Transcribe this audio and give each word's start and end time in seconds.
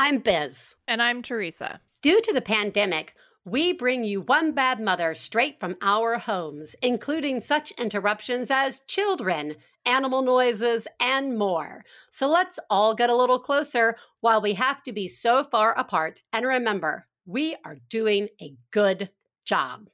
I'm 0.00 0.20
Biz. 0.20 0.76
And 0.86 1.02
I'm 1.02 1.22
Theresa. 1.22 1.80
Due 2.02 2.20
to 2.20 2.32
the 2.32 2.40
pandemic, 2.40 3.16
we 3.44 3.72
bring 3.72 4.04
you 4.04 4.20
One 4.20 4.52
Bad 4.52 4.78
Mother 4.78 5.12
straight 5.12 5.58
from 5.58 5.74
our 5.82 6.18
homes, 6.18 6.76
including 6.80 7.40
such 7.40 7.72
interruptions 7.72 8.48
as 8.48 8.78
children, 8.86 9.56
animal 9.84 10.22
noises, 10.22 10.86
and 11.00 11.36
more. 11.36 11.84
So 12.12 12.28
let's 12.28 12.60
all 12.70 12.94
get 12.94 13.10
a 13.10 13.16
little 13.16 13.40
closer 13.40 13.96
while 14.20 14.40
we 14.40 14.54
have 14.54 14.84
to 14.84 14.92
be 14.92 15.08
so 15.08 15.42
far 15.42 15.76
apart. 15.76 16.20
And 16.32 16.46
remember, 16.46 17.08
we 17.26 17.56
are 17.64 17.78
doing 17.90 18.28
a 18.40 18.54
good 18.70 19.10
job. 19.44 19.88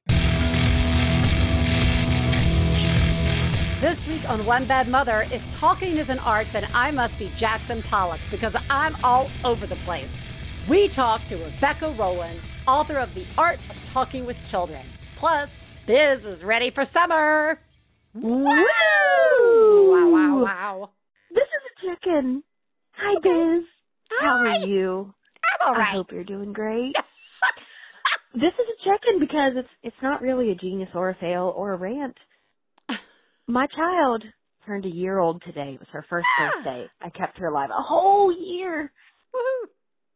This 3.80 4.06
week 4.06 4.29
on 4.30 4.46
One 4.46 4.64
Bad 4.64 4.88
Mother, 4.88 5.27
if 5.30 5.45
talking 5.59 5.98
is 5.98 6.09
an 6.09 6.18
art, 6.20 6.46
then 6.52 6.66
I 6.73 6.91
must 6.91 7.18
be 7.18 7.30
Jackson 7.36 7.82
Pollock 7.82 8.20
because 8.30 8.56
I'm 8.70 8.96
all 9.04 9.30
over 9.45 9.66
the 9.66 9.77
place. 9.77 10.14
We 10.68 10.88
talk 10.88 11.27
to 11.29 11.37
Rebecca 11.37 11.91
Rolland, 11.98 12.41
author 12.66 12.96
of 12.98 13.12
The 13.15 13.27
Art 13.37 13.59
of 13.68 13.77
Talking 13.92 14.24
with 14.24 14.38
Children. 14.48 14.80
Plus, 15.16 15.55
Biz 15.87 16.24
is 16.24 16.45
ready 16.45 16.70
for 16.70 16.84
summer. 16.87 17.60
Woo! 18.15 18.45
Wow, 18.45 20.09
wow, 20.09 20.38
wow. 20.43 20.91
This 21.30 21.43
is 21.43 21.62
a 21.70 21.95
chicken. 21.95 22.43
Hi, 22.93 23.20
Biz. 23.23 23.65
How 24.20 24.38
Hi. 24.38 24.62
are 24.62 24.66
you? 24.66 25.12
I'm 25.60 25.68
all 25.68 25.80
I 25.80 25.84
hope 25.84 26.10
you're 26.12 26.24
doing 26.24 26.52
great. 26.54 26.96
this 28.34 28.52
is 28.54 28.66
a 28.80 28.88
check-in 28.88 29.20
because 29.20 29.52
it's 29.56 29.68
it's 29.82 30.02
not 30.02 30.23
really 30.23 30.51
a 30.52 30.54
genius 30.54 30.88
or 30.95 31.10
a 31.10 31.15
fail 31.16 31.52
or 31.54 31.74
a 31.74 31.77
rant. 31.77 32.16
My 33.47 33.66
child 33.66 34.25
turned 34.66 34.87
a 34.87 34.89
year 34.95 35.19
old 35.19 35.43
today. 35.43 35.73
It 35.75 35.80
was 35.80 35.89
her 35.93 36.05
first 36.09 36.27
birthday. 36.39 36.87
I 37.01 37.11
kept 37.11 37.39
her 37.39 37.48
alive 37.48 37.71
a 37.71 37.83
whole 37.83 38.33
year, 38.33 38.91
Woohoo. 39.35 39.69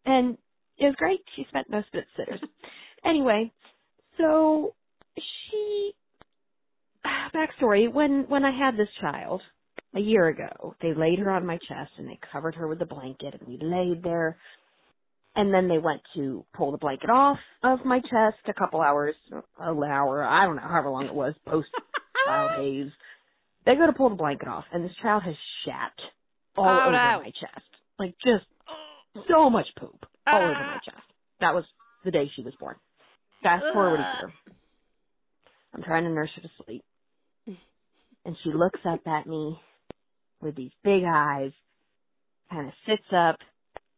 and 0.07 0.39
it 0.79 0.87
was 0.87 0.95
great. 0.97 1.21
She 1.37 1.45
spent 1.49 1.71
most 1.71 1.89
of 1.93 2.01
it 2.01 2.07
sitters. 2.17 2.41
anyway, 3.05 3.53
so 4.17 4.75
she 5.17 5.93
backstory 7.35 7.93
when 7.93 8.25
when 8.29 8.45
I 8.45 8.57
had 8.57 8.77
this 8.77 8.89
child 9.01 9.43
a 9.95 10.01
year 10.01 10.29
ago, 10.29 10.75
they 10.81 10.95
laid 10.95 11.19
her 11.19 11.31
on 11.31 11.47
my 11.47 11.59
chest 11.59 11.93
and 11.99 12.09
they 12.09 12.19
covered 12.33 12.55
her 12.55 12.67
with 12.69 12.81
a 12.83 12.87
blanket 12.87 13.35
and 13.39 13.47
we 13.49 13.59
laid 13.61 14.03
there. 14.03 14.37
And 15.37 15.55
then 15.55 15.69
they 15.69 15.79
went 15.79 16.01
to 16.17 16.45
pull 16.57 16.73
the 16.73 16.79
blanket 16.79 17.11
off 17.11 17.39
of 17.63 17.85
my 17.85 18.01
chest 18.01 18.39
a 18.49 18.55
couple 18.55 18.81
hours, 18.81 19.15
an 19.31 19.43
hour, 19.85 20.25
I 20.25 20.45
don't 20.45 20.57
know, 20.57 20.63
however 20.63 20.91
long 20.91 21.05
it 21.05 21.15
was, 21.15 21.35
post 21.47 21.69
child 22.27 22.51
haze. 22.61 22.91
They 23.69 23.77
go 23.77 23.85
to 23.87 23.93
pull 23.93 24.09
the 24.09 24.15
blanket 24.15 24.49
off 24.49 24.65
and 24.73 24.83
this 24.83 24.97
child 25.03 25.25
has 25.25 25.35
shat 25.67 25.93
all 26.57 26.67
Oh, 26.67 26.81
over 26.85 26.93
no. 26.93 26.99
my 26.99 27.33
chest. 27.39 27.67
Like 27.99 28.15
just 28.25 28.47
so 29.29 29.51
much 29.51 29.67
poop 29.79 30.07
all 30.27 30.41
over 30.41 30.55
my 30.55 30.59
ah. 30.59 30.81
chest. 30.83 31.03
That 31.41 31.55
was 31.55 31.65
the 32.03 32.11
day 32.11 32.31
she 32.35 32.43
was 32.43 32.55
born. 32.59 32.77
Fast 33.43 33.67
forward 33.75 34.01
a 34.01 34.17
year. 34.21 34.33
I'm 35.75 35.83
trying 35.83 36.05
to 36.05 36.09
nurse 36.11 36.31
her 36.37 36.41
to 36.41 36.49
sleep. 36.65 36.83
And 38.25 38.37
she 38.43 38.53
looks 38.55 38.81
up 38.87 39.07
at 39.07 39.27
me 39.27 39.61
with 40.41 40.57
these 40.57 40.71
big 40.83 41.03
eyes, 41.07 41.53
kind 42.51 42.69
of 42.69 42.73
sits 42.87 43.07
up, 43.15 43.37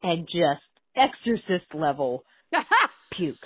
and 0.02 0.26
just 0.26 0.62
exorcist 0.96 1.72
level 1.74 2.24
pukes 3.12 3.38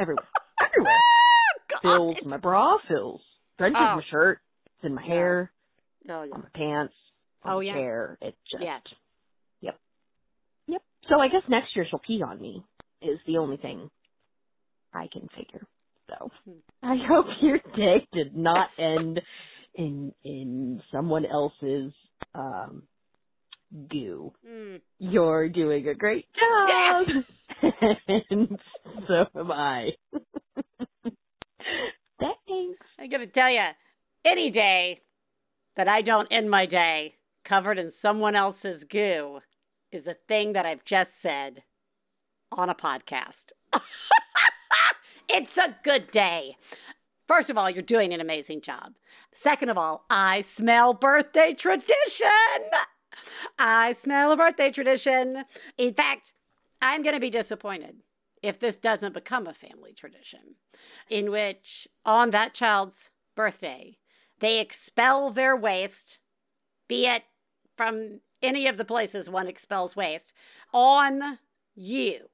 everywhere. 0.00 0.24
Everywhere. 0.64 0.98
Fills 1.82 2.16
my 2.24 2.38
bra, 2.38 2.78
fills. 2.88 3.20
Drenches 3.58 3.80
Oh. 3.82 3.96
my 3.96 4.02
shirt. 4.10 4.40
It's 4.82 4.88
in 4.88 4.94
my 4.94 5.02
Yeah. 5.02 5.08
hair, 5.14 5.52
Oh, 6.08 6.22
yeah. 6.24 6.34
on 6.34 6.42
my 6.42 6.48
pants, 6.54 6.94
on 7.44 7.52
Oh, 7.52 7.56
my 7.58 7.64
yeah. 7.64 7.72
hair. 7.74 8.18
It 8.20 8.36
just. 8.50 8.62
Yes. 8.64 8.82
Yep. 9.60 9.78
Yep. 10.66 10.82
So 11.08 11.20
I 11.20 11.28
guess 11.28 11.42
next 11.48 11.74
year 11.76 11.86
she'll 11.88 12.00
pee 12.00 12.22
on 12.22 12.40
me 12.40 12.64
is 13.00 13.18
the 13.26 13.38
only 13.38 13.56
thing 13.58 13.90
I 14.92 15.06
can 15.12 15.28
figure. 15.36 15.66
So 16.08 16.30
Hmm. 16.44 16.58
I 16.82 16.96
hope 17.08 17.26
your 17.40 17.58
day 17.76 18.06
did 18.12 18.36
not 18.36 18.70
end 18.78 19.22
in 19.74 20.12
in 20.24 20.82
someone 20.90 21.24
else's 21.26 21.92
um 22.34 22.82
goo. 23.88 24.32
Mm. 24.46 24.80
You're 24.98 25.48
doing 25.48 25.86
a 25.88 25.94
great 25.94 26.26
job. 26.34 27.06
and 28.28 28.58
so 29.06 29.26
am 29.38 29.52
I. 29.52 29.92
Thanks. 32.20 32.86
I 32.98 33.06
gotta 33.08 33.26
tell 33.26 33.50
you, 33.50 33.60
any 34.24 34.50
day 34.50 35.00
that 35.76 35.88
I 35.88 36.02
don't 36.02 36.28
end 36.30 36.50
my 36.50 36.66
day 36.66 37.16
covered 37.44 37.78
in 37.78 37.90
someone 37.90 38.34
else's 38.34 38.84
goo 38.84 39.40
is 39.90 40.06
a 40.06 40.14
thing 40.14 40.52
that 40.52 40.66
I've 40.66 40.84
just 40.84 41.20
said 41.20 41.64
on 42.50 42.68
a 42.68 42.74
podcast. 42.74 43.52
it's 45.28 45.56
a 45.56 45.76
good 45.82 46.10
day. 46.10 46.56
First 47.26 47.50
of 47.50 47.56
all, 47.56 47.70
you're 47.70 47.82
doing 47.82 48.12
an 48.12 48.20
amazing 48.20 48.60
job. 48.60 48.94
Second 49.34 49.70
of 49.70 49.78
all, 49.78 50.04
I 50.10 50.42
smell 50.42 50.92
birthday 50.92 51.54
tradition. 51.54 52.28
I 53.58 53.94
smell 53.94 54.32
a 54.32 54.36
birthday 54.36 54.70
tradition. 54.70 55.44
In 55.78 55.94
fact, 55.94 56.34
I'm 56.80 57.02
going 57.02 57.14
to 57.14 57.20
be 57.20 57.30
disappointed 57.30 58.02
if 58.42 58.58
this 58.58 58.76
doesn't 58.76 59.14
become 59.14 59.46
a 59.46 59.54
family 59.54 59.92
tradition 59.92 60.56
in 61.08 61.30
which 61.30 61.86
on 62.04 62.30
that 62.30 62.54
child's 62.54 63.10
birthday, 63.36 63.98
they 64.42 64.60
expel 64.60 65.30
their 65.30 65.56
waste, 65.56 66.18
be 66.88 67.06
it 67.06 67.22
from 67.76 68.20
any 68.42 68.66
of 68.66 68.76
the 68.76 68.84
places 68.84 69.30
one 69.30 69.46
expels 69.46 69.94
waste, 69.94 70.32
on 70.74 71.38
you. 71.76 72.28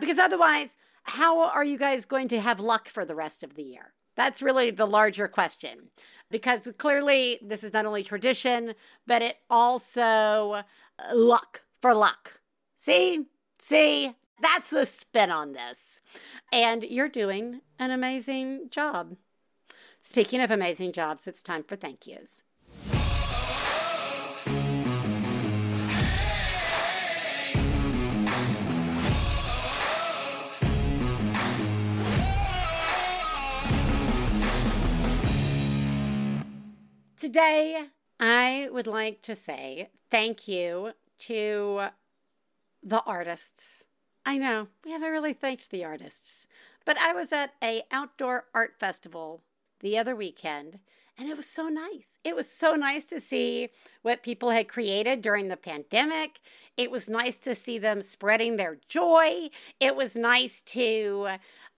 Because 0.00 0.18
otherwise, 0.18 0.76
how 1.04 1.46
are 1.50 1.62
you 1.62 1.76
guys 1.76 2.06
going 2.06 2.26
to 2.28 2.40
have 2.40 2.58
luck 2.58 2.88
for 2.88 3.04
the 3.04 3.14
rest 3.14 3.42
of 3.42 3.54
the 3.54 3.62
year? 3.62 3.92
That's 4.16 4.40
really 4.40 4.70
the 4.70 4.86
larger 4.86 5.28
question. 5.28 5.90
Because 6.30 6.66
clearly, 6.78 7.38
this 7.42 7.62
is 7.62 7.74
not 7.74 7.84
only 7.84 8.02
tradition, 8.02 8.72
but 9.06 9.20
it 9.20 9.36
also 9.50 10.52
uh, 10.52 10.62
luck 11.14 11.64
for 11.82 11.94
luck. 11.94 12.40
See? 12.76 13.26
See? 13.58 14.14
That's 14.40 14.70
the 14.70 14.86
spin 14.86 15.30
on 15.30 15.52
this. 15.52 16.00
And 16.50 16.82
you're 16.82 17.10
doing 17.10 17.60
an 17.78 17.90
amazing 17.90 18.70
job. 18.70 19.16
Speaking 20.04 20.40
of 20.40 20.50
amazing 20.50 20.90
jobs, 20.90 21.28
it's 21.28 21.42
time 21.42 21.62
for 21.62 21.76
thank 21.76 22.08
yous. 22.08 22.42
Today, 37.16 37.86
I 38.18 38.68
would 38.72 38.88
like 38.88 39.22
to 39.22 39.36
say 39.36 39.90
thank 40.10 40.48
you 40.48 40.94
to 41.20 41.86
the 42.82 43.02
artists. 43.04 43.84
I 44.26 44.36
know, 44.36 44.66
we 44.84 44.90
haven't 44.90 45.10
really 45.10 45.32
thanked 45.32 45.70
the 45.70 45.84
artists, 45.84 46.48
but 46.84 46.98
I 46.98 47.12
was 47.12 47.32
at 47.32 47.54
a 47.62 47.84
outdoor 47.92 48.46
art 48.52 48.74
festival 48.80 49.42
the 49.82 49.98
other 49.98 50.16
weekend 50.16 50.78
and 51.18 51.28
it 51.28 51.36
was 51.36 51.46
so 51.46 51.68
nice. 51.68 52.18
It 52.24 52.34
was 52.34 52.50
so 52.50 52.74
nice 52.74 53.04
to 53.06 53.20
see 53.20 53.68
what 54.02 54.22
people 54.22 54.50
had 54.50 54.68
created 54.68 55.20
during 55.20 55.48
the 55.48 55.56
pandemic. 55.56 56.40
It 56.76 56.90
was 56.90 57.08
nice 57.08 57.36
to 57.38 57.54
see 57.54 57.78
them 57.78 58.02
spreading 58.02 58.56
their 58.56 58.78
joy. 58.88 59.50
It 59.78 59.94
was 59.94 60.16
nice 60.16 60.62
to 60.62 61.36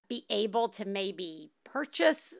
be 0.08 0.24
able 0.30 0.68
to 0.68 0.84
maybe 0.84 1.50
purchase 1.64 2.34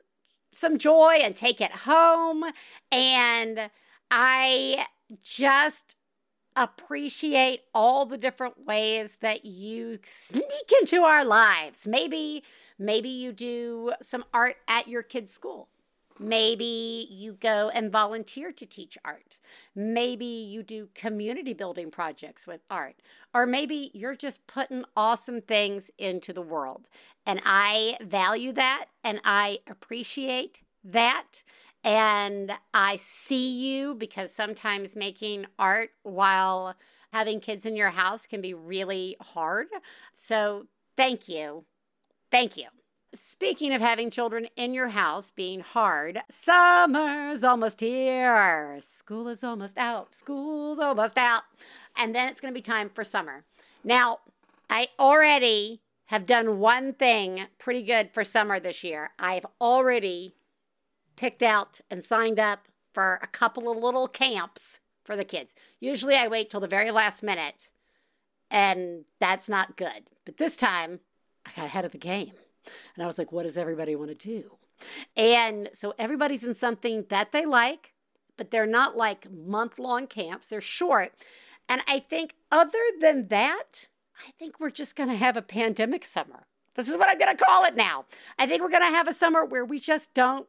some 0.53 0.77
joy 0.77 1.19
and 1.21 1.35
take 1.35 1.59
it 1.59 1.71
home. 1.71 2.45
And 2.91 3.69
I 4.09 4.85
just 5.21 5.95
appreciate 6.55 7.63
all 7.73 8.05
the 8.05 8.17
different 8.17 8.65
ways 8.65 9.17
that 9.19 9.43
you 9.43 9.99
sneak 10.03 10.71
into 10.79 11.01
our 11.01 11.25
lives. 11.25 11.85
Maybe 11.85 12.43
maybe 12.77 13.09
you 13.09 13.31
do 13.31 13.93
some 14.01 14.25
art 14.33 14.57
at 14.67 14.87
your 14.87 15.03
kid's 15.03 15.31
school. 15.31 15.69
Maybe 16.17 17.07
you 17.09 17.33
go 17.33 17.69
and 17.73 17.91
volunteer 17.91 18.53
to 18.53 18.65
teach 18.65 18.97
art. 19.03 19.37
Maybe 19.75 20.25
you 20.25 20.63
do 20.63 20.87
community 20.95 21.53
building 21.53 21.91
projects 21.91 22.47
with 22.47 22.61
art. 22.69 22.95
Or 23.33 23.45
maybe 23.45 23.91
you're 23.93 24.15
just 24.15 24.47
putting 24.47 24.85
awesome 24.95 25.41
things 25.41 25.91
into 25.97 26.31
the 26.31 26.41
world. 26.41 26.87
And 27.25 27.41
I 27.45 27.97
value 28.01 28.53
that 28.53 28.85
and 29.03 29.19
I 29.25 29.59
appreciate 29.67 30.61
that. 30.85 31.43
And 31.83 32.53
I 32.73 32.97
see 33.03 33.51
you 33.51 33.93
because 33.93 34.33
sometimes 34.33 34.95
making 34.95 35.47
art 35.59 35.91
while 36.03 36.75
having 37.11 37.41
kids 37.41 37.65
in 37.65 37.75
your 37.75 37.91
house 37.91 38.25
can 38.25 38.39
be 38.41 38.53
really 38.53 39.17
hard. 39.19 39.67
So 40.13 40.67
thank 40.95 41.27
you. 41.27 41.65
Thank 42.35 42.57
you. 42.57 42.65
Speaking 43.13 43.73
of 43.73 43.79
having 43.79 44.11
children 44.11 44.47
in 44.57 44.73
your 44.73 44.89
house 44.89 45.31
being 45.31 45.61
hard, 45.61 46.19
summer's 46.29 47.45
almost 47.45 47.79
here. 47.79 48.77
School 48.81 49.29
is 49.29 49.41
almost 49.41 49.77
out. 49.77 50.13
School's 50.13 50.77
almost 50.77 51.17
out. 51.17 51.43
And 51.95 52.13
then 52.13 52.27
it's 52.27 52.41
going 52.41 52.53
to 52.53 52.57
be 52.57 52.61
time 52.61 52.91
for 52.93 53.05
summer. 53.05 53.45
Now, 53.85 54.19
I 54.69 54.89
already 54.99 55.79
have 56.07 56.25
done 56.25 56.59
one 56.59 56.91
thing 56.91 57.45
pretty 57.57 57.83
good 57.83 58.11
for 58.11 58.25
summer 58.25 58.59
this 58.59 58.83
year. 58.83 59.11
I've 59.17 59.45
already 59.61 60.35
picked 61.15 61.41
out 61.41 61.79
and 61.89 62.03
signed 62.03 62.37
up 62.37 62.67
for 62.93 63.17
a 63.23 63.27
couple 63.27 63.71
of 63.71 63.81
little 63.81 64.09
camps 64.09 64.81
for 65.05 65.15
the 65.15 65.23
kids. 65.23 65.55
Usually 65.79 66.15
I 66.15 66.27
wait 66.27 66.49
till 66.49 66.59
the 66.59 66.67
very 66.67 66.91
last 66.91 67.23
minute, 67.23 67.69
and 68.51 69.05
that's 69.21 69.47
not 69.47 69.77
good. 69.77 70.09
But 70.25 70.35
this 70.35 70.57
time 70.57 70.99
I 71.45 71.51
got 71.55 71.65
ahead 71.65 71.85
of 71.85 71.91
the 71.91 71.97
game. 71.97 72.33
And 72.95 73.03
I 73.03 73.07
was 73.07 73.17
like, 73.17 73.31
what 73.31 73.43
does 73.43 73.57
everybody 73.57 73.95
want 73.95 74.09
to 74.09 74.15
do? 74.15 74.57
And 75.15 75.69
so 75.73 75.93
everybody's 75.97 76.43
in 76.43 76.55
something 76.55 77.05
that 77.09 77.31
they 77.31 77.45
like, 77.45 77.93
but 78.37 78.51
they're 78.51 78.65
not 78.65 78.97
like 78.97 79.31
month 79.31 79.79
long 79.79 80.07
camps, 80.07 80.47
they're 80.47 80.61
short. 80.61 81.13
And 81.69 81.81
I 81.87 81.99
think, 81.99 82.35
other 82.51 82.79
than 82.99 83.27
that, 83.29 83.87
I 84.27 84.31
think 84.37 84.59
we're 84.59 84.69
just 84.69 84.95
going 84.95 85.09
to 85.09 85.15
have 85.15 85.37
a 85.37 85.41
pandemic 85.41 86.05
summer. 86.05 86.45
This 86.75 86.89
is 86.89 86.97
what 86.97 87.09
I'm 87.09 87.17
going 87.17 87.35
to 87.35 87.43
call 87.43 87.63
it 87.65 87.75
now. 87.75 88.05
I 88.37 88.45
think 88.45 88.61
we're 88.61 88.69
going 88.69 88.81
to 88.81 88.95
have 88.97 89.07
a 89.07 89.13
summer 89.13 89.45
where 89.45 89.65
we 89.65 89.79
just 89.79 90.13
don't 90.13 90.47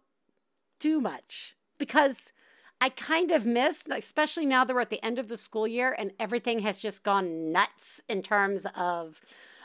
do 0.78 1.00
much 1.00 1.56
because 1.78 2.32
I 2.81 2.90
kind 2.90 3.31
of 3.31 3.46
miss, 3.46 3.84
especially 3.90 4.44
now 4.44 4.64
that 4.64 4.75
we're 4.75 4.81
at 4.81 4.90
the 4.90 5.04
end 5.04 5.19
of 5.19 5.28
the 5.28 5.38
school 5.38 5.66
year 5.66 5.94
and 5.96 6.12
everything 6.19 6.60
has 6.60 6.81
just 6.81 7.02
gone 7.02 7.52
nuts 7.52 8.02
in 8.08 8.22
terms 8.22 8.66
of 8.76 9.20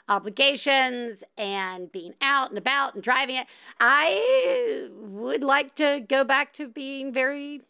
obligations 0.08 1.24
and 1.38 1.92
being 1.92 2.14
out 2.22 2.50
and 2.50 2.58
about 2.58 2.96
and 2.96 3.04
driving 3.04 3.36
it. 3.36 3.48
I 3.80 4.88
would 4.92 5.44
like 5.44 5.76
to 5.76 6.04
go 6.08 6.24
back 6.24 6.54
to 6.54 6.68
being 6.68 7.14
very 7.14 7.62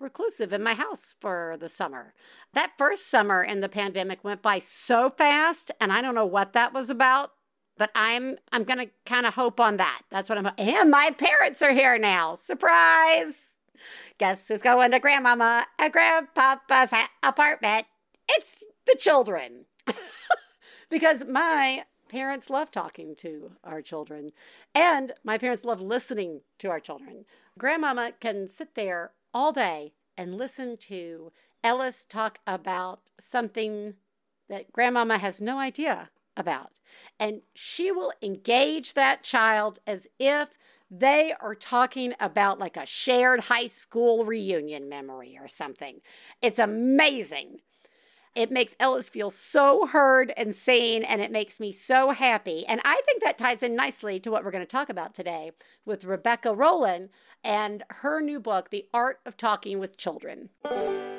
reclusive 0.00 0.52
in 0.52 0.62
my 0.62 0.74
house 0.74 1.14
for 1.20 1.56
the 1.58 1.68
summer. 1.68 2.12
That 2.52 2.72
first 2.76 3.08
summer 3.08 3.42
in 3.42 3.60
the 3.60 3.68
pandemic 3.68 4.22
went 4.22 4.42
by 4.42 4.58
so 4.58 5.10
fast 5.10 5.70
and 5.80 5.92
I 5.92 6.02
don't 6.02 6.14
know 6.14 6.26
what 6.26 6.52
that 6.52 6.72
was 6.72 6.90
about, 6.90 7.30
but 7.76 7.90
I'm 7.94 8.36
I'm 8.52 8.64
going 8.64 8.78
to 8.78 8.90
kind 9.04 9.26
of 9.26 9.34
hope 9.34 9.60
on 9.60 9.76
that. 9.78 10.02
That's 10.10 10.28
what 10.28 10.38
I'm 10.38 10.50
and 10.58 10.90
my 10.90 11.10
parents 11.10 11.62
are 11.62 11.72
here 11.72 11.98
now. 11.98 12.36
Surprise. 12.36 13.52
Guess 14.18 14.48
who's 14.48 14.62
going 14.62 14.90
to 14.90 14.98
grandmama 14.98 15.66
at 15.78 15.92
grandpapa's 15.92 16.92
apartment? 17.22 17.86
It's 18.28 18.64
the 18.86 18.96
children. 18.98 19.66
because 20.88 21.24
my 21.24 21.84
parents 22.08 22.50
love 22.50 22.70
talking 22.70 23.14
to 23.16 23.52
our 23.64 23.82
children 23.82 24.30
and 24.74 25.12
my 25.24 25.38
parents 25.38 25.64
love 25.64 25.80
listening 25.80 26.42
to 26.58 26.68
our 26.68 26.80
children. 26.80 27.24
Grandmama 27.58 28.12
can 28.20 28.48
sit 28.48 28.74
there 28.74 29.12
all 29.34 29.52
day 29.52 29.92
and 30.16 30.36
listen 30.36 30.76
to 30.76 31.32
Ellis 31.64 32.04
talk 32.04 32.38
about 32.46 33.10
something 33.18 33.94
that 34.48 34.72
grandmama 34.72 35.18
has 35.18 35.40
no 35.40 35.58
idea 35.58 36.10
about. 36.36 36.70
And 37.18 37.42
she 37.54 37.90
will 37.90 38.12
engage 38.22 38.94
that 38.94 39.22
child 39.24 39.80
as 39.86 40.06
if 40.18 40.56
they 40.90 41.34
are 41.40 41.54
talking 41.54 42.14
about 42.20 42.58
like 42.60 42.76
a 42.76 42.86
shared 42.86 43.40
high 43.40 43.66
school 43.66 44.24
reunion 44.24 44.88
memory 44.88 45.36
or 45.40 45.48
something. 45.48 46.00
It's 46.40 46.60
amazing. 46.60 47.58
It 48.36 48.50
makes 48.50 48.76
Ellis 48.78 49.08
feel 49.08 49.30
so 49.30 49.86
heard 49.86 50.30
and 50.36 50.54
seen, 50.54 51.02
and 51.02 51.22
it 51.22 51.32
makes 51.32 51.58
me 51.58 51.72
so 51.72 52.10
happy. 52.10 52.66
And 52.66 52.82
I 52.84 53.00
think 53.06 53.22
that 53.22 53.38
ties 53.38 53.62
in 53.62 53.74
nicely 53.74 54.20
to 54.20 54.30
what 54.30 54.44
we're 54.44 54.50
going 54.50 54.60
to 54.60 54.70
talk 54.70 54.90
about 54.90 55.14
today 55.14 55.52
with 55.86 56.04
Rebecca 56.04 56.52
Rolland 56.54 57.08
and 57.44 57.84
her 57.88 58.20
new 58.20 58.40
book, 58.40 58.70
The 58.70 58.86
Art 58.92 59.20
of 59.26 59.36
Talking 59.36 59.78
with 59.78 59.96
Children. 59.96 60.50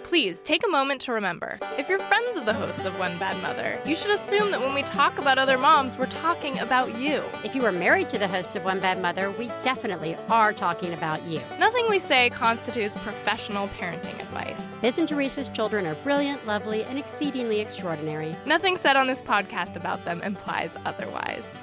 Please 0.03 0.39
take 0.41 0.65
a 0.65 0.69
moment 0.69 1.01
to 1.01 1.11
remember 1.11 1.59
if 1.77 1.89
you're 1.89 1.99
friends 1.99 2.37
of 2.37 2.45
the 2.45 2.53
hosts 2.53 2.85
of 2.85 2.97
One 2.97 3.17
Bad 3.17 3.41
Mother, 3.43 3.77
you 3.85 3.93
should 3.93 4.11
assume 4.11 4.51
that 4.51 4.61
when 4.61 4.73
we 4.73 4.83
talk 4.83 5.17
about 5.19 5.37
other 5.37 5.57
moms, 5.57 5.97
we're 5.97 6.05
talking 6.05 6.57
about 6.59 6.97
you. 6.97 7.21
If 7.43 7.53
you 7.53 7.65
are 7.65 7.73
married 7.73 8.07
to 8.09 8.17
the 8.17 8.27
host 8.27 8.55
of 8.55 8.63
One 8.63 8.79
Bad 8.79 9.01
Mother, 9.01 9.31
we 9.31 9.49
definitely 9.65 10.15
are 10.29 10.53
talking 10.53 10.93
about 10.93 11.21
you. 11.27 11.41
Nothing 11.59 11.87
we 11.89 11.99
say 11.99 12.29
constitutes 12.29 12.95
professional 12.95 13.67
parenting 13.67 14.17
advice. 14.21 14.65
Biz 14.81 14.97
and 14.97 15.09
Theresa's 15.09 15.49
children 15.49 15.85
are 15.85 15.95
brilliant, 15.95 16.47
lovely, 16.47 16.83
and 16.83 16.97
exceedingly 16.97 17.59
extraordinary. 17.59 18.33
Nothing 18.45 18.77
said 18.77 18.95
on 18.95 19.07
this 19.07 19.21
podcast 19.21 19.75
about 19.75 20.05
them 20.05 20.21
implies 20.21 20.77
otherwise. 20.85 21.61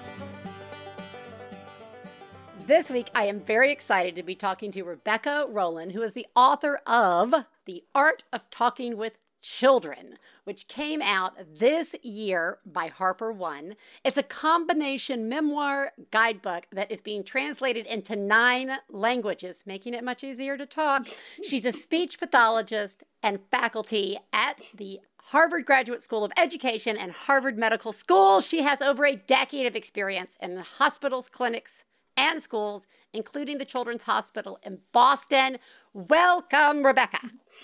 This 2.66 2.88
week, 2.88 3.10
I 3.14 3.26
am 3.26 3.40
very 3.40 3.70
excited 3.70 4.16
to 4.16 4.22
be 4.22 4.34
talking 4.34 4.72
to 4.72 4.84
Rebecca 4.84 5.44
Rolland, 5.50 5.92
who 5.92 6.00
is 6.00 6.14
the 6.14 6.26
author 6.34 6.80
of 6.86 7.34
The 7.66 7.84
Art 7.94 8.22
of 8.32 8.48
Talking 8.50 8.96
with 8.96 9.18
Children, 9.42 10.16
which 10.44 10.66
came 10.66 11.02
out 11.02 11.34
this 11.58 11.94
year 12.00 12.60
by 12.64 12.88
HarperOne. 12.88 13.76
It's 14.02 14.16
a 14.16 14.22
combination 14.22 15.28
memoir 15.28 15.92
guidebook 16.10 16.66
that 16.72 16.90
is 16.90 17.02
being 17.02 17.22
translated 17.22 17.84
into 17.84 18.16
nine 18.16 18.78
languages, 18.88 19.64
making 19.66 19.92
it 19.92 20.02
much 20.02 20.24
easier 20.24 20.56
to 20.56 20.64
talk. 20.64 21.06
She's 21.42 21.66
a 21.66 21.72
speech 21.72 22.18
pathologist 22.18 23.04
and 23.22 23.40
faculty 23.50 24.16
at 24.32 24.70
the 24.74 25.00
Harvard 25.24 25.66
Graduate 25.66 26.02
School 26.02 26.24
of 26.24 26.32
Education 26.38 26.96
and 26.96 27.12
Harvard 27.12 27.58
Medical 27.58 27.92
School. 27.92 28.40
She 28.40 28.62
has 28.62 28.80
over 28.80 29.04
a 29.04 29.16
decade 29.16 29.66
of 29.66 29.76
experience 29.76 30.38
in 30.40 30.56
hospitals, 30.56 31.28
clinics, 31.28 31.84
and 32.16 32.42
schools, 32.42 32.86
including 33.12 33.58
the 33.58 33.64
Children's 33.64 34.04
Hospital 34.04 34.58
in 34.62 34.78
Boston. 34.92 35.58
Welcome, 35.92 36.84
Rebecca. 36.84 37.20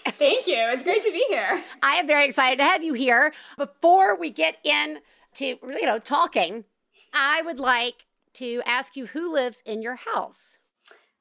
Thank 0.06 0.46
you. 0.46 0.56
It's 0.72 0.84
great 0.84 1.02
to 1.02 1.10
be 1.10 1.24
here. 1.28 1.62
I 1.82 1.96
am 1.96 2.06
very 2.06 2.26
excited 2.26 2.56
to 2.58 2.64
have 2.64 2.82
you 2.82 2.94
here. 2.94 3.32
Before 3.56 4.16
we 4.16 4.30
get 4.30 4.58
into 4.64 5.00
you 5.38 5.86
know 5.86 5.98
talking, 5.98 6.64
I 7.12 7.42
would 7.42 7.58
like 7.58 8.06
to 8.34 8.62
ask 8.64 8.96
you 8.96 9.06
who 9.06 9.32
lives 9.32 9.62
in 9.64 9.82
your 9.82 9.96
house. 9.96 10.58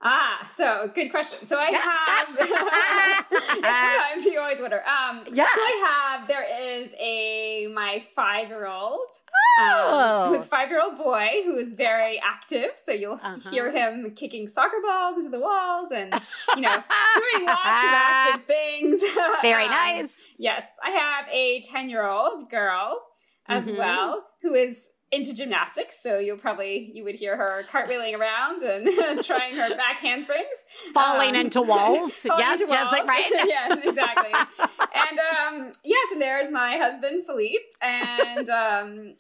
Ah, 0.02 0.48
so 0.50 0.90
good 0.96 1.10
question. 1.10 1.46
So 1.46 1.58
I 1.60 1.72
have. 1.72 2.28
sometimes 3.50 4.26
you 4.26 4.40
always 4.40 4.62
wonder. 4.62 4.82
Um, 4.86 5.26
yeah. 5.30 5.48
So 5.54 5.62
I 5.62 6.16
have. 6.18 6.28
There 6.28 6.46
is 6.80 6.96
a 6.98 7.68
my 7.74 8.02
five 8.16 8.48
year 8.48 8.66
old. 8.66 9.10
Oh. 9.60 10.24
Um, 10.24 10.34
who's 10.34 10.46
five 10.46 10.70
year 10.70 10.82
old 10.82 10.98
boy 10.98 11.42
who 11.44 11.58
is 11.58 11.74
very 11.74 12.20
active. 12.24 12.72
So 12.78 12.94
you'll 12.94 13.16
uh-huh. 13.16 13.50
hear 13.50 13.72
him 13.72 14.12
kicking 14.16 14.48
soccer 14.48 14.78
balls 14.82 15.18
into 15.18 15.30
the 15.30 15.40
walls 15.40 15.92
and 15.92 16.14
you 16.56 16.62
know 16.62 16.84
doing 17.16 17.46
lots 17.46 17.84
of 17.84 17.92
active 17.92 18.46
things. 18.46 19.04
Very 19.42 19.66
um, 19.66 19.72
nice. 19.72 20.16
Yes, 20.38 20.78
I 20.82 20.92
have 20.92 21.26
a 21.30 21.62
ten 21.62 21.90
year 21.90 22.08
old 22.08 22.50
girl 22.50 23.02
as 23.48 23.68
mm-hmm. 23.68 23.78
well 23.78 24.26
who 24.42 24.54
is 24.54 24.92
into 25.12 25.34
gymnastics, 25.34 26.02
so 26.02 26.20
you'll 26.20 26.38
probably 26.38 26.92
you 26.94 27.04
would 27.04 27.16
hear 27.16 27.36
her 27.36 27.64
cartwheeling 27.70 28.18
around 28.18 28.62
and 28.64 29.24
trying 29.24 29.56
her 29.56 29.76
back 29.76 30.00
handsprings, 30.00 30.66
falling 30.94 31.30
um, 31.30 31.36
into 31.36 31.62
walls. 31.62 32.26
yeah, 32.38 32.56
just 32.56 32.72
walls. 32.72 32.92
like 32.92 33.06
right. 33.06 33.30
yes, 33.46 33.80
exactly. 33.84 34.32
and 34.34 35.20
um, 35.20 35.72
yes, 35.84 36.08
and 36.12 36.22
there's 36.22 36.52
my 36.52 36.78
husband 36.78 37.24
Philippe, 37.26 37.66
and 37.82 38.50
um, 38.50 39.16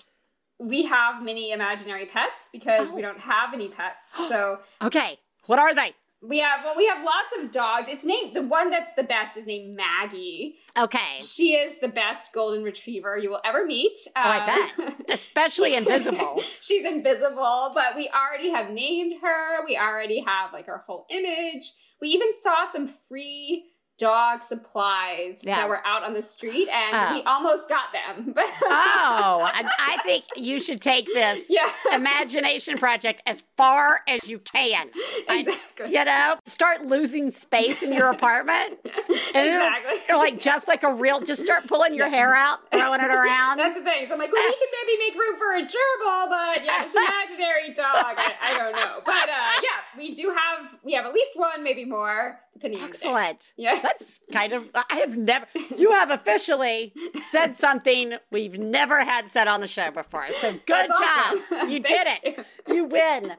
we 0.59 0.85
have 0.85 1.23
many 1.23 1.51
imaginary 1.51 2.05
pets 2.05 2.49
because 2.51 2.93
oh. 2.93 2.95
we 2.95 3.01
don't 3.01 3.19
have 3.19 3.53
any 3.53 3.69
pets. 3.69 4.13
So 4.27 4.59
okay, 4.81 5.17
what 5.47 5.57
are 5.57 5.73
they? 5.73 5.93
We 6.21 6.39
have 6.39 6.65
well, 6.65 6.75
we 6.75 6.85
have 6.87 7.03
lots 7.03 7.33
of 7.39 7.51
dogs. 7.51 7.87
It's 7.87 8.03
named 8.03 8.35
the 8.35 8.41
one 8.41 8.69
that's 8.69 8.91
the 8.95 9.03
best 9.03 9.37
is 9.37 9.47
named 9.47 9.75
Maggie. 9.75 10.57
Okay, 10.77 11.21
she 11.21 11.53
is 11.53 11.79
the 11.79 11.87
best 11.87 12.33
golden 12.33 12.63
retriever 12.63 13.17
you 13.17 13.29
will 13.29 13.41
ever 13.45 13.65
meet. 13.65 13.95
Um, 14.17 14.23
oh, 14.25 14.29
I 14.29 14.45
bet, 14.45 15.05
especially 15.13 15.71
she, 15.71 15.75
invisible. 15.77 16.41
she's 16.61 16.85
invisible, 16.85 17.71
but 17.73 17.95
we 17.95 18.09
already 18.09 18.49
have 18.49 18.69
named 18.71 19.13
her. 19.21 19.65
We 19.65 19.77
already 19.77 20.19
have 20.19 20.51
like 20.51 20.65
her 20.65 20.83
whole 20.85 21.05
image. 21.09 21.71
We 22.01 22.09
even 22.09 22.33
saw 22.33 22.65
some 22.69 22.87
free 22.87 23.65
dog 23.99 24.41
supplies 24.41 25.43
yeah. 25.45 25.57
that 25.57 25.69
were 25.69 25.85
out 25.85 26.03
on 26.03 26.13
the 26.13 26.21
street 26.21 26.69
and 26.69 26.95
oh. 26.95 27.15
we 27.15 27.23
almost 27.23 27.67
got 27.67 27.91
them. 27.91 28.33
oh, 28.37 29.51
I 29.53 29.99
think 30.03 30.23
you 30.37 30.59
should 30.61 30.81
take 30.81 31.05
this 31.05 31.45
yeah. 31.49 31.67
imagination 31.93 32.77
project 32.77 33.21
as 33.27 33.43
far 33.57 33.99
as 34.07 34.27
you 34.27 34.39
can. 34.39 34.89
Exactly. 35.27 35.85
I, 35.85 35.89
you 35.89 36.05
know, 36.05 36.35
start 36.45 36.85
losing 36.85 37.29
space 37.29 37.83
in 37.83 37.91
your 37.91 38.09
apartment. 38.11 38.79
exactly. 38.85 39.99
You're 40.07 40.17
like 40.17 40.39
just 40.39 40.67
like 40.67 40.83
a 40.83 40.93
real, 40.93 41.19
just 41.19 41.43
start 41.43 41.67
pulling 41.67 41.93
your 41.93 42.07
yeah. 42.07 42.15
hair 42.15 42.35
out, 42.35 42.59
throwing 42.71 43.01
it 43.01 43.11
around. 43.11 43.57
That's 43.59 43.77
the 43.77 43.83
thing. 43.83 44.05
So 44.07 44.13
I'm 44.13 44.19
like, 44.19 44.31
well, 44.31 44.43
we 44.43 44.55
can 44.55 44.67
maybe 44.85 44.97
make 45.09 45.19
room 45.19 45.37
for 45.37 45.55
a 45.55 45.61
gerbil, 45.61 46.29
but 46.29 46.63
yeah, 46.63 46.83
this 46.83 46.95
imaginary 46.95 47.73
dog, 47.73 48.15
I, 48.17 48.33
I, 48.41 48.57
don't 48.57 48.71
know. 48.71 49.01
But 49.03 49.27
uh, 49.27 49.61
yeah, 49.61 49.97
we 49.97 50.13
do 50.13 50.29
have, 50.29 50.73
we 50.85 50.93
have 50.93 51.05
at 51.05 51.13
least 51.13 51.31
one, 51.35 51.63
maybe 51.63 51.83
more, 51.83 52.39
depending 52.53 52.81
Excellent. 52.81 53.17
on 53.17 53.35
the 53.57 53.63
day. 53.63 53.81
Yeah 53.81 53.88
that's 53.89 54.19
kind 54.31 54.53
of 54.53 54.69
I 54.73 54.97
have 54.97 55.17
never 55.17 55.45
you 55.75 55.91
have 55.91 56.11
officially 56.11 56.93
said 57.29 57.55
something 57.55 58.13
we've 58.31 58.57
never 58.57 59.03
had 59.03 59.29
said 59.29 59.47
on 59.47 59.61
the 59.61 59.67
show 59.67 59.91
before. 59.91 60.29
So 60.31 60.51
good 60.51 60.89
that's 60.89 60.99
job. 60.99 61.37
Awesome. 61.51 61.69
You 61.69 61.79
did 61.79 62.07
it. 62.07 62.45
You. 62.67 62.73
you 62.75 62.83
win. 62.85 63.33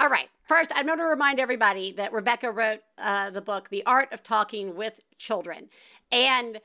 All 0.00 0.08
right. 0.08 0.28
First, 0.46 0.72
I'm 0.74 0.86
going 0.86 0.98
to 0.98 1.04
remind 1.04 1.38
everybody 1.38 1.92
that 1.92 2.12
Rebecca 2.12 2.50
wrote 2.50 2.80
uh, 2.98 3.30
the 3.30 3.40
book, 3.40 3.68
The 3.68 3.84
Art 3.86 4.12
of 4.12 4.22
Talking 4.22 4.74
with 4.74 5.00
Children. 5.16 5.68
And 6.10 6.60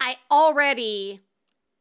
I 0.00 0.16
already 0.30 1.20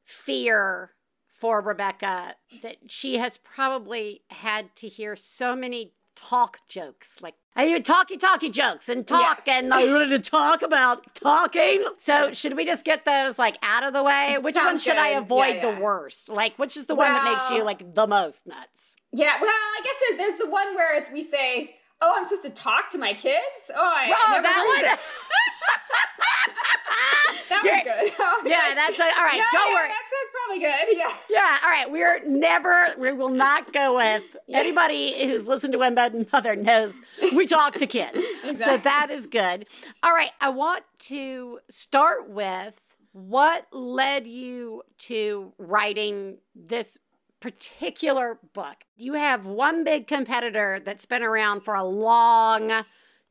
fear 0.03 0.91
for 1.31 1.61
Rebecca 1.61 2.35
that 2.61 2.77
she 2.87 3.17
has 3.17 3.37
probably 3.37 4.21
had 4.29 4.75
to 4.75 4.87
hear 4.87 5.15
so 5.15 5.55
many 5.55 5.93
talk 6.15 6.59
jokes, 6.67 7.21
like 7.21 7.35
I 7.55 7.67
even 7.67 7.83
talky 7.83 8.17
talky 8.17 8.49
jokes 8.49 8.87
and 8.87 9.05
talk 9.05 9.43
yeah. 9.45 9.57
and 9.57 9.73
I 9.73 9.85
wanted 9.85 10.09
to 10.09 10.19
talk 10.19 10.61
about 10.61 11.13
talking. 11.15 11.83
So 11.97 12.31
should 12.31 12.55
we 12.55 12.65
just 12.65 12.85
get 12.85 13.03
those 13.03 13.37
like 13.37 13.57
out 13.61 13.83
of 13.83 13.93
the 13.93 14.03
way? 14.03 14.37
Which 14.39 14.55
Sounds 14.55 14.65
one 14.65 14.77
should 14.79 14.93
good. 14.93 14.99
I 14.99 15.09
avoid 15.09 15.47
yeah, 15.47 15.53
yeah. 15.55 15.75
the 15.75 15.81
worst? 15.81 16.29
Like 16.29 16.57
which 16.57 16.77
is 16.77 16.85
the 16.85 16.95
well, 16.95 17.11
one 17.11 17.23
that 17.23 17.31
makes 17.31 17.49
you 17.49 17.63
like 17.63 17.93
the 17.93 18.07
most 18.07 18.47
nuts? 18.47 18.95
Yeah, 19.11 19.41
well, 19.41 19.49
I 19.49 19.81
guess 19.83 19.93
there's, 20.07 20.17
there's 20.19 20.39
the 20.39 20.49
one 20.49 20.73
where 20.75 20.95
it's 20.95 21.11
we 21.11 21.21
say, 21.21 21.75
"Oh, 22.01 22.13
I'm 22.15 22.25
supposed 22.25 22.43
to 22.43 22.49
talk 22.49 22.89
to 22.89 22.97
my 22.97 23.13
kids." 23.13 23.71
Oh, 23.75 23.79
I 23.79 24.11
oh, 24.13 24.41
that 24.41 24.65
one. 24.67 24.97
that 27.49 27.63
was 27.63 27.81
good. 27.83 28.11
yeah, 28.49 28.73
that's 28.75 28.99
like, 28.99 29.17
all 29.17 29.25
right. 29.25 29.37
No, 29.37 29.45
don't 29.51 29.69
yeah, 29.69 29.75
worry. 29.75 29.87
That's, 29.87 30.11
that's 30.11 30.31
probably 30.33 30.59
good. 30.59 30.71
Yeah. 31.01 31.13
Yeah. 31.29 31.57
All 31.63 31.69
right. 31.69 31.89
We're 31.91 32.21
never. 32.25 32.87
We 32.97 33.13
will 33.13 33.29
not 33.29 33.71
go 33.73 33.95
with 33.95 34.35
yeah. 34.47 34.59
anybody 34.59 35.25
who's 35.25 35.47
listened 35.47 35.73
to 35.73 35.79
One 35.79 35.95
Bad 35.95 36.31
Mother 36.31 36.55
knows 36.55 36.95
we 37.35 37.45
talk 37.45 37.73
to 37.75 37.87
kids. 37.87 38.17
exactly. 38.43 38.55
So 38.55 38.77
that 38.77 39.09
is 39.09 39.27
good. 39.27 39.67
All 40.03 40.13
right. 40.13 40.31
I 40.39 40.49
want 40.49 40.83
to 40.99 41.59
start 41.69 42.29
with 42.29 42.79
what 43.13 43.67
led 43.71 44.27
you 44.27 44.83
to 44.99 45.53
writing 45.57 46.37
this 46.55 46.97
particular 47.41 48.39
book. 48.53 48.85
You 48.95 49.13
have 49.13 49.45
one 49.45 49.83
big 49.83 50.07
competitor 50.07 50.79
that's 50.83 51.05
been 51.05 51.23
around 51.23 51.61
for 51.61 51.75
a 51.75 51.83
long 51.83 52.71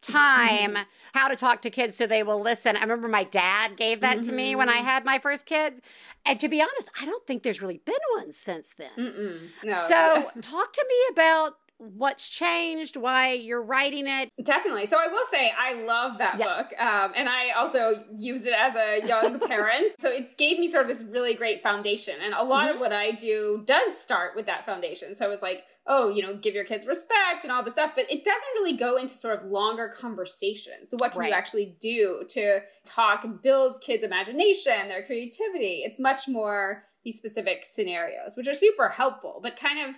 time 0.02 0.76
how 1.14 1.28
to 1.28 1.36
talk 1.36 1.62
to 1.62 1.70
kids 1.70 1.96
so 1.96 2.06
they 2.06 2.22
will 2.22 2.40
listen. 2.40 2.76
I 2.76 2.80
remember 2.80 3.08
my 3.08 3.24
dad 3.24 3.76
gave 3.76 4.00
that 4.00 4.18
mm-hmm. 4.18 4.28
to 4.28 4.34
me 4.34 4.54
when 4.54 4.68
I 4.68 4.78
mm-hmm. 4.78 4.86
had 4.86 5.04
my 5.04 5.18
first 5.18 5.46
kids. 5.46 5.80
And 6.26 6.38
to 6.40 6.48
be 6.48 6.60
honest, 6.60 6.90
I 7.00 7.06
don't 7.06 7.26
think 7.26 7.42
there's 7.42 7.62
really 7.62 7.80
been 7.84 7.94
one 8.16 8.32
since 8.32 8.74
then. 8.76 9.50
No. 9.64 9.86
So, 9.88 10.30
talk 10.40 10.72
to 10.72 10.86
me 10.88 10.96
about 11.12 11.56
what's 11.80 12.28
changed, 12.28 12.96
why 12.96 13.32
you're 13.32 13.62
writing 13.62 14.06
it. 14.06 14.30
Definitely. 14.42 14.84
So 14.86 14.98
I 14.98 15.08
will 15.08 15.24
say 15.30 15.50
I 15.58 15.82
love 15.82 16.18
that 16.18 16.38
yeah. 16.38 16.44
book. 16.44 16.78
Um, 16.78 17.12
and 17.16 17.28
I 17.28 17.50
also 17.50 18.04
used 18.16 18.46
it 18.46 18.52
as 18.52 18.76
a 18.76 19.06
young 19.06 19.40
parent. 19.48 19.94
So 19.98 20.10
it 20.10 20.36
gave 20.36 20.58
me 20.58 20.70
sort 20.70 20.82
of 20.84 20.88
this 20.88 21.02
really 21.10 21.34
great 21.34 21.62
foundation. 21.62 22.14
And 22.22 22.34
a 22.34 22.42
lot 22.42 22.66
mm-hmm. 22.66 22.74
of 22.74 22.80
what 22.80 22.92
I 22.92 23.12
do 23.12 23.62
does 23.64 23.98
start 23.98 24.36
with 24.36 24.46
that 24.46 24.66
foundation. 24.66 25.14
So 25.14 25.24
I 25.24 25.28
was 25.28 25.40
like, 25.40 25.64
oh, 25.86 26.10
you 26.10 26.22
know, 26.22 26.36
give 26.36 26.54
your 26.54 26.64
kids 26.64 26.86
respect 26.86 27.44
and 27.44 27.52
all 27.52 27.64
this 27.64 27.74
stuff, 27.74 27.92
but 27.94 28.04
it 28.10 28.24
doesn't 28.24 28.48
really 28.54 28.76
go 28.76 28.96
into 28.96 29.14
sort 29.14 29.40
of 29.40 29.46
longer 29.46 29.88
conversations. 29.88 30.90
So, 30.90 30.98
what 30.98 31.12
can 31.12 31.20
right. 31.20 31.28
you 31.30 31.34
actually 31.34 31.76
do 31.80 32.22
to 32.28 32.60
talk 32.84 33.24
and 33.24 33.40
build 33.40 33.80
kids' 33.80 34.04
imagination, 34.04 34.88
their 34.88 35.02
creativity? 35.02 35.82
It's 35.84 35.98
much 35.98 36.28
more 36.28 36.84
these 37.02 37.16
specific 37.16 37.64
scenarios, 37.64 38.36
which 38.36 38.46
are 38.46 38.54
super 38.54 38.90
helpful, 38.90 39.40
but 39.42 39.56
kind 39.56 39.88
of 39.88 39.96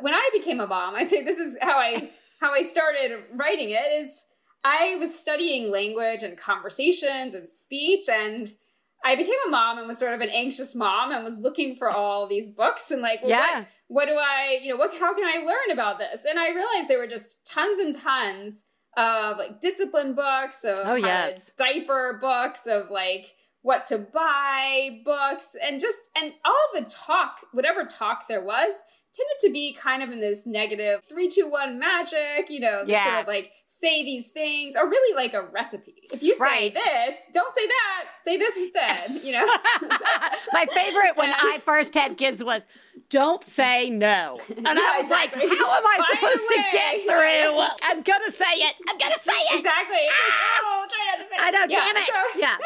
when 0.00 0.14
I 0.14 0.30
became 0.32 0.60
a 0.60 0.66
mom, 0.66 0.94
I'd 0.94 1.08
say 1.08 1.22
this 1.22 1.38
is 1.38 1.56
how 1.60 1.78
I 1.78 2.10
how 2.40 2.52
I 2.52 2.62
started 2.62 3.12
writing 3.34 3.70
it 3.70 4.00
is 4.00 4.24
I 4.64 4.96
was 4.98 5.16
studying 5.16 5.70
language 5.70 6.22
and 6.22 6.36
conversations 6.36 7.34
and 7.34 7.48
speech 7.48 8.08
and 8.08 8.52
I 9.04 9.16
became 9.16 9.34
a 9.46 9.50
mom 9.50 9.78
and 9.78 9.86
was 9.86 9.98
sort 9.98 10.14
of 10.14 10.20
an 10.20 10.28
anxious 10.28 10.74
mom 10.74 11.10
and 11.10 11.24
was 11.24 11.40
looking 11.40 11.74
for 11.74 11.90
all 11.90 12.28
these 12.28 12.48
books 12.48 12.90
and 12.90 13.02
like, 13.02 13.20
well, 13.22 13.30
yeah. 13.30 13.58
what, 13.58 13.66
what 13.88 14.06
do 14.06 14.12
I, 14.12 14.60
you 14.62 14.70
know, 14.70 14.76
what, 14.76 14.92
how 14.96 15.14
can 15.14 15.24
I 15.24 15.44
learn 15.44 15.72
about 15.72 15.98
this? 15.98 16.24
And 16.24 16.38
I 16.38 16.50
realized 16.50 16.88
there 16.88 16.98
were 16.98 17.08
just 17.08 17.44
tons 17.44 17.80
and 17.80 17.98
tons 17.98 18.64
of 18.96 19.38
like 19.38 19.60
discipline 19.60 20.14
books, 20.14 20.64
of 20.64 20.78
oh, 20.84 20.94
yes. 20.94 21.50
diaper 21.56 22.18
books, 22.20 22.66
of 22.66 22.90
like 22.90 23.34
what 23.62 23.86
to 23.86 23.98
buy 23.98 25.00
books, 25.04 25.56
and 25.60 25.80
just, 25.80 25.98
and 26.16 26.32
all 26.44 26.80
the 26.80 26.84
talk, 26.84 27.38
whatever 27.52 27.84
talk 27.84 28.28
there 28.28 28.44
was, 28.44 28.82
tended 29.12 29.36
to 29.40 29.50
be 29.50 29.74
kind 29.74 30.02
of 30.02 30.10
in 30.10 30.20
this 30.20 30.46
negative 30.46 31.04
three, 31.04 31.28
two, 31.28 31.48
one 31.48 31.78
magic, 31.78 32.48
you 32.48 32.60
know, 32.60 32.82
yeah. 32.86 33.04
sort 33.04 33.20
of 33.20 33.26
like 33.26 33.52
say 33.66 34.02
these 34.02 34.28
things, 34.28 34.76
or 34.76 34.88
really 34.88 35.14
like 35.14 35.34
a 35.34 35.42
recipe. 35.42 36.08
If 36.12 36.22
you 36.22 36.34
say 36.34 36.44
right. 36.44 36.74
this, 36.74 37.30
don't 37.32 37.54
say 37.54 37.66
that, 37.66 38.04
say 38.18 38.36
this 38.36 38.56
instead, 38.56 39.22
you 39.22 39.32
know? 39.32 39.46
My 40.52 40.66
favorite 40.66 41.16
when 41.16 41.32
I 41.32 41.60
first 41.64 41.94
had 41.94 42.16
kids 42.16 42.42
was 42.42 42.66
don't 43.08 43.44
say 43.44 43.90
no. 43.90 44.38
And 44.62 44.78
yeah, 44.78 44.94
I 44.94 44.96
was 45.02 45.10
exactly. 45.10 45.48
like, 45.48 45.58
how 45.58 45.76
am 45.76 45.84
I 45.84 45.96
Find 45.98 46.20
supposed 46.20 46.48
to 46.48 46.58
get 46.70 47.02
through? 47.02 47.60
I'm 47.82 48.02
gonna 48.02 48.30
say 48.30 48.54
it. 48.62 48.74
I'm 48.88 48.96
gonna 48.96 49.18
say 49.18 49.32
it. 49.32 49.58
Exactly. 49.58 50.06
Ah! 50.08 50.42
like, 50.42 50.62
oh, 50.62 50.86
try 50.88 51.02
not 51.10 51.18
to 51.18 51.28
say 51.28 51.34
it. 51.34 51.42
I 51.42 51.50
know, 51.50 51.66
yeah, 51.68 51.92
damn 51.92 51.96
it. 51.96 52.06
So, 52.06 52.38
yeah. 52.38 52.56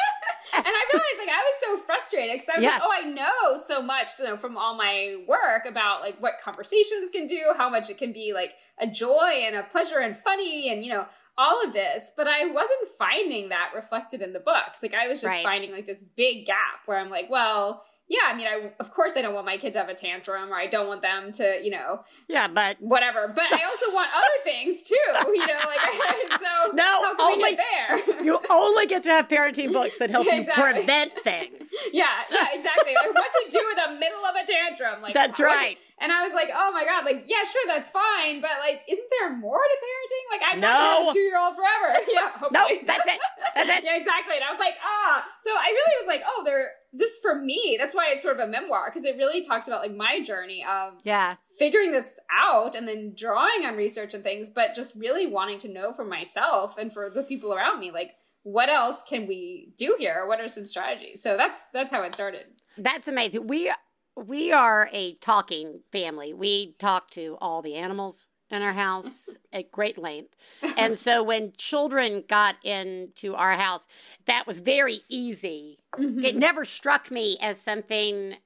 and 0.54 0.66
I 0.66 0.82
realized 0.92 1.18
like 1.18 1.28
I 1.32 1.42
was 1.42 1.56
so 1.58 1.84
frustrated 1.86 2.34
because 2.34 2.48
I 2.48 2.56
was 2.58 2.64
yeah. 2.64 2.78
like, 2.78 2.82
oh, 2.84 2.92
I 2.92 3.04
know 3.08 3.56
so 3.56 3.82
much 3.82 4.18
you 4.18 4.26
know, 4.26 4.36
from 4.36 4.56
all 4.58 4.76
my 4.76 5.16
work 5.26 5.64
about 5.66 6.02
like 6.02 6.20
what 6.20 6.35
conversations 6.40 7.10
can 7.10 7.26
do, 7.26 7.52
how 7.56 7.68
much 7.68 7.90
it 7.90 7.98
can 7.98 8.12
be 8.12 8.32
like 8.32 8.52
a 8.80 8.86
joy 8.86 9.42
and 9.46 9.56
a 9.56 9.62
pleasure 9.62 9.98
and 9.98 10.16
funny 10.16 10.70
and 10.70 10.84
you 10.84 10.92
know 10.92 11.06
all 11.38 11.62
of 11.64 11.72
this, 11.72 12.12
but 12.16 12.26
I 12.26 12.46
wasn't 12.46 12.88
finding 12.98 13.50
that 13.50 13.72
reflected 13.74 14.22
in 14.22 14.32
the 14.32 14.40
books. 14.40 14.82
Like 14.82 14.94
I 14.94 15.06
was 15.06 15.20
just 15.20 15.32
right. 15.32 15.44
finding 15.44 15.70
like 15.70 15.86
this 15.86 16.02
big 16.02 16.46
gap 16.46 16.80
where 16.86 16.98
I'm 16.98 17.10
like, 17.10 17.28
well, 17.28 17.84
yeah, 18.08 18.20
I 18.26 18.36
mean, 18.36 18.46
I 18.46 18.70
of 18.78 18.92
course 18.92 19.16
I 19.16 19.22
don't 19.22 19.34
want 19.34 19.46
my 19.46 19.56
kids 19.56 19.74
to 19.74 19.80
have 19.80 19.88
a 19.88 19.94
tantrum, 19.94 20.52
or 20.52 20.56
I 20.56 20.66
don't 20.66 20.86
want 20.86 21.02
them 21.02 21.32
to, 21.32 21.60
you 21.62 21.72
know, 21.72 22.04
yeah, 22.28 22.46
but 22.46 22.76
whatever. 22.80 23.26
But 23.28 23.52
I 23.52 23.64
also 23.64 23.92
want 23.92 24.10
other 24.14 24.44
things 24.44 24.82
too, 24.82 24.94
you 24.94 25.46
know, 25.46 25.58
like 25.66 25.80
so. 26.40 26.72
No, 26.72 27.14
only 27.20 27.56
there. 27.56 28.24
you 28.24 28.38
only 28.48 28.86
get 28.86 29.02
to 29.04 29.10
have 29.10 29.28
parenting 29.28 29.72
books 29.72 29.98
that 29.98 30.10
help 30.10 30.26
exactly. 30.30 30.64
you 30.64 30.72
prevent 30.72 31.12
things. 31.24 31.55
Yeah, 31.92 32.26
yeah, 32.30 32.46
exactly. 32.52 32.94
Like 32.94 33.14
what 33.14 33.32
to 33.32 33.44
do 33.50 33.58
in 33.58 33.76
the 33.76 34.00
middle 34.00 34.24
of 34.24 34.34
a 34.34 34.44
tantrum, 34.46 35.02
like 35.02 35.14
that's 35.14 35.40
right. 35.40 35.78
and 36.00 36.12
I 36.12 36.22
was 36.22 36.32
like, 36.32 36.48
oh 36.54 36.72
my 36.72 36.84
god, 36.84 37.04
like 37.04 37.24
yeah, 37.26 37.42
sure, 37.44 37.66
that's 37.66 37.90
fine, 37.90 38.40
but 38.40 38.58
like, 38.60 38.82
isn't 38.88 39.10
there 39.20 39.36
more 39.36 39.58
to 39.58 39.76
parenting? 39.82 40.24
Like 40.30 40.42
I'm 40.52 40.60
no. 40.60 40.68
not 40.68 41.10
a 41.10 41.12
two 41.12 41.20
year 41.20 41.38
old 41.38 41.54
forever. 41.56 42.00
Yeah, 42.16 42.30
no, 42.50 42.68
that's 42.86 43.06
it. 43.06 43.20
That's 43.54 43.68
it. 43.68 43.84
yeah, 43.84 43.96
exactly. 43.96 44.36
And 44.36 44.44
I 44.44 44.50
was 44.50 44.60
like, 44.60 44.74
ah, 44.82 45.24
so 45.40 45.50
I 45.50 45.68
really 45.68 45.96
was 46.00 46.08
like, 46.08 46.22
oh, 46.26 46.42
there 46.44 46.70
this 46.92 47.18
for 47.20 47.34
me 47.34 47.76
that's 47.78 47.94
why 47.94 48.06
it's 48.08 48.22
sort 48.22 48.38
of 48.38 48.48
a 48.48 48.50
memoir 48.50 48.88
because 48.88 49.04
it 49.04 49.16
really 49.16 49.42
talks 49.42 49.66
about 49.66 49.82
like 49.82 49.94
my 49.94 50.20
journey 50.22 50.64
of 50.68 50.94
yeah 51.04 51.36
figuring 51.58 51.92
this 51.92 52.18
out 52.32 52.74
and 52.74 52.88
then 52.88 53.12
drawing 53.16 53.64
on 53.66 53.76
research 53.76 54.14
and 54.14 54.22
things 54.22 54.48
but 54.48 54.74
just 54.74 54.94
really 54.96 55.26
wanting 55.26 55.58
to 55.58 55.68
know 55.68 55.92
for 55.92 56.04
myself 56.04 56.78
and 56.78 56.92
for 56.92 57.10
the 57.10 57.22
people 57.22 57.52
around 57.52 57.80
me 57.80 57.90
like 57.90 58.14
what 58.46 58.68
else 58.68 59.02
can 59.02 59.26
we 59.26 59.72
do 59.76 59.96
here 59.98 60.24
what 60.26 60.40
are 60.40 60.46
some 60.46 60.66
strategies 60.66 61.20
so 61.20 61.36
that's 61.36 61.64
that's 61.72 61.90
how 61.90 62.02
it 62.02 62.14
started 62.14 62.46
that's 62.78 63.08
amazing 63.08 63.44
we 63.48 63.72
we 64.16 64.52
are 64.52 64.88
a 64.92 65.14
talking 65.14 65.80
family 65.90 66.32
we 66.32 66.74
talk 66.78 67.10
to 67.10 67.36
all 67.40 67.60
the 67.60 67.74
animals 67.74 68.26
in 68.50 68.62
our 68.62 68.72
house 68.72 69.36
at 69.52 69.72
great 69.72 69.98
length. 69.98 70.34
And 70.78 70.98
so 70.98 71.22
when 71.22 71.52
children 71.56 72.22
got 72.28 72.62
into 72.62 73.34
our 73.34 73.54
house, 73.54 73.86
that 74.26 74.46
was 74.46 74.60
very 74.60 75.00
easy. 75.08 75.78
Mm-hmm. 75.96 76.22
It 76.22 76.36
never 76.36 76.64
struck 76.64 77.10
me 77.10 77.38
as 77.40 77.58
something 77.60 78.36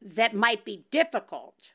that 0.00 0.34
might 0.34 0.64
be 0.64 0.84
difficult, 0.90 1.72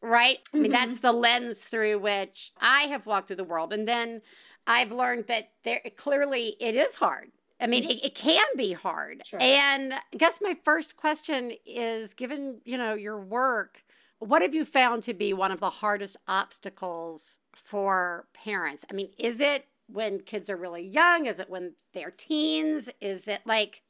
right? 0.00 0.38
Mm-hmm. 0.38 0.56
I 0.56 0.60
mean, 0.60 0.72
that's 0.72 0.94
mm-hmm. 0.94 1.06
the 1.06 1.12
lens 1.12 1.60
through 1.60 1.98
which 1.98 2.52
I 2.60 2.82
have 2.82 3.04
walked 3.04 3.26
through 3.26 3.36
the 3.36 3.44
world. 3.44 3.72
And 3.72 3.86
then 3.88 4.22
I've 4.68 4.92
learned 4.92 5.26
that 5.26 5.50
there 5.64 5.80
clearly 5.96 6.54
it 6.60 6.76
is 6.76 6.94
hard. 6.94 7.30
I 7.60 7.66
mean, 7.66 7.82
mm-hmm. 7.82 7.90
it, 7.90 8.04
it 8.04 8.14
can 8.14 8.46
be 8.56 8.72
hard. 8.72 9.22
Sure. 9.24 9.40
And 9.42 9.94
I 9.94 10.16
guess 10.16 10.38
my 10.40 10.56
first 10.62 10.96
question 10.96 11.52
is 11.66 12.14
given, 12.14 12.60
you 12.64 12.78
know, 12.78 12.94
your 12.94 13.18
work, 13.18 13.82
what 14.20 14.42
have 14.42 14.54
you 14.54 14.64
found 14.64 15.02
to 15.04 15.14
be 15.14 15.32
one 15.32 15.50
of 15.50 15.58
the 15.58 15.70
hardest 15.70 16.16
obstacles 16.28 17.40
for 17.54 18.28
parents? 18.32 18.84
I 18.90 18.94
mean, 18.94 19.08
is 19.18 19.40
it 19.40 19.66
when 19.88 20.20
kids 20.20 20.50
are 20.50 20.56
really 20.56 20.86
young? 20.86 21.26
Is 21.26 21.40
it 21.40 21.50
when 21.50 21.72
they're 21.94 22.10
teens? 22.10 22.88
Is 23.00 23.26
it 23.26 23.40
like, 23.46 23.82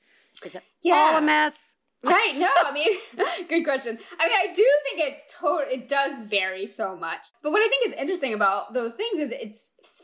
is 0.45 0.55
it 0.55 0.63
yeah. 0.81 0.95
all 0.95 1.17
a 1.17 1.21
mess? 1.21 1.75
Right 2.05 2.35
no 2.37 2.49
i 2.65 2.73
mean 2.73 2.93
good 3.49 3.65
question 3.65 3.99
i 4.21 4.29
mean 4.29 4.37
i 4.39 4.53
do 4.53 4.67
think 4.85 5.01
it 5.01 5.29
to- 5.29 5.65
it 5.69 5.89
does 5.89 6.21
vary 6.21 6.65
so 6.65 6.97
much 6.97 7.29
but 7.43 7.51
what 7.51 7.61
i 7.61 7.69
think 7.69 7.87
is 7.87 7.93
interesting 8.01 8.35
about 8.35 8.73
those 8.73 8.95
things 8.95 9.19
is 9.19 9.33
it 9.33 9.57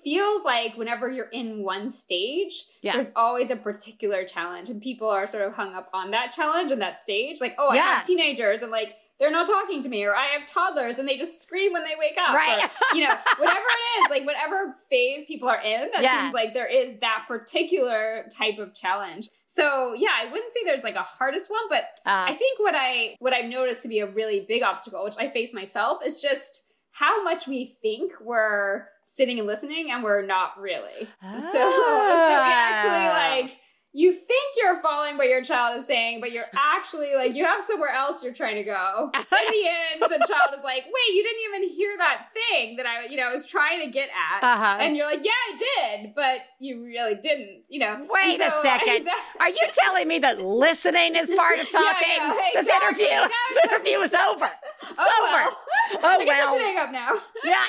feels 0.03 0.45
like 0.45 0.77
whenever 0.77 1.09
you're 1.09 1.29
in 1.29 1.63
one 1.63 1.89
stage 1.89 2.65
yeah. 2.83 2.93
there's 2.93 3.13
always 3.15 3.51
a 3.51 3.57
particular 3.57 4.25
challenge 4.25 4.69
and 4.71 4.83
people 4.83 5.09
are 5.09 5.27
sort 5.27 5.47
of 5.47 5.55
hung 5.55 5.75
up 5.75 5.89
on 5.95 6.11
that 6.11 6.33
challenge 6.33 6.71
and 6.71 6.81
that 6.81 6.99
stage 6.99 7.41
like 7.41 7.55
oh 7.59 7.69
i 7.69 7.77
yeah. 7.77 7.83
have 7.97 8.05
teenagers 8.05 8.63
and 8.63 8.73
like 8.73 8.95
they're 9.19 9.31
not 9.31 9.47
talking 9.47 9.83
to 9.83 9.89
me 9.89 10.05
or 10.05 10.15
I 10.15 10.27
have 10.27 10.47
toddlers 10.47 10.99
and 10.99 11.09
they 11.09 11.17
just 11.17 11.43
scream 11.43 11.73
when 11.73 11.85
they 11.85 11.95
wake 11.99 12.17
up. 12.19 12.35
Right. 12.35 12.65
Or, 12.65 12.69
you 12.97 13.07
know, 13.07 13.15
whatever 13.39 13.61
it 13.61 14.05
is, 14.05 14.11
like 14.11 14.27
whatever 14.27 14.73
phase 14.91 15.25
people 15.27 15.49
are 15.49 15.61
in, 15.61 15.91
that 15.93 16.03
yeah. 16.03 16.23
seems 16.23 16.35
like 16.35 16.53
there 16.53 16.67
is 16.67 16.99
that 17.01 17.25
particular 17.29 18.27
type 18.37 18.59
of 18.59 18.75
challenge. 18.75 19.29
So 19.47 19.95
yeah, 19.97 20.11
I 20.21 20.31
wouldn't 20.31 20.51
say 20.51 20.61
there's 20.65 20.83
like 20.83 20.97
a 20.97 21.03
hardest 21.03 21.51
one, 21.51 21.63
but 21.69 21.85
uh, 22.07 22.27
I 22.29 22.35
think 22.35 22.59
what 22.59 22.75
I 22.77 23.17
what 23.21 23.33
I've 23.33 23.49
noticed 23.49 23.83
to 23.83 23.89
be 23.89 24.01
a 24.01 24.11
really 24.11 24.45
big 24.49 24.63
obstacle, 24.63 25.05
which 25.05 25.17
I 25.19 25.29
face 25.29 25.55
myself, 25.55 25.99
is 26.05 26.21
just 26.21 26.65
how 26.91 27.23
much 27.25 27.47
we 27.49 27.77
think 27.83 28.13
we're 28.21 28.87
sitting 29.03 29.39
and 29.39 29.47
listening 29.47 29.91
and 29.91 30.03
we're 30.03 30.25
not 30.25 30.59
really. 30.59 31.09
So, 31.21 31.53
so 31.53 31.69
we 31.69 32.53
actually 32.53 33.49
like 33.49 33.59
you 33.97 34.11
think 34.11 34.57
you're 34.57 34.83
following 34.83 35.17
what 35.17 35.29
your 35.29 35.41
child 35.41 35.81
is 35.81 35.87
saying, 35.87 36.21
but 36.21 36.33
you're 36.33 36.51
actually 36.53 37.15
like 37.15 37.33
you 37.33 37.45
have 37.45 37.63
somewhere 37.63 37.91
else 37.91 38.25
you're 38.25 38.35
trying 38.35 38.57
to 38.57 38.65
go. 38.65 39.11
In 39.15 39.23
the 39.31 39.69
end, 39.69 40.03
the 40.03 40.27
child 40.29 40.51
is 40.59 40.65
like, 40.65 40.85
"Wait, 40.85 41.15
you 41.15 41.23
didn't 41.23 41.43
even 41.49 41.77
hear 41.77 41.97
that 41.99 42.27
thing 42.33 42.75
that 42.77 42.87
I, 42.87 43.07
you 43.07 43.17
know, 43.17 43.31
was 43.31 43.47
trying 43.47 43.85
to 43.85 43.91
get 43.93 44.09
at," 44.09 44.43
uh-huh. 44.43 44.79
and 44.81 44.97
you're 44.97 45.07
like, 45.07 45.25
"Yeah, 45.25 45.31
I 45.31 45.57
did," 46.01 46.15
but 46.17 46.39
you 46.59 46.85
really 46.85 47.15
didn't. 47.15 47.67
You 47.71 47.79
know. 47.79 48.07
Wait 48.11 48.37
so, 48.39 48.49
a 48.49 48.51
second. 48.63 49.07
that, 49.07 49.25
Are 49.39 49.49
you 49.49 49.69
telling 49.85 50.09
me 50.09 50.19
that 50.19 50.41
listening 50.41 51.15
is 51.15 51.31
part 51.31 51.61
of 51.61 51.71
talking? 51.71 51.85
Yeah, 52.05 52.27
yeah, 52.27 52.35
hey, 52.35 52.51
this 52.55 52.67
exactly. 52.67 53.05
interview, 53.05 53.29
this 53.49 53.65
interview 53.65 53.99
is 54.01 54.15
over. 54.15 54.51
It's 54.83 54.93
oh, 54.99 55.29
over. 55.29 55.45
Well. 55.45 56.17
Oh 56.17 56.21
I 56.21 56.25
well. 56.25 56.55
I 56.55 56.59
hang 56.59 56.79
up 56.79 56.93
now. 56.93 57.11
Yeah. 57.45 57.65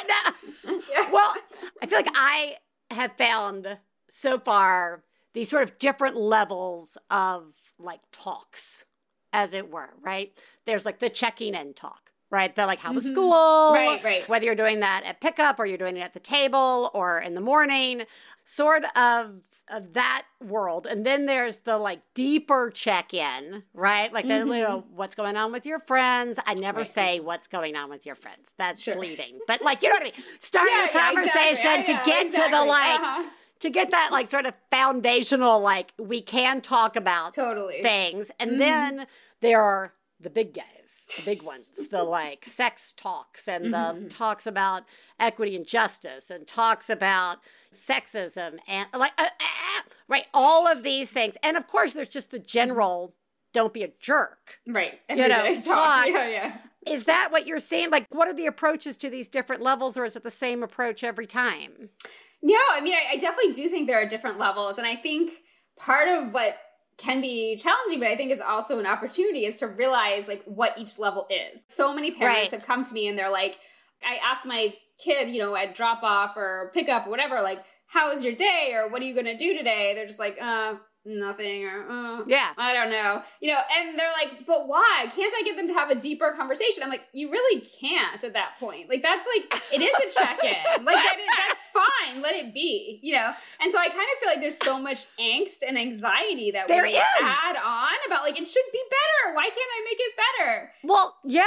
No. 0.65 0.81
yeah. 0.91 1.11
Well, 1.11 1.33
I 1.81 1.85
feel 1.85 1.99
like 1.99 2.11
I 2.15 2.57
have 2.91 3.11
found 3.17 3.77
so 4.09 4.39
far 4.39 5.03
these 5.35 5.49
sort 5.49 5.63
of 5.63 5.77
different 5.77 6.15
levels 6.15 6.97
of 7.11 7.53
like 7.77 7.99
talks, 8.11 8.85
as 9.33 9.53
it 9.53 9.69
were, 9.69 9.89
right? 10.01 10.33
There's 10.65 10.85
like 10.85 10.99
the 10.99 11.09
checking 11.09 11.53
in 11.53 11.73
talk, 11.73 12.09
right? 12.31 12.55
They're 12.55 12.65
like, 12.65 12.79
how 12.79 12.93
was 12.93 13.03
mm-hmm. 13.03 13.13
school? 13.13 13.73
Right, 13.73 14.01
right. 14.01 14.29
Whether 14.29 14.45
you're 14.45 14.55
doing 14.55 14.79
that 14.79 15.03
at 15.03 15.19
pickup 15.19 15.59
or 15.59 15.65
you're 15.65 15.77
doing 15.77 15.97
it 15.97 15.99
at 15.99 16.13
the 16.13 16.21
table 16.21 16.89
or 16.93 17.19
in 17.19 17.35
the 17.35 17.41
morning, 17.41 18.03
sort 18.45 18.85
of 18.95 19.41
of 19.71 19.93
that 19.93 20.25
world. 20.43 20.85
And 20.85 21.03
then 21.03 21.25
there's 21.25 21.57
the 21.59 21.79
like 21.79 21.99
deeper 22.13 22.69
check 22.69 23.15
in, 23.15 23.63
right? 23.73 24.13
Like 24.13 24.27
the 24.27 24.35
mm-hmm. 24.35 24.95
what's 24.95 25.15
going 25.15 25.35
on 25.35 25.51
with 25.51 25.65
your 25.65 25.79
friends. 25.79 26.39
I 26.45 26.53
never 26.53 26.81
right. 26.81 26.87
say 26.87 27.19
what's 27.19 27.47
going 27.47 27.75
on 27.75 27.89
with 27.89 28.05
your 28.05 28.13
friends. 28.13 28.53
That's 28.57 28.83
sure. 28.83 28.93
fleeting. 28.93 29.39
But 29.47 29.63
like, 29.63 29.81
you 29.81 29.89
know 29.89 29.95
what 29.95 30.03
I 30.03 30.05
mean? 30.05 30.13
Starting 30.39 30.75
yeah, 30.75 30.85
a 30.85 30.91
conversation 30.91 31.31
yeah, 31.33 31.49
exactly. 31.49 31.93
to 31.95 32.01
get 32.05 32.25
exactly. 32.27 32.51
to 32.51 32.57
the 32.57 32.63
like, 32.63 32.99
uh-huh 33.01 33.29
to 33.59 33.69
get 33.69 33.91
that 33.91 34.09
like 34.11 34.27
sort 34.27 34.45
of 34.45 34.55
foundational 34.69 35.59
like 35.59 35.93
we 35.97 36.21
can 36.21 36.61
talk 36.61 36.95
about 36.95 37.33
totally 37.33 37.81
things 37.81 38.31
and 38.39 38.51
mm-hmm. 38.51 38.59
then 38.59 39.07
there 39.41 39.61
are 39.61 39.93
the 40.19 40.29
big 40.29 40.53
guys 40.53 40.65
the 41.17 41.23
big 41.25 41.43
ones 41.43 41.65
the 41.91 42.03
like 42.03 42.45
sex 42.45 42.93
talks 42.93 43.47
and 43.47 43.65
mm-hmm. 43.65 44.03
the 44.03 44.09
talks 44.09 44.47
about 44.47 44.83
equity 45.19 45.55
and 45.55 45.67
justice 45.67 46.29
and 46.29 46.47
talks 46.47 46.89
about 46.89 47.37
sexism 47.73 48.57
and 48.67 48.87
like 48.93 49.13
uh, 49.17 49.23
uh, 49.23 49.81
right 50.07 50.27
all 50.33 50.67
of 50.67 50.83
these 50.83 51.11
things 51.11 51.35
and 51.43 51.57
of 51.57 51.67
course 51.67 51.93
there's 51.93 52.09
just 52.09 52.31
the 52.31 52.39
general 52.39 53.13
don't 53.53 53.73
be 53.73 53.83
a 53.83 53.91
jerk 53.99 54.59
right 54.67 54.99
you 55.09 55.27
know 55.27 55.55
talk. 55.61 56.07
Yeah, 56.07 56.27
yeah. 56.27 56.57
is 56.85 57.05
that 57.05 57.29
what 57.31 57.47
you're 57.47 57.59
saying 57.59 57.89
like 57.89 58.05
what 58.09 58.27
are 58.27 58.33
the 58.33 58.45
approaches 58.45 58.97
to 58.97 59.09
these 59.09 59.29
different 59.29 59.61
levels 59.61 59.97
or 59.97 60.05
is 60.05 60.15
it 60.15 60.23
the 60.23 60.31
same 60.31 60.63
approach 60.63 61.03
every 61.03 61.27
time 61.27 61.89
no, 62.45 62.59
I 62.71 62.79
mean, 62.79 62.93
I, 62.93 63.13
I 63.13 63.17
definitely 63.17 63.53
do 63.53 63.67
think 63.69 63.87
there 63.87 63.99
are 63.99 64.05
different 64.05 64.37
levels. 64.37 64.77
And 64.77 64.85
I 64.85 64.95
think 64.95 65.31
part 65.75 66.07
of 66.07 66.31
what 66.31 66.55
can 66.95 67.19
be 67.19 67.57
challenging, 67.57 67.99
but 67.99 68.07
I 68.07 68.15
think 68.15 68.31
is 68.31 68.39
also 68.39 68.77
an 68.77 68.85
opportunity 68.85 69.45
is 69.45 69.57
to 69.57 69.67
realize 69.67 70.27
like 70.27 70.43
what 70.45 70.77
each 70.77 70.99
level 70.99 71.27
is. 71.31 71.63
So 71.69 71.91
many 71.91 72.11
parents 72.11 72.51
right. 72.51 72.59
have 72.59 72.67
come 72.67 72.83
to 72.83 72.93
me 72.93 73.07
and 73.07 73.17
they're 73.17 73.31
like, 73.31 73.57
I 74.07 74.19
asked 74.23 74.45
my 74.45 74.75
kid, 75.03 75.29
you 75.29 75.39
know, 75.39 75.55
at 75.55 75.73
drop 75.73 76.03
off 76.03 76.37
or 76.37 76.69
pick 76.71 76.87
up 76.87 77.07
or 77.07 77.09
whatever, 77.09 77.41
like, 77.41 77.65
how 77.87 78.11
was 78.11 78.23
your 78.23 78.35
day 78.35 78.73
or 78.75 78.89
what 78.89 79.01
are 79.01 79.05
you 79.05 79.15
going 79.15 79.25
to 79.25 79.37
do 79.37 79.57
today? 79.57 79.93
They're 79.95 80.05
just 80.05 80.19
like, 80.19 80.37
uh, 80.39 80.75
nothing 81.05 81.65
or 81.65 81.89
uh, 81.89 82.23
yeah. 82.27 82.51
I 82.57 82.73
don't 82.73 82.89
know. 82.89 83.21
You 83.39 83.53
know 83.53 83.59
and 83.77 83.97
they're 83.97 84.11
like 84.11 84.45
but 84.45 84.67
why? 84.67 85.07
Can't 85.15 85.33
i 85.37 85.43
get 85.43 85.55
them 85.55 85.67
to 85.67 85.73
have 85.73 85.89
a 85.89 85.95
deeper 85.95 86.33
conversation? 86.35 86.83
I'm 86.83 86.89
like 86.89 87.05
you 87.13 87.31
really 87.31 87.61
can't 87.61 88.23
at 88.23 88.33
that 88.33 88.55
point. 88.59 88.89
Like 88.89 89.03
that's 89.03 89.25
like 89.35 89.61
it 89.73 89.81
is 89.81 90.17
a 90.17 90.19
check-in. 90.19 90.85
Like 90.85 90.95
that 90.95 91.17
is, 91.19 91.27
that's 91.47 91.61
fine. 91.61 92.21
Let 92.21 92.35
it 92.35 92.53
be 92.53 92.99
you 93.01 93.13
know? 93.13 93.31
And 93.61 93.71
so 93.71 93.79
i 93.79 93.87
kind 93.87 94.01
of 94.01 94.19
feel 94.19 94.29
like 94.29 94.39
there's 94.39 94.57
so 94.57 94.79
much 94.79 95.05
angst 95.17 95.59
and 95.65 95.77
anxiety 95.77 96.51
that 96.51 96.67
there 96.67 96.83
we 96.83 96.89
is. 96.89 97.03
add 97.21 97.55
on 97.55 97.93
about 98.07 98.23
like 98.23 98.39
it 98.39 98.47
should 98.47 98.65
be 98.71 98.81
better. 98.89 99.35
Why 99.35 99.43
can't 99.43 99.55
i 99.55 99.85
make 99.85 99.99
it 99.99 100.13
better? 100.17 100.71
Well 100.83 101.17
yeah. 101.23 101.45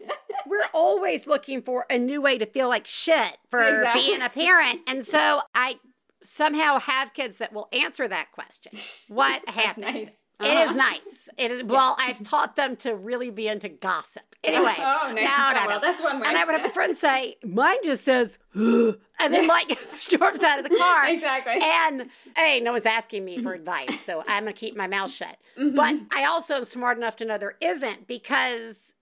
We're 0.46 0.68
always 0.74 1.26
looking 1.26 1.62
for 1.62 1.86
a 1.90 1.98
new 1.98 2.20
way 2.20 2.38
to 2.38 2.46
feel 2.46 2.68
like 2.68 2.86
shit 2.86 3.38
for 3.50 3.62
exactly. 3.62 4.02
being 4.02 4.22
a 4.22 4.28
parent. 4.28 4.80
And 4.86 5.04
so 5.04 5.40
i 5.54 5.78
somehow 6.26 6.78
have 6.78 7.14
kids 7.14 7.38
that 7.38 7.52
will 7.52 7.68
answer 7.72 8.06
that 8.08 8.32
question. 8.32 8.72
What 9.08 9.48
happened? 9.48 9.94
nice. 9.94 10.24
Uh-huh. 10.40 10.50
It 10.50 10.56
is 10.62 10.70
uh-huh. 10.70 10.74
nice. 10.74 11.28
It 11.38 11.50
is 11.50 11.64
well, 11.64 11.96
I've 11.98 12.22
taught 12.22 12.56
them 12.56 12.76
to 12.76 12.94
really 12.94 13.30
be 13.30 13.48
into 13.48 13.68
gossip. 13.68 14.22
Anyway, 14.46 14.74
oh, 14.78 15.12
nice. 15.12 15.14
no, 15.14 15.52
no, 15.52 15.64
oh, 15.64 15.66
well, 15.66 15.80
that's 15.80 16.00
one 16.00 16.20
way. 16.20 16.28
And 16.28 16.36
I 16.36 16.44
would 16.44 16.54
have 16.54 16.70
a 16.70 16.72
friend 16.72 16.96
say, 16.96 17.36
"Mine 17.44 17.78
just 17.82 18.04
says," 18.04 18.38
and 18.54 18.94
then 19.18 19.48
like 19.48 19.76
storms 19.92 20.44
out 20.44 20.60
of 20.60 20.70
the 20.70 20.76
car. 20.76 21.08
exactly. 21.08 21.54
And 21.60 22.08
hey, 22.36 22.60
no 22.60 22.70
one's 22.70 22.86
asking 22.86 23.24
me 23.24 23.42
for 23.42 23.54
advice, 23.54 24.00
so 24.00 24.22
I'm 24.28 24.44
gonna 24.44 24.52
keep 24.52 24.76
my 24.76 24.86
mouth 24.86 25.10
shut. 25.10 25.36
Mm-hmm. 25.58 25.74
But 25.74 25.96
I 26.14 26.26
also 26.26 26.54
am 26.54 26.64
smart 26.64 26.96
enough 26.96 27.16
to 27.16 27.24
know 27.24 27.38
there 27.38 27.56
isn't 27.60 28.06
because 28.06 28.94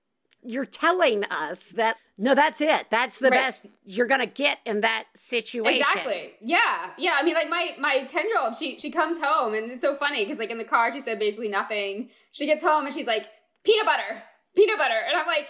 you're 0.44 0.64
telling 0.64 1.24
us 1.24 1.70
that 1.70 1.96
no, 2.16 2.34
that's 2.34 2.60
it. 2.60 2.86
That's 2.90 3.18
the 3.18 3.28
right. 3.28 3.40
best 3.40 3.66
you're 3.82 4.06
gonna 4.06 4.26
get 4.26 4.58
in 4.64 4.82
that 4.82 5.06
situation. 5.16 5.80
Exactly. 5.80 6.34
Yeah. 6.40 6.90
Yeah. 6.96 7.16
I 7.18 7.24
mean, 7.24 7.34
like 7.34 7.48
my 7.48 7.74
my 7.78 8.04
ten 8.04 8.28
year 8.28 8.40
old, 8.40 8.54
she 8.54 8.78
she 8.78 8.90
comes 8.90 9.18
home 9.20 9.54
and 9.54 9.70
it's 9.70 9.82
so 9.82 9.96
funny 9.96 10.24
because 10.24 10.38
like 10.38 10.50
in 10.50 10.58
the 10.58 10.64
car 10.64 10.92
she 10.92 11.00
said 11.00 11.18
basically 11.18 11.48
nothing. 11.48 12.10
She 12.30 12.46
gets 12.46 12.62
home 12.62 12.84
and 12.84 12.94
she's 12.94 13.08
like 13.08 13.26
peanut 13.64 13.86
butter, 13.86 14.22
peanut 14.54 14.78
butter, 14.78 14.94
and 15.08 15.18
I'm 15.18 15.26
like 15.26 15.48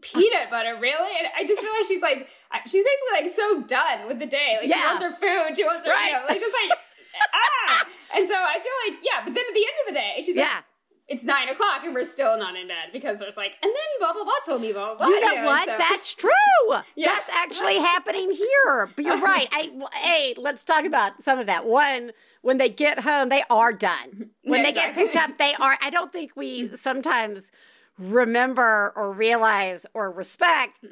peanut 0.00 0.48
butter, 0.50 0.78
really? 0.80 1.18
And 1.18 1.28
I 1.36 1.44
just 1.44 1.60
realized 1.60 1.88
she's 1.88 2.02
like 2.02 2.28
she's 2.64 2.84
basically 2.84 3.12
like 3.20 3.28
so 3.28 3.62
done 3.62 4.08
with 4.08 4.18
the 4.18 4.26
day. 4.26 4.56
Like 4.60 4.70
yeah. 4.70 4.76
she 4.76 4.82
wants 4.82 5.02
her 5.02 5.12
food, 5.12 5.56
she 5.56 5.64
wants 5.64 5.84
her, 5.84 5.92
right. 5.92 6.06
you 6.06 6.12
know, 6.12 6.24
like 6.26 6.40
just 6.40 6.54
like 6.62 6.78
ah. 7.34 7.86
And 8.16 8.26
so 8.26 8.34
I 8.34 8.54
feel 8.54 8.72
like 8.88 9.04
yeah, 9.04 9.20
but 9.24 9.34
then 9.34 9.44
at 9.46 9.54
the 9.54 9.60
end 9.60 9.76
of 9.82 9.94
the 9.94 10.00
day, 10.00 10.22
she's 10.22 10.36
yeah. 10.36 10.42
like 10.42 10.64
it's 11.08 11.24
nine 11.24 11.48
o'clock 11.48 11.82
and 11.84 11.94
we're 11.94 12.04
still 12.04 12.38
not 12.38 12.54
in 12.54 12.68
bed 12.68 12.90
because 12.92 13.18
there's 13.18 13.36
like, 13.36 13.56
and 13.62 13.70
then 13.70 13.74
blah 13.98 14.12
blah 14.12 14.24
blah 14.24 14.32
told 14.46 14.60
me 14.60 14.72
blah 14.72 14.94
blah. 14.94 15.06
You 15.06 15.20
know, 15.20 15.28
you 15.28 15.34
know 15.36 15.46
what? 15.46 15.68
So. 15.68 15.76
That's 15.78 16.14
true. 16.14 16.30
yeah. 16.96 17.06
That's 17.06 17.30
actually 17.30 17.78
happening 17.78 18.30
here. 18.30 18.90
But 18.94 19.04
you're 19.04 19.20
right. 19.20 19.48
I, 19.50 19.70
hey, 19.94 20.34
let's 20.36 20.64
talk 20.64 20.84
about 20.84 21.22
some 21.22 21.38
of 21.38 21.46
that. 21.46 21.66
One, 21.66 22.12
when 22.42 22.58
they 22.58 22.68
get 22.68 23.00
home, 23.00 23.30
they 23.30 23.42
are 23.50 23.72
done. 23.72 24.30
When 24.48 24.60
yeah, 24.60 24.66
they 24.66 24.72
get 24.72 24.94
picked 24.94 25.14
up, 25.14 25.36
they 25.36 25.52
are. 25.60 25.76
I 25.82 25.90
don't 25.90 26.10
think 26.10 26.32
we 26.34 26.74
sometimes 26.74 27.50
remember 27.98 28.94
or 28.96 29.12
realize 29.12 29.84
or 29.92 30.10
respect 30.10 30.82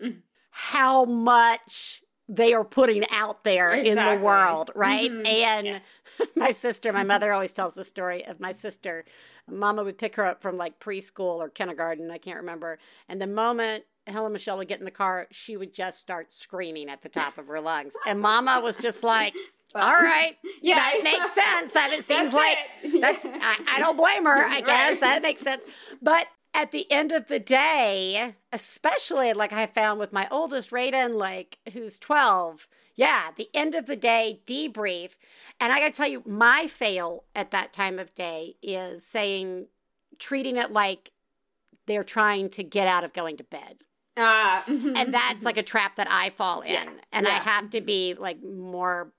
how 0.51 1.07
much 1.07 2.03
they 2.29 2.53
are 2.53 2.65
putting 2.65 3.05
out 3.11 3.45
there 3.45 3.71
exactly. 3.71 3.91
in 3.91 4.19
the 4.19 4.25
world, 4.25 4.71
right? 4.75 5.11
Mm-hmm. 5.11 5.27
And 5.27 5.67
yeah. 5.67 5.79
my 6.37 6.51
sister, 6.53 6.93
my 6.93 7.05
mother 7.05 7.33
always 7.33 7.53
tells 7.53 7.75
the 7.75 7.85
story 7.85 8.25
of 8.27 8.41
my 8.41 8.53
sister 8.53 9.05
Mama 9.51 9.85
would 9.85 9.99
pick 9.99 10.17
her 10.17 10.25
up 10.25 10.43
from 10.43 10.57
like 10.57 10.81
preschool 10.81 11.39
or 11.39 11.49
kindergarten, 11.49 12.11
I 12.11 12.19
can't 12.19 12.39
remember. 12.39 12.79
And 13.09 13.21
the 13.21 13.27
moment 13.27 13.85
Helen 14.07 14.33
Michelle 14.33 14.59
would 14.59 14.69
get 14.69 14.79
in 14.79 14.85
the 14.85 14.91
car, 14.91 15.27
she 15.31 15.57
would 15.57 15.75
just 15.75 16.01
start 16.01 16.33
screaming 16.33 16.89
at 16.89 17.03
the 17.03 17.09
top 17.09 17.39
of 17.39 17.47
her 17.49 17.61
lungs. 17.61 17.95
And 18.07 18.21
Mama 18.21 18.61
was 18.63 18.77
just 18.77 19.03
like, 19.03 19.35
all 19.75 19.95
right, 19.95 20.37
yeah, 20.63 20.77
that 20.77 21.01
makes 21.03 21.35
sense. 21.35 21.73
That 21.73 21.93
it 21.93 22.05
seems 22.05 22.33
that's 22.33 22.35
like 22.35 22.59
it. 22.83 23.01
that's. 23.01 23.25
I, 23.25 23.77
I, 23.77 23.81
don't 23.81 23.97
blame 23.97 24.25
her. 24.25 24.45
I 24.45 24.61
guess 24.61 24.93
right. 24.93 25.01
that 25.01 25.23
makes 25.23 25.43
sense. 25.43 25.63
But 26.01 26.29
at 26.55 26.71
the 26.71 26.91
end 26.91 27.13
of 27.13 27.27
the 27.29 27.39
day, 27.39 28.35
especially 28.53 29.33
like 29.33 29.53
I 29.53 29.67
found 29.67 29.99
with 30.01 30.13
my 30.13 30.29
oldest 30.31 30.71
Raiden, 30.71 31.15
like 31.15 31.59
who's 31.73 31.99
twelve, 31.99 32.69
yeah, 32.97 33.31
the 33.37 33.49
end 33.55 33.75
of 33.75 33.87
the 33.87 33.97
day 33.97 34.41
debrief. 34.47 35.11
And 35.61 35.73
I 35.73 35.81
got 35.81 35.87
to 35.89 35.93
tell 35.93 36.09
you, 36.09 36.23
my 36.27 36.67
fail 36.67 37.25
at 37.35 37.51
that 37.51 37.73
time 37.73 37.99
of 37.99 38.15
day 38.15 38.57
is 38.63 39.07
saying, 39.07 39.67
treating 40.19 40.57
it 40.57 40.73
like 40.73 41.13
they're 41.87 42.05
trying 42.05 42.49
to 42.51 42.63
get 42.63 42.89
out 42.89 43.05
of 43.05 43.13
going 43.13 43.37
to 43.37 43.45
bed. 43.45 43.79
Uh, 44.17 44.63
and 44.67 45.13
that's 45.13 45.43
like 45.43 45.59
a 45.59 45.63
trap 45.63 45.97
that 45.97 46.11
I 46.11 46.31
fall 46.31 46.63
in. 46.63 46.73
Yeah, 46.73 46.91
and 47.13 47.27
yeah. 47.27 47.35
I 47.35 47.39
have 47.39 47.71
to 47.71 47.81
be 47.81 48.15
like 48.15 48.43
more 48.43 49.13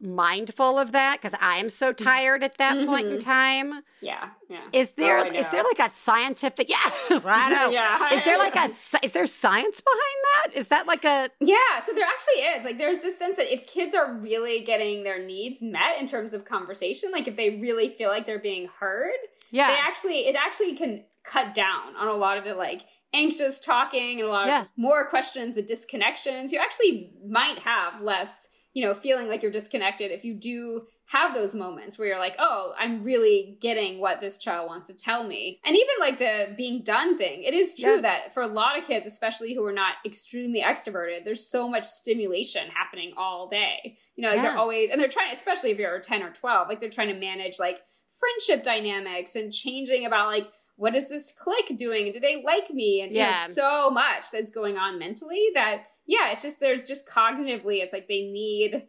mindful 0.00 0.78
of 0.78 0.92
that 0.92 1.20
because 1.20 1.38
I 1.40 1.56
am 1.56 1.70
so 1.70 1.92
mm-hmm. 1.92 2.04
tired 2.04 2.44
at 2.44 2.58
that 2.58 2.76
mm-hmm. 2.76 2.86
point 2.86 3.06
in 3.06 3.12
mm-hmm. 3.14 3.28
time. 3.30 3.82
Yeah, 4.00 4.30
yeah. 4.48 4.60
Is 4.72 4.92
there 4.92 5.18
oh, 5.18 5.26
is 5.26 5.48
there 5.48 5.62
like 5.62 5.78
a 5.78 5.90
scientific? 5.90 6.70
Yeah, 6.74 7.20
I 7.24 7.50
know. 7.50 7.70
yeah. 7.70 8.14
Is 8.14 8.24
there 8.24 8.38
like 8.38 8.56
a 8.56 8.64
is 9.02 9.12
there 9.12 9.26
science 9.26 9.80
behind 9.80 10.52
that? 10.52 10.58
Is 10.58 10.68
that 10.68 10.86
like 10.86 11.04
a? 11.04 11.30
Yeah. 11.40 11.80
So 11.82 11.92
there 11.92 12.06
actually 12.06 12.42
is. 12.42 12.64
Like, 12.64 12.78
there's 12.78 13.00
this 13.00 13.18
sense 13.18 13.36
that 13.36 13.52
if 13.52 13.66
kids 13.66 13.94
are 13.94 14.14
really 14.14 14.60
getting 14.60 15.04
their 15.04 15.24
needs 15.24 15.62
met 15.62 15.98
in 16.00 16.06
terms 16.06 16.32
of 16.32 16.44
conversation, 16.44 17.10
like 17.12 17.28
if 17.28 17.36
they 17.36 17.60
really 17.60 17.88
feel 17.88 18.08
like 18.08 18.26
they're 18.26 18.38
being 18.38 18.68
heard, 18.80 19.12
yeah, 19.50 19.68
they 19.68 19.78
actually 19.78 20.26
it 20.26 20.36
actually 20.36 20.74
can 20.74 21.04
cut 21.22 21.54
down 21.54 21.96
on 21.96 22.08
a 22.08 22.14
lot 22.14 22.38
of 22.38 22.44
the 22.44 22.54
like 22.54 22.82
anxious 23.14 23.60
talking 23.60 24.20
and 24.20 24.28
a 24.28 24.32
lot 24.32 24.42
of 24.42 24.48
yeah. 24.48 24.64
more 24.76 25.08
questions, 25.08 25.54
the 25.54 25.62
disconnections. 25.62 26.52
You 26.52 26.58
actually 26.58 27.12
might 27.26 27.60
have 27.60 28.02
less 28.02 28.48
you 28.74 28.84
know, 28.84 28.92
feeling 28.92 29.28
like 29.28 29.42
you're 29.42 29.52
disconnected 29.52 30.10
if 30.10 30.24
you 30.24 30.34
do 30.34 30.82
have 31.06 31.34
those 31.34 31.54
moments 31.54 31.98
where 31.98 32.08
you're 32.08 32.18
like, 32.18 32.34
oh, 32.38 32.72
I'm 32.78 33.02
really 33.02 33.56
getting 33.60 34.00
what 34.00 34.20
this 34.20 34.38
child 34.38 34.68
wants 34.68 34.88
to 34.88 34.94
tell 34.94 35.22
me. 35.22 35.60
And 35.64 35.76
even 35.76 35.94
like 36.00 36.18
the 36.18 36.54
being 36.56 36.82
done 36.82 37.16
thing, 37.16 37.44
it 37.44 37.54
is 37.54 37.74
true 37.74 37.96
yeah. 37.96 38.00
that 38.00 38.34
for 38.34 38.42
a 38.42 38.46
lot 38.46 38.78
of 38.78 38.84
kids, 38.84 39.06
especially 39.06 39.54
who 39.54 39.64
are 39.64 39.72
not 39.72 39.94
extremely 40.04 40.60
extroverted, 40.60 41.24
there's 41.24 41.46
so 41.46 41.68
much 41.68 41.84
stimulation 41.84 42.68
happening 42.74 43.12
all 43.16 43.46
day. 43.46 43.96
You 44.16 44.22
know, 44.22 44.30
like 44.30 44.38
yeah. 44.38 44.42
they're 44.42 44.58
always, 44.58 44.90
and 44.90 45.00
they're 45.00 45.08
trying, 45.08 45.32
especially 45.32 45.70
if 45.70 45.78
you're 45.78 46.00
10 46.00 46.22
or 46.22 46.30
12, 46.30 46.68
like 46.68 46.80
they're 46.80 46.90
trying 46.90 47.08
to 47.08 47.20
manage 47.20 47.58
like 47.60 47.80
friendship 48.18 48.64
dynamics 48.64 49.36
and 49.36 49.52
changing 49.52 50.06
about 50.06 50.28
like 50.28 50.50
what 50.76 50.96
is 50.96 51.08
this 51.08 51.30
clique 51.30 51.76
doing? 51.78 52.10
Do 52.10 52.18
they 52.18 52.42
like 52.42 52.70
me? 52.70 53.00
And 53.00 53.12
yeah. 53.12 53.26
you 53.26 53.32
know, 53.32 53.52
so 53.52 53.90
much 53.90 54.30
that's 54.32 54.50
going 54.50 54.76
on 54.76 54.98
mentally 54.98 55.50
that 55.54 55.84
yeah, 56.06 56.30
it's 56.30 56.42
just 56.42 56.60
there's 56.60 56.84
just 56.84 57.08
cognitively, 57.08 57.82
it's 57.82 57.92
like 57.92 58.08
they 58.08 58.22
need 58.22 58.84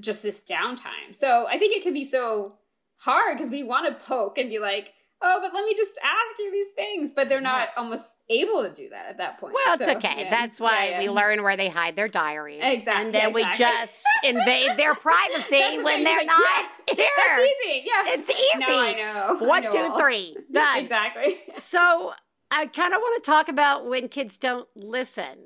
just 0.00 0.22
this 0.22 0.42
downtime. 0.42 1.12
So 1.12 1.46
I 1.48 1.58
think 1.58 1.76
it 1.76 1.82
can 1.82 1.94
be 1.94 2.04
so 2.04 2.56
hard 2.98 3.36
because 3.36 3.50
we 3.50 3.62
want 3.62 3.86
to 3.86 4.04
poke 4.04 4.38
and 4.38 4.50
be 4.50 4.58
like, 4.58 4.92
oh, 5.22 5.38
but 5.40 5.54
let 5.54 5.64
me 5.64 5.74
just 5.74 5.98
ask 6.02 6.38
you 6.38 6.50
these 6.52 6.70
things. 6.74 7.10
But 7.10 7.28
they're 7.28 7.40
not 7.40 7.68
yeah. 7.74 7.82
almost 7.82 8.12
able 8.28 8.62
to 8.62 8.72
do 8.72 8.88
that 8.90 9.06
at 9.08 9.18
that 9.18 9.38
point. 9.38 9.54
Well, 9.54 9.74
it's 9.74 9.82
okay. 9.82 10.24
Yeah. 10.24 10.30
That's 10.30 10.60
why 10.60 10.90
yeah, 10.90 10.98
we 10.98 11.08
learn 11.08 11.42
where 11.42 11.56
they 11.56 11.68
hide 11.68 11.96
their 11.96 12.08
diaries. 12.08 12.60
Exactly. 12.62 13.04
And 13.04 13.14
then 13.14 13.28
exactly. 13.30 13.44
we 13.44 13.58
just 13.58 14.04
invade 14.24 14.76
their 14.76 14.94
privacy 14.94 15.82
when 15.82 16.02
they're 16.02 16.18
like, 16.18 16.26
not 16.26 16.70
here. 16.94 17.08
That's 17.16 17.40
easy. 17.40 17.84
Yeah. 17.84 18.14
It's 18.14 18.30
easy. 18.30 18.58
No, 18.58 18.78
I 18.78 18.92
know. 18.92 19.46
One, 19.46 19.64
I 19.64 19.68
know. 19.68 19.70
two, 19.70 19.98
three. 19.98 20.36
Done. 20.52 20.78
exactly. 20.78 21.38
So 21.58 22.12
I 22.50 22.66
kind 22.66 22.94
of 22.94 22.98
want 22.98 23.22
to 23.22 23.30
talk 23.30 23.48
about 23.48 23.86
when 23.86 24.08
kids 24.08 24.38
don't 24.38 24.68
listen. 24.74 25.38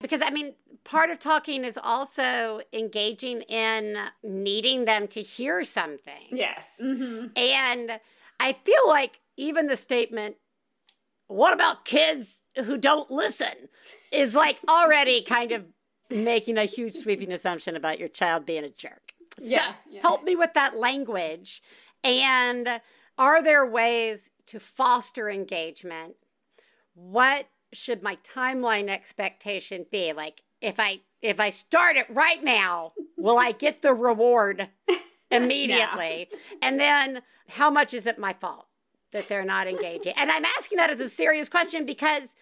Because, 0.00 0.20
I 0.20 0.30
mean, 0.30 0.54
part 0.84 1.10
of 1.10 1.18
talking 1.18 1.64
is 1.64 1.78
also 1.82 2.60
engaging 2.72 3.42
in 3.42 3.96
needing 4.22 4.84
them 4.84 5.08
to 5.08 5.22
hear 5.22 5.64
something. 5.64 6.28
Yes. 6.30 6.76
Mm-hmm. 6.82 7.28
And 7.36 8.00
I 8.40 8.56
feel 8.64 8.88
like 8.88 9.20
even 9.36 9.66
the 9.66 9.76
statement, 9.76 10.36
what 11.28 11.52
about 11.52 11.84
kids 11.84 12.42
who 12.56 12.76
don't 12.76 13.10
listen, 13.10 13.68
is 14.10 14.34
like 14.34 14.58
already 14.68 15.22
kind 15.22 15.52
of 15.52 15.64
making 16.10 16.58
a 16.58 16.64
huge 16.64 16.94
sweeping 16.94 17.32
assumption 17.32 17.76
about 17.76 17.98
your 17.98 18.08
child 18.08 18.44
being 18.44 18.64
a 18.64 18.68
jerk. 18.68 19.12
Yeah, 19.38 19.66
so 19.66 19.72
yeah. 19.90 20.00
help 20.02 20.24
me 20.24 20.36
with 20.36 20.52
that 20.54 20.76
language. 20.76 21.62
And 22.04 22.80
are 23.16 23.42
there 23.42 23.64
ways 23.64 24.28
to 24.46 24.60
foster 24.60 25.30
engagement? 25.30 26.16
What 26.94 27.46
should 27.72 28.02
my 28.02 28.16
timeline 28.16 28.90
expectation 28.90 29.86
be? 29.90 30.12
Like 30.12 30.42
if 30.62 30.78
I 30.78 31.00
if 31.20 31.38
I 31.38 31.50
start 31.50 31.96
it 31.96 32.06
right 32.08 32.42
now, 32.42 32.92
will 33.16 33.38
I 33.38 33.52
get 33.52 33.82
the 33.82 33.92
reward 33.92 34.68
immediately? 35.30 36.28
And 36.60 36.80
then 36.80 37.22
how 37.48 37.70
much 37.70 37.94
is 37.94 38.06
it 38.06 38.18
my 38.18 38.32
fault 38.32 38.66
that 39.12 39.28
they're 39.28 39.44
not 39.44 39.68
engaging? 39.68 40.14
And 40.16 40.30
I'm 40.30 40.44
asking 40.58 40.78
that 40.78 40.90
as 40.90 41.00
a 41.00 41.08
serious 41.08 41.48
question 41.48 41.86
because 41.86 42.34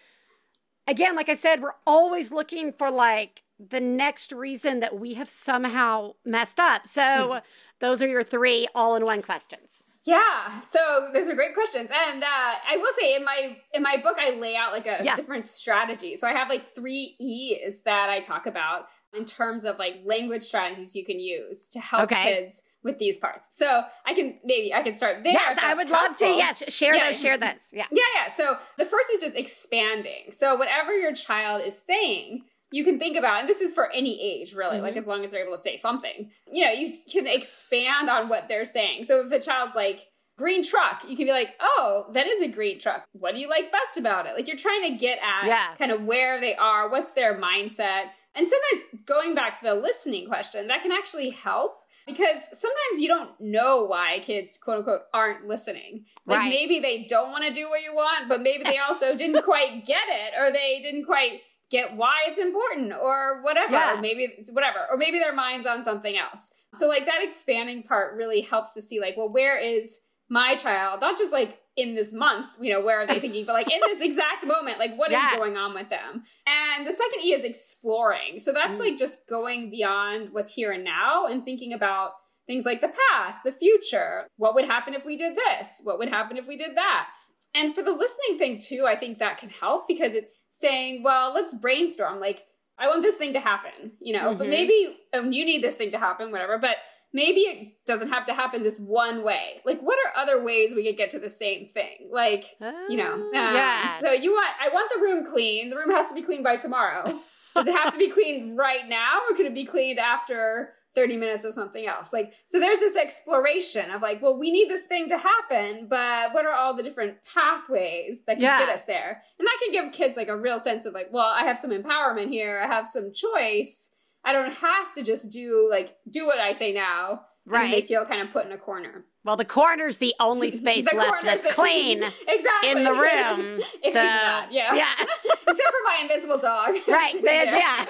again, 0.87 1.15
like 1.15 1.29
I 1.29 1.35
said, 1.35 1.61
we're 1.61 1.75
always 1.85 2.31
looking 2.31 2.71
for 2.71 2.89
like 2.89 3.43
the 3.59 3.79
next 3.79 4.31
reason 4.31 4.79
that 4.79 4.99
we 4.99 5.13
have 5.13 5.29
somehow 5.29 6.13
messed 6.25 6.59
up. 6.59 6.87
So 6.87 7.01
mm. 7.01 7.41
those 7.79 8.01
are 8.01 8.07
your 8.07 8.23
three 8.23 8.67
all 8.73 8.95
in 8.95 9.03
one 9.03 9.21
questions. 9.21 9.83
Yeah, 10.05 10.61
so 10.61 11.09
those 11.13 11.29
are 11.29 11.35
great 11.35 11.53
questions, 11.53 11.91
and 11.91 12.23
uh, 12.23 12.27
I 12.27 12.77
will 12.77 12.91
say 12.99 13.15
in 13.15 13.23
my 13.23 13.57
in 13.73 13.83
my 13.83 13.97
book 13.97 14.17
I 14.19 14.31
lay 14.31 14.55
out 14.55 14.71
like 14.71 14.87
a 14.87 14.99
yeah. 15.03 15.15
different 15.15 15.45
strategy. 15.45 16.15
So 16.15 16.27
I 16.27 16.31
have 16.31 16.49
like 16.49 16.73
three 16.73 17.15
E's 17.19 17.83
that 17.83 18.09
I 18.09 18.19
talk 18.19 18.47
about 18.47 18.87
in 19.13 19.25
terms 19.25 19.65
of 19.65 19.77
like 19.77 20.01
language 20.05 20.41
strategies 20.41 20.95
you 20.95 21.05
can 21.05 21.19
use 21.19 21.67
to 21.67 21.79
help 21.79 22.03
okay. 22.03 22.23
kids 22.23 22.63
with 22.83 22.97
these 22.97 23.17
parts. 23.17 23.47
So 23.51 23.83
I 24.05 24.13
can 24.13 24.39
maybe 24.43 24.73
I 24.73 24.81
can 24.81 24.93
start 24.93 25.23
there. 25.23 25.33
Yes, 25.33 25.59
I 25.61 25.73
would 25.73 25.87
helpful. 25.87 26.09
love 26.09 26.17
to. 26.17 26.25
Yes, 26.25 26.63
share 26.73 26.95
yeah. 26.95 27.09
those. 27.09 27.21
Share 27.21 27.37
this. 27.37 27.69
Yeah. 27.71 27.85
Yeah, 27.91 28.03
yeah. 28.15 28.33
So 28.33 28.57
the 28.77 28.85
first 28.85 29.11
is 29.13 29.21
just 29.21 29.35
expanding. 29.35 30.31
So 30.31 30.55
whatever 30.55 30.93
your 30.93 31.13
child 31.13 31.61
is 31.63 31.79
saying, 31.79 32.43
you 32.71 32.83
can 32.83 32.97
think 32.97 33.17
about, 33.17 33.41
and 33.41 33.49
this 33.49 33.61
is 33.61 33.73
for 33.73 33.91
any 33.91 34.21
age, 34.21 34.53
really, 34.53 34.77
mm-hmm. 34.77 34.85
like 34.85 34.97
as 34.97 35.05
long 35.05 35.23
as 35.23 35.31
they're 35.31 35.43
able 35.43 35.55
to 35.55 35.61
say 35.61 35.75
something. 35.75 36.31
You 36.51 36.65
know, 36.65 36.71
you 36.71 36.91
can 37.11 37.27
expand 37.27 38.09
on 38.09 38.29
what 38.29 38.47
they're 38.47 38.65
saying. 38.65 39.03
So 39.03 39.21
if 39.21 39.29
the 39.29 39.39
child's 39.39 39.75
like, 39.75 40.07
green 40.37 40.63
truck, 40.63 41.03
you 41.07 41.15
can 41.15 41.27
be 41.27 41.31
like, 41.31 41.53
oh, 41.59 42.07
that 42.13 42.25
is 42.25 42.41
a 42.41 42.47
green 42.47 42.79
truck. 42.79 43.05
What 43.11 43.35
do 43.35 43.39
you 43.39 43.47
like 43.47 43.71
best 43.71 43.97
about 43.97 44.25
it? 44.25 44.33
Like 44.35 44.47
you're 44.47 44.57
trying 44.57 44.89
to 44.89 44.97
get 44.97 45.19
at 45.19 45.47
yeah. 45.47 45.75
kind 45.75 45.91
of 45.91 46.03
where 46.03 46.41
they 46.41 46.55
are, 46.55 46.89
what's 46.89 47.11
their 47.11 47.39
mindset. 47.39 48.05
And 48.33 48.47
sometimes 48.47 49.03
going 49.05 49.35
back 49.35 49.59
to 49.59 49.63
the 49.63 49.75
listening 49.75 50.27
question, 50.27 50.67
that 50.67 50.81
can 50.81 50.91
actually 50.91 51.29
help 51.29 51.81
because 52.07 52.47
sometimes 52.51 52.99
you 52.99 53.07
don't 53.07 53.29
know 53.39 53.83
why 53.83 54.19
kids 54.21 54.57
quote 54.57 54.79
unquote 54.79 55.01
aren't 55.13 55.47
listening 55.47 56.05
like 56.25 56.39
right. 56.39 56.49
maybe 56.49 56.79
they 56.79 57.05
don't 57.07 57.31
want 57.31 57.43
to 57.45 57.51
do 57.51 57.69
what 57.69 57.83
you 57.83 57.93
want 57.93 58.27
but 58.27 58.41
maybe 58.41 58.63
they 58.63 58.77
also 58.87 59.15
didn't 59.15 59.43
quite 59.43 59.85
get 59.85 60.03
it 60.07 60.33
or 60.39 60.51
they 60.51 60.79
didn't 60.81 61.05
quite 61.05 61.41
get 61.71 61.95
why 61.95 62.25
it's 62.27 62.37
important 62.37 62.93
or 62.93 63.41
whatever. 63.41 63.71
Yeah. 63.71 63.97
Or 63.97 64.01
maybe 64.01 64.33
whatever. 64.51 64.79
Or 64.91 64.97
maybe 64.97 65.17
their 65.17 65.33
mind's 65.33 65.65
on 65.65 65.83
something 65.83 66.15
else. 66.15 66.51
So 66.75 66.87
like 66.87 67.05
that 67.05 67.23
expanding 67.23 67.83
part 67.83 68.15
really 68.15 68.41
helps 68.41 68.73
to 68.75 68.81
see 68.81 68.99
like, 68.99 69.17
well, 69.17 69.31
where 69.31 69.57
is 69.57 70.01
my 70.29 70.55
child? 70.55 71.01
Not 71.01 71.17
just 71.17 71.31
like 71.31 71.59
in 71.77 71.95
this 71.95 72.13
month, 72.13 72.47
you 72.59 72.71
know, 72.71 72.81
where 72.81 72.99
are 72.99 73.07
they 73.07 73.19
thinking, 73.19 73.45
but 73.45 73.53
like 73.53 73.71
in 73.71 73.79
this 73.87 74.01
exact 74.01 74.45
moment, 74.45 74.79
like 74.79 74.95
what 74.95 75.11
yeah. 75.11 75.31
is 75.31 75.37
going 75.37 75.57
on 75.57 75.73
with 75.73 75.89
them? 75.89 76.23
And 76.45 76.85
the 76.85 76.91
second 76.91 77.21
E 77.23 77.33
is 77.33 77.43
exploring. 77.43 78.37
So 78.37 78.53
that's 78.53 78.75
mm. 78.75 78.79
like 78.79 78.97
just 78.97 79.27
going 79.27 79.69
beyond 79.69 80.29
what's 80.31 80.53
here 80.53 80.71
and 80.71 80.83
now 80.83 81.25
and 81.25 81.43
thinking 81.43 81.73
about 81.73 82.11
things 82.47 82.65
like 82.65 82.81
the 82.81 82.91
past, 83.09 83.43
the 83.43 83.51
future. 83.51 84.27
What 84.37 84.55
would 84.55 84.65
happen 84.65 84.93
if 84.93 85.05
we 85.05 85.15
did 85.15 85.37
this? 85.37 85.81
What 85.83 85.97
would 85.99 86.09
happen 86.09 86.37
if 86.37 86.47
we 86.47 86.57
did 86.57 86.75
that? 86.75 87.07
And 87.53 87.75
for 87.75 87.83
the 87.83 87.91
listening 87.91 88.37
thing 88.37 88.57
too, 88.57 88.85
I 88.87 88.95
think 88.95 89.19
that 89.19 89.37
can 89.37 89.49
help 89.49 89.87
because 89.87 90.15
it's 90.15 90.35
saying, 90.51 91.03
well, 91.03 91.33
let's 91.33 91.53
brainstorm. 91.53 92.19
Like, 92.19 92.45
I 92.79 92.87
want 92.87 93.01
this 93.01 93.15
thing 93.15 93.33
to 93.33 93.39
happen, 93.39 93.91
you 93.99 94.13
know, 94.13 94.29
mm-hmm. 94.29 94.37
but 94.39 94.47
maybe 94.47 94.97
um, 95.13 95.31
you 95.31 95.45
need 95.45 95.61
this 95.61 95.75
thing 95.75 95.91
to 95.91 95.99
happen, 95.99 96.31
whatever. 96.31 96.57
But 96.57 96.77
maybe 97.13 97.41
it 97.41 97.73
doesn't 97.85 98.09
have 98.09 98.25
to 98.25 98.33
happen 98.33 98.63
this 98.63 98.79
one 98.79 99.23
way. 99.23 99.61
Like, 99.65 99.81
what 99.81 99.97
are 100.05 100.19
other 100.19 100.41
ways 100.41 100.73
we 100.73 100.85
could 100.85 100.97
get 100.97 101.09
to 101.11 101.19
the 101.19 101.29
same 101.29 101.67
thing? 101.67 102.09
Like, 102.11 102.45
you 102.89 102.97
know, 102.97 103.13
um, 103.13 103.29
yeah. 103.33 103.99
So 103.99 104.11
you 104.11 104.31
want, 104.31 104.49
I 104.61 104.69
want 104.73 104.91
the 104.93 105.01
room 105.01 105.23
clean. 105.23 105.69
The 105.69 105.75
room 105.75 105.91
has 105.91 106.09
to 106.09 106.15
be 106.15 106.21
cleaned 106.21 106.43
by 106.43 106.57
tomorrow. 106.57 107.19
Does 107.55 107.67
it 107.67 107.75
have 107.75 107.91
to 107.91 107.99
be 107.99 108.09
cleaned 108.09 108.57
right 108.57 108.87
now, 108.87 109.19
or 109.29 109.35
could 109.35 109.45
it 109.45 109.53
be 109.53 109.65
cleaned 109.65 109.99
after 109.99 110.73
30 110.95 111.17
minutes 111.17 111.45
of 111.45 111.53
something 111.53 111.85
else. 111.85 112.11
Like, 112.11 112.33
so 112.47 112.59
there's 112.59 112.79
this 112.79 112.95
exploration 112.95 113.91
of 113.91 114.01
like, 114.01 114.21
well, 114.21 114.37
we 114.37 114.51
need 114.51 114.69
this 114.69 114.83
thing 114.83 115.07
to 115.09 115.17
happen, 115.17 115.87
but 115.89 116.33
what 116.33 116.45
are 116.45 116.53
all 116.53 116.75
the 116.75 116.83
different 116.83 117.17
pathways 117.33 118.23
that 118.25 118.33
can 118.33 118.43
yeah. 118.43 118.59
get 118.59 118.69
us 118.69 118.83
there? 118.83 119.21
And 119.39 119.47
that 119.47 119.57
can 119.63 119.71
give 119.71 119.93
kids 119.93 120.17
like 120.17 120.27
a 120.27 120.37
real 120.37 120.59
sense 120.59 120.85
of 120.85 120.93
like, 120.93 121.09
well, 121.11 121.27
I 121.27 121.43
have 121.43 121.57
some 121.57 121.71
empowerment 121.71 122.29
here, 122.29 122.61
I 122.63 122.67
have 122.67 122.87
some 122.87 123.11
choice. 123.13 123.91
I 124.23 124.33
don't 124.33 124.53
have 124.53 124.93
to 124.93 125.01
just 125.01 125.31
do 125.31 125.67
like, 125.69 125.95
do 126.09 126.27
what 126.27 126.37
I 126.37 126.51
say 126.51 126.73
now. 126.73 127.21
Right. 127.51 127.71
they 127.71 127.81
feel 127.81 128.05
kind 128.05 128.21
of 128.21 128.31
put 128.31 128.45
in 128.45 128.51
a 128.51 128.57
corner. 128.57 129.05
Well, 129.23 129.35
the 129.35 129.45
corner's 129.45 129.97
the 129.97 130.13
only 130.19 130.51
space 130.61 130.89
the 130.89 130.97
left 130.97 131.23
that's 131.23 131.53
clean 131.53 132.03
exactly. 132.27 132.71
in 132.71 132.83
the 132.83 132.91
room. 132.91 133.61
so, 133.83 133.91
yeah. 133.91 134.45
yeah. 134.51 134.93
Except 134.99 135.69
for 135.69 135.83
my 135.85 135.99
invisible 136.01 136.37
dog. 136.37 136.75
Right. 136.87 137.13
yeah. 137.23 137.85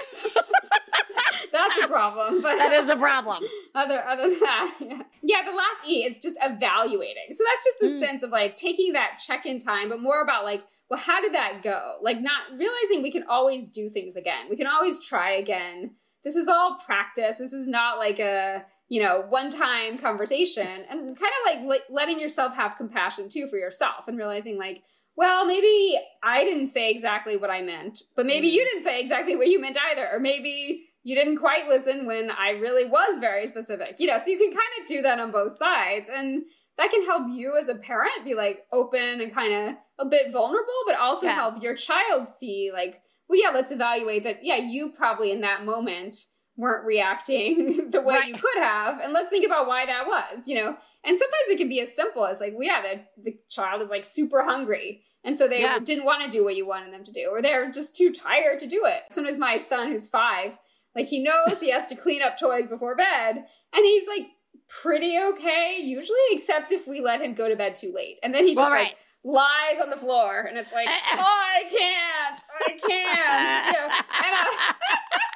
That's 1.52 1.78
a 1.84 1.88
problem. 1.88 2.42
But 2.42 2.58
that 2.58 2.72
is 2.74 2.90
a 2.90 2.96
problem. 2.96 3.44
Other 3.76 4.04
other 4.08 4.30
than 4.30 4.40
that, 4.40 4.76
yeah. 4.80 5.02
yeah. 5.22 5.44
The 5.46 5.56
last 5.56 5.88
E 5.88 6.06
is 6.06 6.18
just 6.18 6.38
evaluating. 6.42 7.28
So 7.32 7.44
that's 7.44 7.64
just 7.66 7.80
the 7.82 7.88
mm. 7.88 8.00
sense 8.00 8.24
of 8.24 8.30
like 8.30 8.56
taking 8.56 8.94
that 8.94 9.20
check 9.26 9.46
in 9.46 9.60
time, 9.60 9.90
but 9.90 10.02
more 10.02 10.22
about 10.22 10.46
like, 10.46 10.64
well, 10.90 11.00
how 11.00 11.22
did 11.22 11.34
that 11.34 11.62
go? 11.62 11.96
Like 12.02 12.22
not 12.22 12.44
realizing 12.58 13.02
we 13.02 13.12
can 13.12 13.24
always 13.28 13.68
do 13.68 13.90
things 13.90 14.16
again. 14.16 14.48
We 14.50 14.56
can 14.56 14.68
always 14.68 15.06
try 15.06 15.32
again. 15.34 15.92
This 16.24 16.36
is 16.36 16.48
all 16.48 16.78
practice. 16.86 17.40
This 17.40 17.54
is 17.54 17.68
not 17.68 17.98
like 17.98 18.20
a 18.20 18.66
you 18.92 19.02
know 19.02 19.24
one 19.30 19.50
time 19.50 19.98
conversation, 19.98 20.68
and 20.68 21.18
kind 21.18 21.34
of 21.40 21.66
like 21.66 21.82
letting 21.90 22.20
yourself 22.20 22.56
have 22.56 22.76
compassion 22.76 23.30
too 23.30 23.48
for 23.48 23.56
yourself 23.56 24.08
and 24.08 24.18
realizing 24.18 24.58
like 24.60 24.84
well, 25.18 25.46
maybe 25.46 26.00
I 26.24 26.44
didn't 26.44 26.68
say 26.68 26.90
exactly 26.90 27.38
what 27.38 27.50
I 27.50 27.62
meant, 27.62 28.02
but 28.16 28.26
maybe 28.26 28.48
you 28.48 28.62
mm-hmm. 28.62 28.70
didn't 28.70 28.84
say 28.84 29.00
exactly 29.00 29.36
what 29.36 29.48
you 29.48 29.60
meant 29.60 29.78
either. 29.92 30.08
Or 30.12 30.20
maybe 30.20 30.88
you 31.04 31.16
didn't 31.16 31.38
quite 31.38 31.68
listen 31.68 32.06
when 32.06 32.32
I 32.32 32.52
really 32.52 32.86
was 32.86 33.20
very 33.20 33.46
specific. 33.48 33.96
You 34.00 34.08
know, 34.08 34.18
so 34.18 34.32
you 34.32 34.38
can 34.38 34.52
kind 34.52 34.82
of 34.82 34.88
do 34.88 35.02
that 35.02 35.20
on 35.20 35.32
both 35.32 35.52
sides. 35.52 36.10
And 36.10 36.44
that 36.78 36.90
can 36.90 37.06
help 37.06 37.28
you 37.30 37.58
as 37.58 37.70
a 37.70 37.76
parent 37.76 38.26
be 38.26 38.34
like 38.34 38.66
open 38.72 39.22
and 39.22 39.34
kind 39.34 39.54
of 39.54 39.76
a 40.00 40.10
bit 40.10 40.32
vulnerable, 40.32 40.74
but 40.86 40.98
also 40.98 41.28
yeah. 41.28 41.36
help 41.36 41.62
your 41.62 41.76
child 41.76 42.28
see, 42.28 42.72
like, 42.74 43.02
well, 43.28 43.40
yeah, 43.40 43.50
let's 43.50 43.72
evaluate 43.72 44.24
that. 44.24 44.44
Yeah, 44.44 44.58
you 44.58 44.92
probably 44.92 45.32
in 45.32 45.42
that 45.42 45.66
moment 45.66 46.26
weren't 46.58 46.86
reacting 46.86 47.90
the 47.92 48.02
way 48.02 48.16
right. 48.16 48.28
you 48.28 48.34
could 48.34 48.58
have. 48.58 49.00
And 49.00 49.14
let's 49.14 49.30
think 49.30 49.46
about 49.46 49.68
why 49.68 49.86
that 49.86 50.08
was, 50.08 50.48
you 50.48 50.56
know? 50.56 50.78
And 51.04 51.18
sometimes 51.18 51.50
it 51.50 51.58
can 51.58 51.70
be 51.70 51.82
as 51.82 51.96
simple 51.96 52.26
as 52.26 52.40
like, 52.40 52.54
well, 52.54 52.64
yeah, 52.64 52.82
the, 52.82 53.32
the 53.32 53.38
child 53.50 53.82
is 53.82 53.90
like 53.90 54.06
super 54.06 54.44
hungry. 54.44 55.04
And 55.24 55.36
so 55.36 55.48
they 55.48 55.62
yeah. 55.62 55.80
didn't 55.80 56.06
want 56.06 56.24
to 56.24 56.36
do 56.36 56.44
what 56.44 56.56
you 56.56 56.68
wanted 56.68 56.94
them 56.94 57.04
to 57.04 57.12
do, 57.12 57.30
or 57.32 57.42
they're 57.42 57.70
just 57.70 57.96
too 57.96 58.12
tired 58.12 58.60
to 58.60 58.68
do 58.68 58.86
it. 58.86 59.02
Sometimes 59.12 59.38
my 59.38 59.58
son, 59.58 59.92
who's 59.92 60.08
five, 60.08 60.58
like 60.96 61.08
he 61.08 61.24
knows 61.24 61.60
he 61.60 61.72
has 61.72 61.86
to 61.88 61.96
clean 61.96 62.22
up 62.22 62.40
toys 62.40 62.68
before 62.68 62.96
bed, 62.96 63.36
and 63.36 63.86
he's 63.86 64.08
like 64.08 64.28
pretty 64.68 65.18
okay 65.20 65.78
usually, 65.80 66.18
except 66.32 66.72
if 66.72 66.88
we 66.88 67.02
let 67.02 67.22
him 67.22 67.36
go 67.36 67.48
to 67.48 67.56
bed 67.56 67.76
too 67.76 67.94
late, 67.96 68.18
and 68.24 68.34
then 68.34 68.48
he 68.48 68.56
just 68.56 68.72
right. 68.72 68.86
like 68.86 68.98
lies 69.24 69.78
on 69.82 69.90
the 69.90 69.98
floor, 69.98 70.42
and 70.42 70.58
it's 70.58 70.72
like, 70.74 70.88
oh, 71.14 71.22
I 71.22 71.64
can't, 71.70 72.42
I 72.50 72.72
can't, 72.78 73.66
you 73.68 73.74
know. 73.74 73.86
And, 73.86 74.34
uh, 74.34 74.74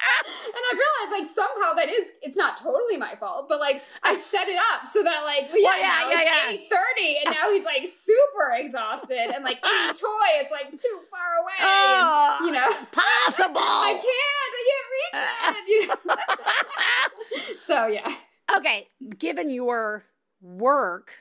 and 0.46 0.62
I 0.62 0.72
realized 0.74 1.22
like 1.22 1.30
somehow 1.30 1.74
that 1.74 1.88
is. 1.88 2.10
It's 2.22 2.36
not 2.36 2.56
totally 2.56 2.96
my 2.96 3.14
fault, 3.14 3.46
but 3.48 3.60
like 3.60 3.82
I've 4.02 4.18
set 4.18 4.48
it 4.48 4.56
up 4.72 4.86
so 4.86 5.02
that 5.02 5.22
like 5.24 5.50
well, 5.52 5.62
yeah, 5.62 6.02
well, 6.02 6.10
yeah, 6.10 6.10
yeah, 6.10 6.18
it's 6.18 6.30
yeah. 6.30 6.50
eight 6.50 6.66
thirty, 6.68 7.16
and 7.24 7.34
now 7.34 7.50
he's 7.52 7.64
like 7.64 7.86
super 7.86 8.54
exhausted, 8.58 9.32
and 9.34 9.44
like 9.44 9.58
any 9.64 9.94
toy 9.94 10.42
is 10.42 10.50
like 10.50 10.70
too 10.70 10.98
far 11.10 11.42
away. 11.42 11.54
Oh, 11.60 12.38
and, 12.40 12.46
you 12.46 12.52
know, 12.52 12.68
possible. 12.92 13.60
I 13.60 13.94
can't. 13.94 14.52
I 14.56 14.62
can't 14.68 14.88
reach 14.96 15.20
it. 15.48 15.68
You 15.68 15.86
know. 15.88 17.56
so 17.62 17.86
yeah. 17.86 18.12
Okay, 18.56 18.88
given 19.18 19.50
your 19.50 20.04
work 20.40 21.12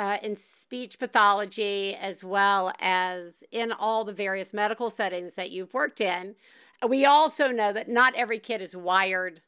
uh, 0.00 0.16
in 0.22 0.34
speech 0.34 0.98
pathology 0.98 1.94
as 1.94 2.24
well 2.24 2.72
as 2.80 3.44
in 3.52 3.70
all 3.70 4.02
the 4.02 4.14
various 4.14 4.54
medical 4.54 4.88
settings 4.88 5.34
that 5.34 5.50
you've 5.50 5.74
worked 5.74 6.00
in, 6.00 6.34
we 6.88 7.04
also 7.04 7.50
know 7.50 7.70
that 7.70 7.86
not 7.86 8.14
every 8.14 8.38
kid 8.38 8.62
is 8.62 8.74
wired 8.74 9.42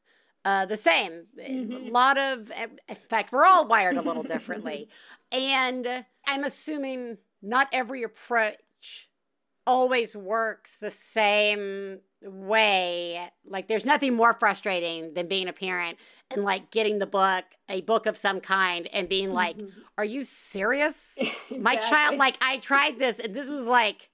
uh, 0.45 0.67
the 0.67 0.77
same. 0.77 1.25
Mm-hmm. 1.41 1.89
A 1.89 1.91
lot 1.91 2.19
of, 2.19 2.53
in 2.87 2.97
fact, 3.09 3.33
we're 3.33 3.47
all 3.47 3.67
wired 3.67 3.97
a 3.97 4.03
little 4.03 4.23
differently. 4.35 4.91
and 5.31 6.05
I'm 6.27 6.45
assuming 6.45 7.17
not 7.41 7.69
every 7.73 8.03
approach 8.03 8.57
always 9.67 10.17
works 10.17 10.77
the 10.81 10.91
same 10.91 12.01
way. 12.23 13.29
Like, 13.47 13.69
there's 13.69 13.87
nothing 13.87 14.15
more 14.15 14.33
frustrating 14.33 15.15
than 15.15 15.29
being 15.29 15.49
a 15.49 15.53
parent 15.53 15.99
and 16.31 16.45
like 16.45 16.71
getting 16.71 16.99
the 16.99 17.07
book, 17.07 17.45
a 17.69 17.83
book 17.83 18.07
of 18.07 18.17
some 18.17 18.41
kind, 18.41 18.89
and 18.93 19.09
being 19.09 19.33
like, 19.33 19.57
mm-hmm. 19.57 19.81
"Are 19.99 20.05
you 20.05 20.25
serious? 20.25 21.15
exactly. 21.17 21.59
My 21.61 21.77
child, 21.77 22.17
like, 22.17 22.37
I 22.41 22.59
tried 22.59 22.99
this, 22.99 23.19
and 23.19 23.35
this 23.35 23.49
was 23.49 23.67
like." 23.67 24.09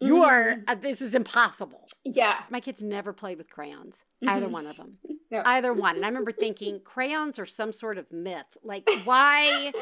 You 0.00 0.14
mm-hmm. 0.16 0.24
are, 0.24 0.64
uh, 0.66 0.74
this 0.74 1.00
is 1.00 1.14
impossible. 1.14 1.86
Yeah. 2.04 2.42
My 2.50 2.58
kids 2.58 2.82
never 2.82 3.12
played 3.12 3.38
with 3.38 3.48
crayons, 3.48 3.98
mm-hmm. 4.20 4.30
either 4.30 4.48
one 4.48 4.66
of 4.66 4.76
them. 4.76 4.98
No. 5.32 5.42
Either 5.46 5.72
one. 5.72 5.96
And 5.96 6.04
I 6.04 6.08
remember 6.08 6.30
thinking 6.30 6.80
crayons 6.84 7.38
are 7.38 7.46
some 7.46 7.72
sort 7.72 7.96
of 7.98 8.12
myth. 8.12 8.58
Like, 8.62 8.88
why 9.04 9.72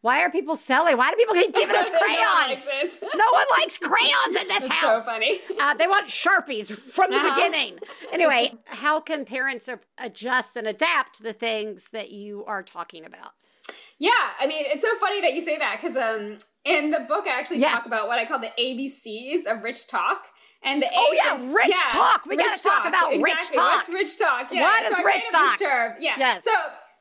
why 0.00 0.22
are 0.22 0.30
people 0.30 0.56
selling? 0.56 0.96
Why 0.96 1.10
do 1.10 1.16
people 1.16 1.34
keep 1.34 1.54
giving 1.54 1.76
us 1.76 1.90
crayons? 1.98 3.00
Like 3.02 3.12
no 3.14 3.24
one 3.30 3.46
likes 3.58 3.78
crayons 3.78 4.36
in 4.40 4.48
this 4.48 4.62
That's 4.68 4.68
house. 4.68 5.04
So 5.04 5.12
funny. 5.12 5.40
Uh, 5.60 5.74
they 5.74 5.86
want 5.86 6.08
sharpies 6.08 6.70
from 6.70 7.10
the 7.10 7.18
uh-huh. 7.18 7.34
beginning. 7.34 7.78
Anyway, 8.12 8.54
how 8.66 8.98
can 8.98 9.24
parents 9.24 9.68
adjust 9.98 10.56
and 10.56 10.66
adapt 10.66 11.16
to 11.16 11.22
the 11.22 11.32
things 11.34 11.90
that 11.92 12.10
you 12.10 12.44
are 12.46 12.62
talking 12.62 13.04
about? 13.04 13.32
Yeah, 13.98 14.10
I 14.40 14.46
mean, 14.46 14.64
it's 14.66 14.82
so 14.82 14.94
funny 14.98 15.20
that 15.20 15.34
you 15.34 15.40
say 15.40 15.58
that 15.58 15.80
because 15.80 15.96
um, 15.96 16.38
in 16.64 16.90
the 16.90 17.00
book, 17.00 17.26
I 17.26 17.38
actually 17.38 17.60
yeah. 17.60 17.70
talk 17.72 17.86
about 17.86 18.08
what 18.08 18.18
I 18.18 18.24
call 18.24 18.40
the 18.40 18.50
ABCs 18.58 19.46
of 19.46 19.62
rich 19.62 19.86
talk. 19.86 20.26
And 20.64 20.80
the 20.80 20.88
oh 20.94 21.12
yeah, 21.12 21.52
rich 21.52 21.68
yeah, 21.68 21.90
talk. 21.90 22.24
We 22.26 22.36
got 22.36 22.56
to 22.56 22.62
talk 22.62 22.86
about 22.86 23.12
exactly. 23.12 23.32
rich 23.32 23.50
talk. 23.52 23.74
What's 23.76 23.88
rich 23.90 24.18
talk? 24.18 24.48
Yeah. 24.50 24.62
What 24.62 24.84
is 24.84 24.96
so 24.96 25.04
rich 25.04 25.24
talk? 25.30 25.58
term. 25.58 25.92
Yeah. 26.00 26.14
Yes. 26.18 26.44
So 26.44 26.50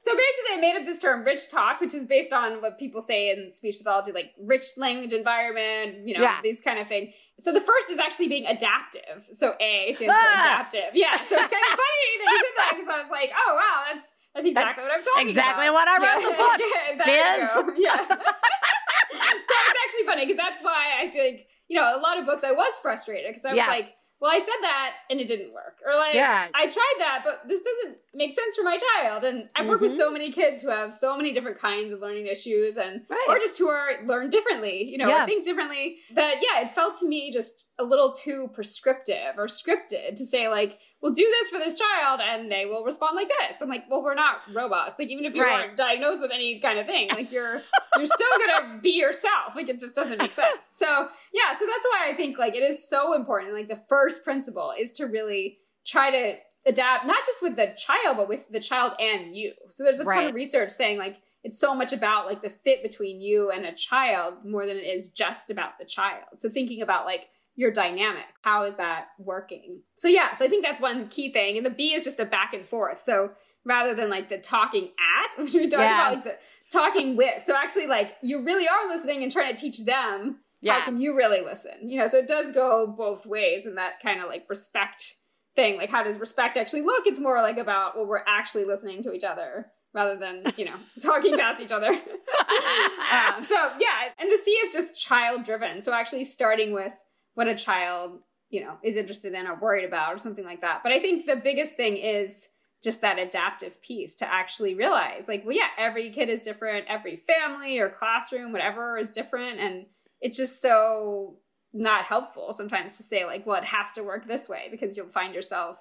so 0.04 0.12
basically, 0.12 0.58
I 0.58 0.60
made 0.60 0.76
up 0.76 0.86
this 0.86 1.00
term, 1.00 1.24
rich 1.24 1.50
talk, 1.50 1.80
which 1.80 1.96
is 1.96 2.04
based 2.04 2.34
on 2.34 2.62
what 2.62 2.78
people 2.78 3.00
say 3.00 3.30
in 3.30 3.54
speech 3.54 3.78
pathology, 3.78 4.12
like 4.12 4.34
rich 4.38 4.66
language 4.76 5.14
environment, 5.14 6.06
you 6.06 6.18
know, 6.18 6.24
yeah. 6.24 6.40
these 6.44 6.60
kind 6.60 6.78
of 6.78 6.90
thing. 6.90 7.14
So 7.40 7.54
the 7.54 7.62
first 7.62 7.90
is 7.90 8.00
actually 8.00 8.28
being 8.28 8.46
adaptive. 8.46 9.30
So 9.32 9.56
A 9.62 9.94
stands 9.96 10.14
for 10.14 10.22
ah. 10.22 10.44
adaptive. 10.44 10.92
Yeah. 10.94 11.16
So 11.16 11.40
it's 11.40 11.48
kind 11.48 11.64
of 11.72 11.80
funny 11.80 12.12
that 12.20 12.28
you 12.28 12.38
said 12.44 12.56
that 12.58 12.72
because 12.76 12.90
I 12.90 13.00
was 13.00 13.10
like, 13.10 13.32
oh 13.32 13.56
wow, 13.56 13.84
that's 13.94 14.14
that's 14.36 14.46
exactly 14.46 14.84
that's 14.84 14.92
what 14.92 14.92
I'm 14.92 15.04
talking 15.08 15.30
exactly 15.30 15.68
about. 15.72 15.88
Exactly 15.88 15.88
what 15.88 15.88
I 15.88 15.96
wrote 16.04 16.20
yeah. 16.20 16.20
in 16.20 16.36
the 16.36 16.44
book. 16.44 17.78
yeah, 17.80 17.80
Yeah. 17.80 17.98
so 19.48 19.54
it's 19.56 19.80
actually 19.88 20.06
funny 20.06 20.26
because 20.28 20.36
that's 20.36 20.62
why 20.62 21.00
I 21.00 21.12
feel 21.16 21.24
like 21.24 21.48
you 21.74 21.80
know 21.80 21.98
a 21.98 22.00
lot 22.00 22.20
of 22.20 22.26
books 22.28 22.44
I 22.44 22.52
was 22.52 22.78
frustrated 22.80 23.26
because 23.30 23.46
I 23.46 23.50
was 23.50 23.58
yeah. 23.58 23.68
like 23.68 23.96
well, 24.22 24.32
I 24.32 24.40
said 24.40 24.62
that 24.62 24.92
and 25.10 25.20
it 25.20 25.28
didn't 25.28 25.54
work. 25.54 25.80
Or 25.86 25.98
like, 25.98 26.14
yeah. 26.14 26.48
I 26.54 26.68
tried 26.68 26.96
that, 27.00 27.24
but 27.26 27.42
this 27.46 27.62
doesn't 27.62 27.98
make 28.14 28.32
sense 28.32 28.56
for 28.56 28.64
my 28.64 28.78
child. 28.78 29.26
And 29.26 29.50
I've 29.54 29.68
worked 29.68 29.84
mm-hmm. 29.84 29.92
with 29.92 29.98
so 29.98 30.10
many 30.10 30.32
kids 30.32 30.62
who 30.62 30.70
have 30.70 30.94
so 30.94 31.18
many 31.18 31.34
different 31.34 31.60
kinds 31.60 31.92
of 31.92 32.00
learning 32.00 32.28
issues 32.28 32.78
and, 32.78 33.02
right. 33.10 33.26
or 33.28 33.38
just 33.38 33.58
who 33.58 33.68
are 33.68 33.96
learn 34.06 34.30
differently, 34.30 34.86
you 34.86 34.98
know, 34.98 35.10
yeah. 35.10 35.26
think 35.26 35.44
differently 35.44 35.98
that, 36.16 36.36
yeah, 36.42 36.62
it 36.62 36.72
felt 36.72 36.98
to 37.02 37.06
me 37.06 37.34
just 37.34 37.68
a 37.78 37.84
little 37.84 38.14
too 38.14 38.50
prescriptive 38.54 39.38
or 39.38 39.48
scripted 39.48 40.16
to 40.16 40.26
say 40.26 40.48
like, 40.48 40.80
we'll 41.04 41.14
do 41.14 41.28
this 41.42 41.50
for 41.50 41.60
this 41.60 41.78
child 41.78 42.22
and 42.24 42.50
they 42.50 42.66
will 42.66 42.84
respond 42.86 43.18
like 43.18 43.30
this. 43.42 43.62
I'm 43.62 43.68
like, 43.68 43.84
well, 43.90 44.02
we're 44.02 44.16
not 44.16 44.38
robots. 44.54 44.98
Like 44.98 45.10
even 45.10 45.26
if 45.26 45.36
you 45.36 45.44
right. 45.44 45.66
aren't 45.66 45.78
diagnosed 45.78 46.22
with 46.22 46.32
any 46.32 46.60
kind 46.60 46.80
of 46.80 46.88
thing, 46.88 47.10
like 47.10 47.32
you're 47.32 47.62
you're 47.98 48.06
still 48.06 48.28
gonna 48.40 48.80
be 48.82 48.92
yourself. 48.92 49.54
Like 49.54 49.68
it 49.68 49.80
just 49.80 49.96
doesn't 49.96 50.20
make 50.20 50.32
sense. 50.32 50.70
So 50.72 51.10
yeah, 51.34 51.54
so 51.54 51.66
that's 51.68 51.86
why 51.92 52.10
I 52.10 52.16
think 52.16 52.38
like 52.40 52.56
it 52.56 52.64
is 52.64 52.88
so 52.88 53.14
important. 53.14 53.54
Like 53.54 53.68
the 53.68 53.82
first 53.90 54.24
principle 54.24 54.74
is 54.80 54.92
to 54.94 55.06
really 55.06 55.60
try 55.86 56.10
to 56.10 56.38
adapt 56.66 57.06
not 57.06 57.26
just 57.26 57.42
with 57.42 57.58
the 57.58 57.76
child, 57.78 58.16
but 58.16 58.30
with 58.30 58.48
the 58.50 58.62
child 58.62 58.94
and 58.98 59.36
you. 59.36 59.52
So 59.70 59.84
there's 59.84 60.00
a 60.00 60.06
ton 60.06 60.16
right. 60.16 60.30
of 60.30 60.36
research 60.36 60.72
saying 60.72 60.98
like 60.98 61.18
it's 61.44 61.60
so 61.60 61.76
much 61.76 61.92
about 61.92 62.28
like 62.28 62.42
the 62.42 62.50
fit 62.50 62.82
between 62.82 63.20
you 63.20 63.52
and 63.52 63.66
a 63.66 63.74
child 63.74 64.36
more 64.46 64.66
than 64.66 64.78
it 64.78 64.88
is 64.88 65.10
just 65.10 65.50
about 65.50 65.78
the 65.78 65.86
child. 65.86 66.24
So 66.38 66.48
thinking 66.48 66.82
about 66.82 67.06
like 67.06 67.28
your 67.56 67.72
dynamic. 67.72 68.26
How 68.42 68.64
is 68.64 68.78
that 68.78 69.10
working? 69.18 69.82
So 69.96 70.08
yeah, 70.08 70.34
so 70.36 70.46
I 70.46 70.48
think 70.48 70.64
that's 70.64 70.82
one 70.82 71.08
key 71.08 71.32
thing. 71.32 71.58
And 71.58 71.66
the 71.66 71.70
B 71.70 71.94
is 71.94 72.04
just 72.04 72.20
a 72.20 72.26
back 72.26 72.54
and 72.54 72.66
forth. 72.66 73.00
So 73.00 73.32
rather 73.66 73.94
than 73.94 74.10
like 74.10 74.30
the 74.30 74.38
talking 74.38 74.90
at, 75.00 75.38
which 75.42 75.54
we 75.54 75.68
talk 75.68 75.80
yeah. 75.80 76.10
about 76.10 76.14
like 76.16 76.24
the 76.24 76.38
talking 76.72 77.16
with. 77.16 77.44
So 77.44 77.56
actually 77.56 77.88
like 77.88 78.16
you 78.22 78.44
really 78.44 78.68
are 78.68 78.88
listening 78.88 79.24
and 79.24 79.32
trying 79.32 79.56
to 79.56 79.62
teach 79.62 79.86
them 79.86 80.40
yeah. 80.64 80.80
how 80.80 80.86
can 80.86 80.98
you 80.98 81.16
really 81.16 81.42
listen? 81.42 81.90
You 81.90 82.00
know, 82.00 82.08
so 82.08 82.20
it 82.20 82.28
does 82.28 82.52
go 82.52 82.88
both 82.88 83.26
ways 83.26 83.66
and 83.66 83.78
that 83.78 84.00
kind 84.02 84.22
of 84.22 84.28
like 84.28 84.46
respect 84.50 85.16
thing. 85.56 85.78
Like 85.78 85.90
how 85.90 86.04
does 86.04 86.20
respect 86.20 86.58
actually 86.58 86.84
look? 86.84 87.06
It's 87.06 87.20
more 87.20 87.42
like 87.42 87.58
about 87.58 87.96
well, 87.96 88.06
we're 88.06 88.24
actually 88.26 88.64
listening 88.64 89.04
to 89.04 89.12
each 89.12 89.26
other 89.26 89.68
rather 89.94 90.16
than 90.16 90.44
you 90.58 90.66
know 90.66 90.76
talking 91.02 91.38
past 91.38 91.62
each 91.62 91.72
other. 91.72 91.90
um, 91.90 93.44
so 93.44 93.72
yeah, 93.80 94.10
and 94.18 94.32
the 94.32 94.38
C 94.38 94.52
is 94.52 94.74
just 94.74 95.00
child 95.00 95.44
driven. 95.44 95.82
So 95.82 95.94
actually 95.94 96.24
starting 96.24 96.72
with 96.72 96.94
what 97.36 97.48
a 97.48 97.56
child, 97.56 98.20
you 98.50 98.62
know, 98.62 98.78
is 98.84 98.98
interested 98.98 99.34
in 99.34 99.48
or 99.48 99.56
worried 99.56 99.86
about 99.86 100.14
or 100.14 100.18
something 100.18 100.46
like 100.46 100.62
that. 100.62 100.82
But 100.84 100.92
I 100.92 101.00
think 101.00 101.26
the 101.26 101.36
biggest 101.36 101.76
thing 101.76 101.98
is 101.98 102.50
just 102.84 103.02
that 103.02 103.18
adaptive 103.18 103.82
piece 103.82 104.16
to 104.18 104.32
actually 104.32 104.76
realize 104.76 105.28
like, 105.28 105.46
well, 105.46 105.56
yeah, 105.56 105.70
every 105.78 106.10
kid 106.12 106.30
is 106.30 106.44
different, 106.44 106.86
every 106.88 107.16
family 107.16 107.80
or 107.80 107.90
classroom, 107.90 108.52
whatever 108.52 108.98
is 108.98 109.10
different. 109.10 109.60
And 109.60 109.86
it's 110.22 110.38
just 110.38 110.62
so 110.62 111.38
not 111.74 112.06
helpful 112.06 112.54
sometimes 112.54 112.98
to 112.98 113.04
say 113.04 113.26
like, 113.26 113.46
well, 113.46 113.56
it 113.56 113.66
has 113.66 113.94
to 113.94 114.04
work 114.04 114.28
this 114.28 114.50
way 114.50 114.68
because 114.70 114.98
you'll 114.98 115.08
find 115.08 115.34
yourself 115.34 115.80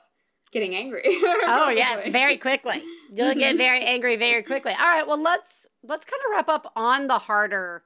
getting 0.52 0.74
angry. 0.76 1.02
oh 1.06 1.72
yes, 1.74 2.08
very 2.08 2.36
quickly. 2.36 2.82
You'll 3.12 3.34
get 3.34 3.56
very 3.56 3.80
angry 3.84 4.16
very 4.16 4.42
quickly. 4.42 4.72
All 4.72 4.86
right, 4.86 5.06
well 5.06 5.20
let's 5.20 5.66
let's 5.82 6.04
kind 6.04 6.20
of 6.26 6.30
wrap 6.30 6.48
up 6.48 6.72
on 6.76 7.08
the 7.08 7.18
harder 7.18 7.82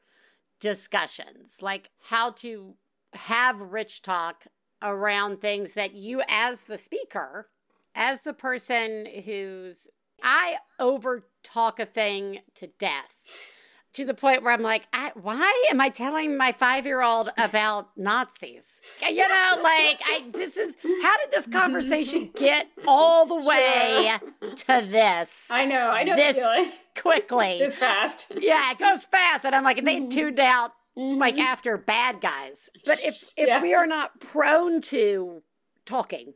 discussions, 0.61 1.59
like 1.62 1.90
how 2.05 2.31
to 2.33 2.74
have 3.14 3.61
rich 3.61 4.03
talk 4.03 4.47
around 4.83 5.40
things 5.40 5.73
that 5.73 5.95
you, 5.95 6.23
as 6.29 6.62
the 6.62 6.79
speaker, 6.79 7.49
as 7.95 8.23
the 8.23 8.35
person 8.35 9.07
who's, 9.25 9.88
I 10.23 10.57
over 10.79 11.29
talk 11.42 11.79
a 11.81 11.87
thing 11.87 12.40
to 12.57 12.66
death 12.66 13.57
to 13.97 14.05
the 14.05 14.12
point 14.12 14.42
where 14.42 14.53
I'm 14.53 14.61
like, 14.61 14.87
why 15.14 15.69
am 15.71 15.81
I 15.81 15.88
telling 15.88 16.37
my 16.37 16.53
five 16.53 16.85
year 16.85 17.01
old 17.01 17.31
about 17.38 17.88
Nazis? 17.97 18.66
You 19.01 19.27
know, 19.27 19.51
like, 19.62 20.01
I, 20.05 20.25
this 20.33 20.59
is, 20.59 20.77
how 21.03 21.16
did 21.16 21.31
this 21.31 21.47
conversation 21.47 22.31
get 22.37 22.69
all 22.87 23.25
the 23.25 23.37
way 23.37 24.19
sure. 24.21 24.55
to 24.55 24.87
this? 24.87 25.49
I 25.51 25.64
know, 25.64 25.88
I 25.88 26.03
know 26.03 26.14
this 26.14 26.79
quickly. 26.95 27.59
this 27.59 27.75
fast. 27.75 28.33
Yeah, 28.38 28.71
it 28.71 28.79
goes 28.79 29.07
fast. 29.07 29.47
And 29.47 29.55
I'm 29.55 29.64
like, 29.64 29.83
they 29.83 30.07
tuned 30.07 30.40
out 30.40 30.73
mm-hmm. 30.99 31.19
like 31.19 31.39
after 31.39 31.77
bad 31.77 32.21
guys. 32.21 32.71
But 32.85 33.05
if 33.05 33.23
if 33.37 33.49
yeah. 33.49 33.63
we 33.63 33.75
are 33.75 33.87
not 33.87 34.21
prone 34.21 34.81
to 34.83 35.43
talking 35.85 36.35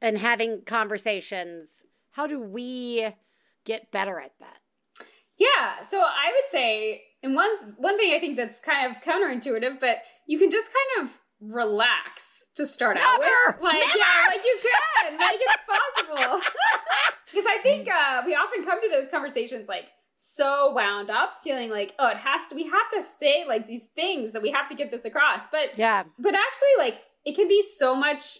and 0.00 0.18
having 0.18 0.62
conversations, 0.64 1.84
how 2.12 2.26
do 2.26 2.40
we 2.40 3.08
get 3.64 3.90
better 3.90 4.18
at 4.20 4.32
that? 4.40 4.58
Yeah, 5.38 5.80
so 5.82 6.00
I 6.00 6.32
would 6.34 6.46
say, 6.50 7.02
and 7.22 7.34
one 7.34 7.74
one 7.76 7.96
thing 7.98 8.12
I 8.14 8.20
think 8.20 8.36
that's 8.36 8.60
kind 8.60 8.90
of 8.90 9.02
counterintuitive, 9.02 9.80
but 9.80 9.98
you 10.26 10.38
can 10.38 10.50
just 10.50 10.70
kind 10.72 11.06
of 11.06 11.18
relax 11.40 12.44
to 12.54 12.66
start 12.66 12.96
Never! 12.96 13.06
out 13.06 13.18
with. 13.20 13.62
Like, 13.62 13.80
Never! 13.80 13.98
yeah, 13.98 14.24
like 14.28 14.44
you 14.44 14.58
can, 14.60 15.18
like 15.18 15.38
it's 15.40 15.56
possible. 15.66 16.40
Because 17.30 17.46
I 17.46 17.58
think 17.62 17.88
uh, 17.88 18.22
we 18.26 18.34
often 18.34 18.64
come 18.64 18.82
to 18.82 18.88
those 18.88 19.06
conversations 19.06 19.68
like 19.68 19.86
so 20.22 20.70
wound 20.74 21.08
up 21.08 21.36
feeling 21.42 21.70
like 21.70 21.94
oh 21.98 22.08
it 22.08 22.18
has 22.18 22.46
to 22.46 22.54
we 22.54 22.64
have 22.64 22.90
to 22.92 23.00
say 23.00 23.46
like 23.48 23.66
these 23.66 23.86
things 23.86 24.32
that 24.32 24.42
we 24.42 24.50
have 24.50 24.68
to 24.68 24.74
get 24.74 24.90
this 24.90 25.06
across. 25.06 25.46
But 25.46 25.78
yeah. 25.78 26.02
but 26.18 26.34
actually 26.34 26.68
like 26.78 27.00
it 27.24 27.34
can 27.34 27.48
be 27.48 27.62
so 27.62 27.94
much 27.94 28.36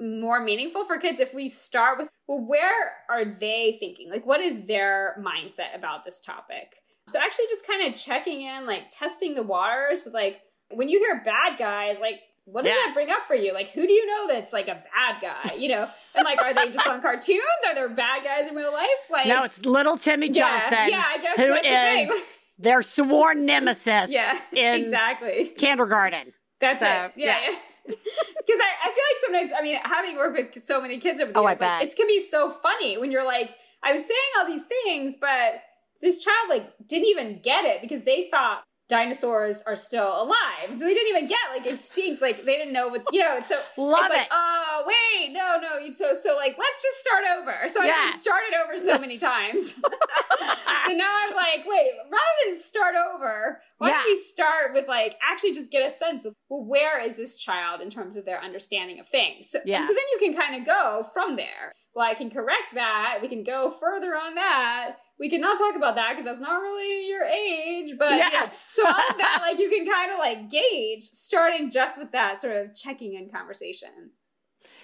more 0.00 0.42
meaningful 0.42 0.84
for 0.84 0.98
kids 0.98 1.20
if 1.20 1.32
we 1.32 1.48
start 1.48 1.98
with 1.98 2.08
well 2.26 2.44
where 2.44 2.94
are 3.08 3.24
they 3.24 3.76
thinking? 3.78 4.10
Like 4.10 4.26
what 4.26 4.40
is 4.40 4.66
their 4.66 5.22
mindset 5.24 5.76
about 5.76 6.04
this 6.04 6.20
topic? 6.20 6.74
So 7.06 7.20
actually 7.20 7.46
just 7.48 7.64
kind 7.64 7.86
of 7.86 7.94
checking 7.94 8.42
in 8.42 8.66
like 8.66 8.90
testing 8.90 9.36
the 9.36 9.44
waters 9.44 10.02
with 10.04 10.12
like 10.12 10.40
when 10.72 10.88
you 10.88 10.98
hear 10.98 11.22
bad 11.24 11.56
guys 11.60 12.00
like 12.00 12.22
what 12.44 12.64
does 12.64 12.74
yeah. 12.74 12.86
that 12.86 12.94
bring 12.94 13.10
up 13.10 13.26
for 13.26 13.34
you? 13.34 13.52
Like, 13.52 13.68
who 13.68 13.86
do 13.86 13.92
you 13.92 14.06
know 14.06 14.32
that's 14.32 14.52
like 14.52 14.68
a 14.68 14.82
bad 14.94 15.20
guy? 15.20 15.54
You 15.54 15.68
know, 15.68 15.88
and 16.14 16.24
like, 16.24 16.42
are 16.42 16.54
they 16.54 16.70
just 16.70 16.86
on 16.86 17.00
cartoons? 17.02 17.40
Are 17.66 17.74
there 17.74 17.88
bad 17.88 18.24
guys 18.24 18.48
in 18.48 18.54
real 18.54 18.72
life? 18.72 18.88
Like, 19.10 19.26
no, 19.26 19.44
it's 19.44 19.64
little 19.64 19.96
Timmy 19.96 20.28
Johnson. 20.28 20.72
Yeah, 20.72 20.88
yeah 20.88 21.04
I 21.06 21.18
guess 21.18 21.36
who 21.36 21.54
is 21.54 22.08
the 22.08 22.24
their 22.58 22.82
sworn 22.82 23.46
nemesis. 23.46 24.10
yeah, 24.10 24.38
exactly. 24.52 25.52
Kindergarten. 25.56 26.32
That's 26.60 26.80
so, 26.80 26.86
it. 26.86 27.12
Yeah. 27.16 27.38
yeah. 27.40 27.56
Because 27.86 27.96
I, 28.48 28.70
I 28.84 28.92
feel 28.92 29.04
like 29.08 29.18
sometimes, 29.24 29.52
I 29.58 29.62
mean, 29.62 29.78
having 29.82 30.16
worked 30.16 30.54
with 30.54 30.62
so 30.62 30.80
many 30.80 30.98
kids 30.98 31.20
over 31.22 31.32
the 31.32 31.38
oh, 31.38 31.48
years, 31.48 31.58
like, 31.58 31.84
it 31.84 31.96
can 31.96 32.06
be 32.06 32.20
so 32.20 32.50
funny 32.50 32.98
when 32.98 33.10
you're 33.10 33.24
like, 33.24 33.54
I 33.82 33.92
was 33.92 34.06
saying 34.06 34.18
all 34.38 34.46
these 34.46 34.64
things, 34.64 35.16
but 35.18 35.62
this 36.02 36.22
child 36.22 36.48
like 36.48 36.72
didn't 36.86 37.08
even 37.08 37.40
get 37.42 37.64
it 37.64 37.80
because 37.80 38.04
they 38.04 38.28
thought 38.30 38.62
dinosaurs 38.90 39.62
are 39.62 39.76
still 39.76 40.22
alive. 40.22 40.76
So 40.76 40.84
they 40.84 40.92
didn't 40.92 41.08
even 41.08 41.26
get 41.28 41.38
like 41.54 41.66
extinct. 41.66 42.20
Like 42.20 42.44
they 42.44 42.56
didn't 42.56 42.74
know 42.74 42.88
what 42.88 43.04
you 43.12 43.20
know. 43.20 43.40
So 43.42 43.58
Love 43.78 44.06
it's 44.06 44.14
like, 44.14 44.28
oh 44.30 44.84
wait, 44.86 45.32
no, 45.32 45.58
no. 45.62 45.78
You 45.78 45.92
so 45.92 46.14
so 46.20 46.36
like 46.36 46.56
let's 46.58 46.82
just 46.82 46.98
start 46.98 47.24
over. 47.38 47.68
So 47.68 47.82
yeah. 47.82 48.08
I 48.08 48.10
started 48.10 48.52
over 48.62 48.76
so 48.76 48.98
many 48.98 49.16
times. 49.16 49.74
so 49.74 50.92
now 50.92 51.10
I'm 51.22 51.34
like, 51.34 51.64
wait, 51.66 51.92
rather 52.04 52.36
than 52.46 52.58
start 52.58 52.94
over, 53.14 53.60
why 53.78 53.88
yeah. 53.88 53.94
don't 53.94 54.06
we 54.06 54.16
start 54.16 54.74
with 54.74 54.88
like 54.88 55.14
actually 55.22 55.52
just 55.52 55.70
get 55.70 55.86
a 55.86 55.90
sense 55.90 56.24
of 56.24 56.34
well, 56.48 56.64
where 56.64 57.00
is 57.00 57.16
this 57.16 57.36
child 57.36 57.80
in 57.80 57.88
terms 57.88 58.16
of 58.16 58.24
their 58.24 58.42
understanding 58.42 58.98
of 58.98 59.08
things? 59.08 59.48
So, 59.48 59.60
yeah. 59.64 59.78
And 59.78 59.86
so 59.86 59.94
then 59.94 60.04
you 60.12 60.18
can 60.18 60.34
kind 60.38 60.60
of 60.60 60.66
go 60.66 61.04
from 61.14 61.36
there. 61.36 61.72
Well, 61.94 62.06
I 62.06 62.14
can 62.14 62.30
correct 62.30 62.74
that. 62.74 63.18
We 63.20 63.28
can 63.28 63.42
go 63.42 63.70
further 63.70 64.14
on 64.14 64.36
that 64.36 64.96
we 65.20 65.28
cannot 65.28 65.58
talk 65.58 65.76
about 65.76 65.96
that 65.96 66.12
because 66.12 66.24
that's 66.24 66.40
not 66.40 66.62
really 66.62 67.06
your 67.06 67.22
age. 67.24 67.96
But 67.96 68.16
yeah. 68.18 68.30
yeah. 68.32 68.50
So 68.72 68.86
all 68.86 69.10
of 69.10 69.18
that, 69.18 69.38
like 69.42 69.58
you 69.58 69.68
can 69.68 69.84
kind 69.84 70.10
of 70.10 70.18
like 70.18 70.48
gauge 70.48 71.02
starting 71.02 71.70
just 71.70 71.98
with 71.98 72.12
that 72.12 72.40
sort 72.40 72.56
of 72.56 72.74
checking 72.74 73.14
in 73.14 73.28
conversation. 73.28 74.10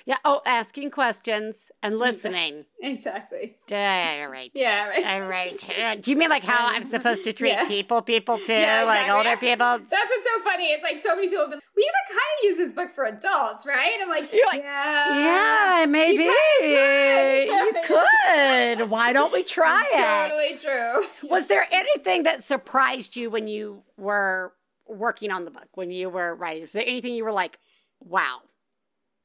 Yeah. 0.07 0.19
Oh, 0.25 0.41
asking 0.47 0.93
questions 0.93 1.73
and 1.83 1.99
listening. 1.99 2.65
Exactly. 2.81 3.57
All 3.73 4.29
right. 4.29 4.53
Yeah. 4.55 4.87
Right. 4.87 5.05
All 5.05 5.23
right. 5.23 5.69
Uh, 5.69 5.97
do 5.97 6.13
you 6.13 6.17
mean 6.17 6.31
like 6.31 6.45
how 6.45 6.69
I'm 6.69 6.85
supposed 6.85 7.25
to 7.25 7.33
treat 7.33 7.51
yeah. 7.51 7.67
people, 7.67 8.03
people 8.03 8.39
too, 8.39 8.53
yeah, 8.53 8.83
exactly. 8.83 9.11
like 9.11 9.27
older 9.27 9.37
people? 9.37 9.79
That's 9.79 9.91
what's 9.91 10.25
so 10.25 10.45
funny. 10.45 10.67
It's 10.67 10.85
like 10.85 10.97
so 10.99 11.17
many 11.17 11.29
people 11.29 11.43
have 11.43 11.51
been. 11.51 11.61
We 11.75 11.83
even 11.83 12.17
kind 12.17 12.21
of 12.39 12.45
use 12.45 12.57
this 12.57 12.73
book 12.73 12.95
for 12.95 13.07
adults, 13.07 13.67
right? 13.67 13.99
I'm 14.01 14.09
like, 14.09 14.33
You're 14.33 14.47
like 14.47 14.63
yeah, 14.63 15.81
yeah, 15.81 15.87
maybe 15.87 16.23
you, 16.23 17.53
you 17.53 17.73
could. 17.85 18.89
Why 18.89 19.13
don't 19.13 19.33
we 19.33 19.43
try 19.43 19.83
it? 19.93 20.29
Totally 20.29 20.55
true. 20.55 21.29
Was 21.29 21.49
there 21.49 21.67
anything 21.73 22.23
that 22.23 22.45
surprised 22.45 23.17
you 23.17 23.29
when 23.29 23.49
you 23.49 23.83
were 23.97 24.53
working 24.87 25.33
on 25.33 25.45
the 25.45 25.51
book? 25.51 25.69
When 25.75 25.91
you 25.91 26.09
were 26.11 26.37
writing, 26.37 26.63
was 26.63 26.73
there 26.73 26.87
anything 26.87 27.15
you 27.15 27.25
were 27.25 27.33
like, 27.33 27.59
wow? 28.01 28.43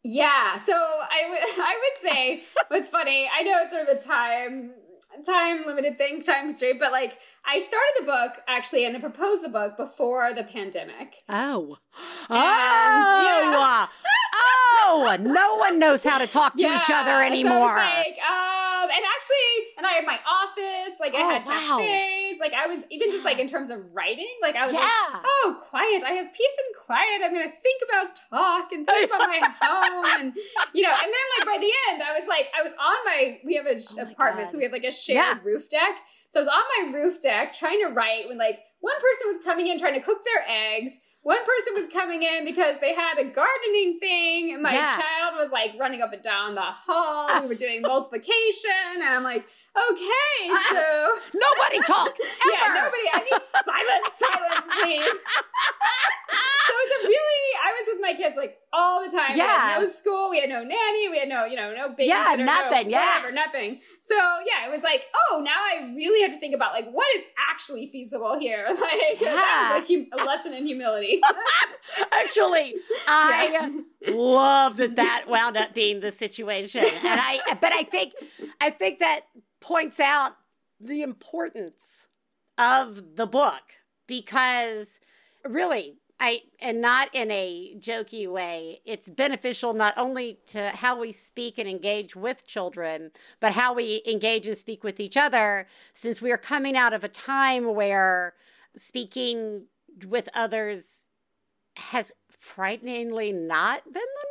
Yeah, 0.04 0.56
so 0.58 0.74
I 0.74 1.30
would 1.30 1.40
I 1.66 1.80
would 1.80 2.02
say 2.02 2.44
what's 2.68 2.90
funny. 2.90 3.30
I 3.36 3.44
know 3.44 3.60
it's 3.62 3.72
sort 3.72 3.88
of 3.88 3.98
a 3.98 4.00
time 4.00 4.72
time 5.26 5.66
limited 5.66 5.98
thing, 5.98 6.24
time 6.24 6.52
straight, 6.52 6.80
but 6.80 6.92
like 6.92 7.18
I 7.46 7.60
started 7.60 7.94
the 8.00 8.06
book 8.06 8.44
actually 8.48 8.86
and 8.86 8.96
I 8.96 9.00
proposed 9.00 9.44
the 9.44 9.50
book 9.50 9.78
before 9.78 10.34
the 10.34 10.44
pandemic. 10.44 11.18
Oh, 11.28 11.78
and, 12.30 12.40
oh, 12.40 13.58
yeah. 13.60 13.88
Oh! 14.42 15.18
No 15.20 15.56
one 15.56 15.80
knows 15.80 16.04
how 16.04 16.18
to 16.18 16.28
talk 16.28 16.56
to 16.56 16.64
yeah. 16.64 16.80
each 16.80 16.90
other 16.90 17.22
anymore. 17.24 17.70
So 17.70 17.84
like, 17.84 18.18
um, 18.20 18.90
and 18.90 19.04
actually, 19.06 19.52
and 19.78 19.86
I 19.86 19.94
had 19.94 20.06
my 20.06 20.20
office, 20.26 21.00
like 21.00 21.14
I 21.14 21.22
oh, 21.22 21.30
had 21.30 21.46
wow. 21.46 21.78
cafes, 21.78 22.40
like 22.40 22.54
I 22.54 22.68
was 22.68 22.86
even 22.90 23.12
just 23.12 23.26
like 23.26 23.40
in 23.40 23.48
terms 23.48 23.70
of 23.70 23.80
writing, 23.94 24.30
like 24.42 24.56
I 24.56 24.66
was 24.66 24.74
yeah. 24.74 24.82
like, 24.82 25.24
oh, 25.26 25.58
quiet. 25.70 26.04
I 26.04 26.12
have 26.14 26.34
peace 26.34 26.58
and 26.66 26.86
quiet. 26.86 27.22
I'm 27.24 27.34
gonna 27.34 27.54
think 27.62 27.82
about 27.88 28.20
talk 28.30 28.72
and 28.72 28.86
think 28.86 29.10
about 29.10 29.28
my 29.28 29.40
home, 29.62 30.06
and 30.20 30.34
you 30.74 30.84
know. 30.84 30.92
And 30.92 31.08
then 31.08 31.26
like 31.38 31.48
by 31.48 31.58
the 31.60 31.72
end, 31.92 32.04
I 32.04 32.14
was 32.18 32.28
like, 32.28 32.48
I 32.58 32.64
was 32.64 32.74
on 32.74 32.98
my. 33.06 33.40
We 33.46 33.56
have 33.56 33.66
an 33.66 33.78
oh 33.78 34.12
apartment, 34.12 34.52
so 34.52 34.58
we 34.58 34.64
have 34.64 34.74
like 34.74 34.86
a 34.86 34.92
shared 34.92 35.44
roof 35.44 35.70
deck. 35.70 35.96
So 36.30 36.40
I 36.40 36.44
was 36.44 36.50
on 36.50 36.94
my 36.94 37.00
roof 37.00 37.22
deck 37.22 37.54
trying 37.54 37.82
to 37.86 37.94
write 37.94 38.28
when 38.28 38.38
like 38.38 38.60
one 38.80 38.96
person 38.96 39.28
was 39.28 39.40
coming 39.44 39.68
in 39.68 39.78
trying 39.78 39.94
to 39.94 40.00
cook 40.00 40.20
their 40.24 40.44
eggs 40.48 41.02
one 41.24 41.44
person 41.46 41.74
was 41.76 41.88
coming 41.88 42.24
in 42.24 42.46
because 42.46 42.80
they 42.80 42.96
had 42.96 43.20
a 43.20 43.26
gardening 43.26 44.00
thing 44.00 44.54
and 44.54 44.64
my 44.64 44.74
yeah. 44.74 44.96
child 44.96 45.36
was 45.38 45.52
like 45.52 45.72
running 45.80 46.02
up 46.02 46.14
and 46.14 46.22
down 46.22 46.56
the 46.56 46.62
hall. 46.62 47.42
We 47.44 47.48
were 47.48 47.56
doing 47.56 47.82
multiplication 47.86 48.72
and 48.96 49.04
i'm 49.04 49.24
like 49.24 49.46
okay 49.78 50.52
uh, 50.52 50.60
so 50.70 51.18
nobody 51.34 51.80
talk 51.86 52.16
yeah 52.52 52.74
nobody 52.74 53.06
i 53.14 53.20
need 53.20 53.42
silence 53.64 54.12
silence 54.18 54.68
please. 54.76 55.18
So 56.66 56.74
it 56.74 56.80
was 56.82 56.92
a 57.04 57.08
really 57.08 57.44
i 57.64 57.72
was 57.80 57.88
with 57.94 58.02
my 58.02 58.14
kids 58.14 58.36
like 58.36 58.58
all 58.74 59.04
the 59.04 59.12
time. 59.12 59.38
Yeah. 59.38 59.78
no 59.80 59.86
school 59.86 60.30
we 60.30 60.40
had 60.40 60.50
no 60.50 60.64
nanny 60.64 61.10
we 61.10 61.20
had 61.20 61.28
no 61.28 61.46
you 61.46 61.56
know 61.56 61.74
no 61.74 61.90
babysitter 61.90 62.08
yeah 62.08 62.36
nothing 62.38 62.90
no 62.90 62.98
yeah. 62.98 63.18
whatever 63.18 63.32
nothing. 63.32 63.82
So 64.00 64.16
yeah 64.16 64.68
it 64.68 64.72
was 64.72 64.84
like 64.84 65.06
oh 65.16 65.42
now 65.42 65.52
i 65.52 65.94
really 65.94 66.22
have 66.22 66.32
to 66.32 66.40
think 66.40 66.56
about 66.56 66.74
like 66.74 66.90
what 66.92 67.08
is 67.16 67.24
actually 67.50 67.88
feasible 67.88 68.38
here? 68.40 68.68
Like 68.82 69.22
yeah. 69.22 69.36
that 69.36 69.76
was 69.78 69.90
a, 69.90 69.94
hum- 69.94 70.08
a 70.14 70.24
lesson 70.26 70.54
in 70.54 70.66
humility. 70.66 71.22
Actually 72.12 72.76
i 73.08 73.50
yeah. 74.02 74.14
love 74.14 74.78
that 74.78 74.96
that 74.96 75.26
wound 75.28 75.58
up 75.58 75.74
being 75.74 76.00
the 76.00 76.12
situation. 76.12 76.84
And 76.84 77.20
i 77.22 77.40
but 77.60 77.74
i 77.74 77.84
think 77.84 78.14
i 78.60 78.70
think 78.70 79.00
that 79.00 79.22
points 79.60 80.00
out 80.00 80.34
the 80.80 81.02
importance 81.02 82.08
of 82.58 83.16
the 83.16 83.28
book 83.28 83.62
because 84.08 85.00
really 85.48 85.98
I 86.22 86.44
and 86.60 86.82
not 86.82 87.10
in 87.14 87.32
a 87.32 87.76
jokey 87.80 88.28
way. 88.28 88.82
It's 88.86 89.10
beneficial 89.10 89.74
not 89.74 89.96
only 89.98 90.38
to 90.48 90.70
how 90.70 91.00
we 91.00 91.12
speak 91.12 91.58
and 91.58 91.68
engage 91.68 92.16
with 92.16 92.46
children, 92.46 93.10
but 93.40 93.54
how 93.54 93.74
we 93.74 94.04
engage 94.06 94.46
and 94.46 94.56
speak 94.56 94.84
with 94.84 95.00
each 95.00 95.18
other 95.18 95.68
since 95.96 96.22
we 96.22 96.32
are 96.32 96.38
coming 96.38 96.78
out 96.78 96.94
of 96.94 97.04
a 97.04 97.10
time 97.10 97.74
where 97.74 98.36
speaking 98.78 99.66
with 100.08 100.30
others 100.36 101.02
has 101.76 102.12
frighteningly 102.30 103.32
not 103.32 103.84
been 103.84 103.94
the 103.94 104.28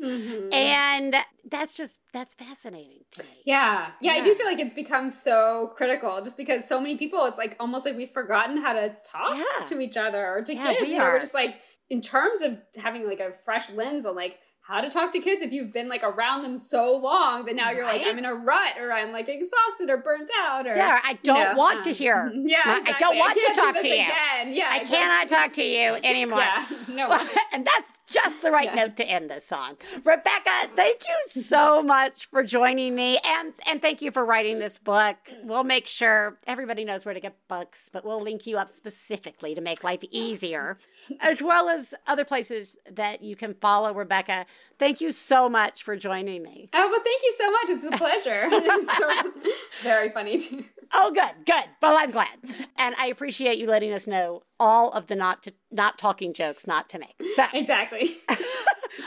Mm-hmm. 0.00 0.52
And 0.52 1.16
that's 1.48 1.76
just 1.76 2.00
that's 2.12 2.34
fascinating 2.34 3.00
to 3.12 3.22
me. 3.22 3.42
Yeah. 3.44 3.88
yeah. 4.00 4.14
yeah. 4.14 4.20
I 4.20 4.22
do 4.22 4.34
feel 4.34 4.46
like 4.46 4.58
it's 4.58 4.74
become 4.74 5.10
so 5.10 5.72
critical 5.76 6.20
just 6.22 6.36
because 6.36 6.66
so 6.66 6.80
many 6.80 6.96
people 6.96 7.24
it's 7.26 7.38
like 7.38 7.56
almost 7.60 7.86
like 7.86 7.96
we've 7.96 8.10
forgotten 8.10 8.56
how 8.56 8.72
to 8.72 8.96
talk 9.04 9.36
yeah. 9.36 9.66
to 9.66 9.80
each 9.80 9.96
other 9.96 10.26
or 10.26 10.42
to 10.42 10.54
yeah, 10.54 10.74
kids. 10.74 10.90
you 10.90 10.98
know, 10.98 11.04
we're 11.04 11.20
just 11.20 11.34
like 11.34 11.56
in 11.90 12.00
terms 12.00 12.42
of 12.42 12.58
having 12.76 13.06
like 13.06 13.20
a 13.20 13.32
fresh 13.44 13.70
lens 13.72 14.06
on 14.06 14.16
like 14.16 14.38
how 14.62 14.80
to 14.80 14.88
talk 14.88 15.10
to 15.12 15.18
kids 15.18 15.42
if 15.42 15.52
you've 15.52 15.72
been 15.72 15.88
like 15.88 16.04
around 16.04 16.42
them 16.42 16.56
so 16.56 16.96
long 16.96 17.44
that 17.44 17.56
now 17.56 17.70
you're 17.70 17.82
right? 17.84 18.00
like 18.00 18.06
I'm 18.06 18.16
in 18.18 18.24
a 18.24 18.34
rut 18.34 18.74
or 18.80 18.92
I'm 18.92 19.10
like 19.12 19.28
exhausted 19.28 19.90
or 19.90 19.96
burnt 19.98 20.30
out 20.38 20.66
or 20.66 20.76
yeah 20.76 21.00
I 21.02 21.18
don't 21.22 21.36
you 21.36 21.44
know, 21.44 21.54
want 21.56 21.78
um, 21.78 21.82
to 21.84 21.92
hear 21.92 22.32
yeah 22.32 22.78
exactly. 22.78 22.94
I 22.94 22.98
don't 22.98 23.18
want 23.18 23.36
I 23.36 23.54
to 23.54 23.60
talk 23.60 23.80
to 23.80 23.88
you 23.88 23.94
again. 23.94 24.52
yeah 24.52 24.68
I 24.70 24.78
cannot 24.80 25.28
talk 25.28 25.52
to 25.54 25.62
you 25.62 25.94
anymore 26.04 26.38
yeah 26.38 26.64
no 26.88 27.26
and 27.52 27.66
that's 27.66 27.88
just 28.12 28.42
the 28.42 28.50
right 28.50 28.66
yeah. 28.66 28.74
note 28.74 28.96
to 28.96 29.08
end 29.08 29.30
this 29.30 29.50
on. 29.50 29.76
Rebecca, 30.04 30.68
thank 30.76 31.02
you 31.08 31.42
so 31.42 31.82
much 31.82 32.26
for 32.26 32.42
joining 32.42 32.94
me 32.94 33.18
and 33.24 33.54
and 33.66 33.80
thank 33.80 34.02
you 34.02 34.10
for 34.10 34.24
writing 34.24 34.58
this 34.58 34.78
book. 34.78 35.16
We'll 35.44 35.64
make 35.64 35.86
sure 35.86 36.36
everybody 36.46 36.84
knows 36.84 37.04
where 37.04 37.14
to 37.14 37.20
get 37.20 37.36
books, 37.48 37.88
but 37.92 38.04
we'll 38.04 38.20
link 38.20 38.46
you 38.46 38.58
up 38.58 38.68
specifically 38.68 39.54
to 39.54 39.60
make 39.60 39.82
life 39.82 40.00
easier, 40.10 40.78
as 41.20 41.40
well 41.40 41.68
as 41.68 41.94
other 42.06 42.24
places 42.24 42.76
that 42.90 43.22
you 43.22 43.34
can 43.34 43.54
follow 43.54 43.94
Rebecca. 43.94 44.46
Thank 44.78 45.00
you 45.00 45.12
so 45.12 45.48
much 45.48 45.82
for 45.82 45.96
joining 45.96 46.42
me. 46.42 46.68
Oh, 46.72 46.88
well, 46.88 47.00
thank 47.04 47.22
you 47.22 47.32
so 47.36 47.50
much. 47.50 47.70
It's 47.70 47.84
a 47.84 47.90
pleasure. 47.98 48.48
it's 48.50 48.96
so 48.96 49.32
very 49.82 50.10
funny 50.10 50.38
too. 50.38 50.64
Oh, 50.92 51.10
good, 51.12 51.46
good. 51.46 51.64
Well, 51.80 51.96
I'm 51.96 52.10
glad, 52.10 52.36
and 52.76 52.94
I 52.98 53.06
appreciate 53.06 53.58
you 53.58 53.66
letting 53.66 53.92
us 53.92 54.06
know 54.06 54.42
all 54.60 54.90
of 54.90 55.06
the 55.06 55.14
not 55.14 55.42
to, 55.44 55.52
not 55.70 55.98
talking 55.98 56.34
jokes 56.34 56.66
not 56.66 56.88
to 56.90 56.98
make. 56.98 57.14
So 57.34 57.46
exactly. 57.54 58.10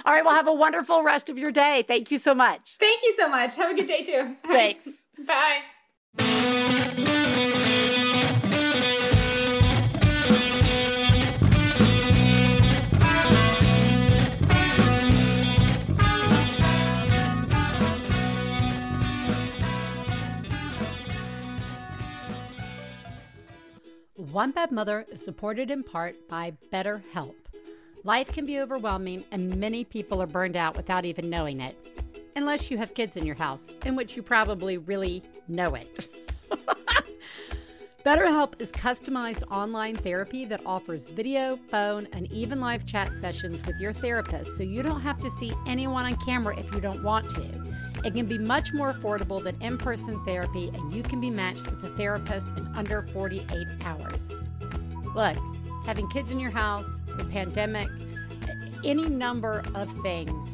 all 0.06 0.14
right. 0.14 0.24
Well, 0.26 0.34
have 0.34 0.48
a 0.48 0.54
wonderful 0.54 1.04
rest 1.04 1.30
of 1.30 1.38
your 1.38 1.52
day. 1.52 1.84
Thank 1.88 2.10
you 2.10 2.20
so 2.20 2.34
much. 2.34 2.78
Thank 2.80 3.04
you 3.04 3.14
so 3.14 3.28
much. 3.30 3.56
Have 3.56 3.70
a 3.70 3.76
good 3.76 3.88
day 3.88 4.02
too. 4.04 4.36
Thanks. 4.48 4.88
Bye. 5.28 5.62
One 24.36 24.52
Bad 24.52 24.70
Mother 24.70 25.06
is 25.10 25.24
supported 25.24 25.72
in 25.72 25.82
part 25.82 26.28
by 26.28 26.58
BetterHelp. 26.70 27.36
Life 28.04 28.34
can 28.34 28.46
be 28.46 28.60
overwhelming, 28.60 29.24
and 29.32 29.56
many 29.62 29.86
people 29.86 30.22
are 30.22 30.28
burned 30.28 30.58
out 30.58 30.76
without 30.76 31.06
even 31.06 31.30
knowing 31.30 31.62
it. 31.62 31.78
Unless 32.36 32.70
you 32.70 32.78
have 32.78 32.94
kids 32.94 33.16
in 33.16 33.26
your 33.26 33.38
house, 33.38 33.68
in 33.86 33.96
which 33.96 34.18
you 34.18 34.22
probably 34.22 34.78
really 34.78 35.24
know 35.48 35.76
it. 35.76 36.10
BetterHelp 38.06 38.60
is 38.60 38.74
customized 38.74 39.50
online 39.50 39.96
therapy 39.96 40.44
that 40.44 40.60
offers 40.66 41.08
video, 41.08 41.56
phone, 41.56 42.06
and 42.12 42.30
even 42.30 42.60
live 42.60 42.86
chat 42.86 43.14
sessions 43.22 43.66
with 43.66 43.80
your 43.80 43.94
therapist 43.94 44.58
so 44.58 44.64
you 44.64 44.84
don't 44.84 45.00
have 45.00 45.22
to 45.22 45.32
see 45.32 45.54
anyone 45.66 46.06
on 46.06 46.18
camera 46.26 46.60
if 46.60 46.70
you 46.74 46.82
don't 46.82 47.02
want 47.04 47.30
to. 47.36 47.95
It 48.06 48.14
can 48.14 48.28
be 48.28 48.38
much 48.38 48.72
more 48.72 48.94
affordable 48.94 49.44
than 49.44 49.60
in 49.62 49.80
person 49.80 50.24
therapy, 50.26 50.70
and 50.70 50.94
you 50.94 51.02
can 51.02 51.20
be 51.20 51.32
matched 51.32 51.66
with 51.66 51.84
a 51.84 51.90
therapist 51.96 52.48
in 52.56 52.68
under 52.76 53.02
48 53.08 53.68
hours. 53.84 54.30
Look, 55.16 55.36
having 55.86 56.08
kids 56.10 56.30
in 56.30 56.40
your 56.40 56.52
house, 56.52 57.02
the 57.18 57.26
pandemic, 57.26 57.90
any 58.84 59.10
number 59.10 59.64
of 59.74 59.92
things 60.04 60.50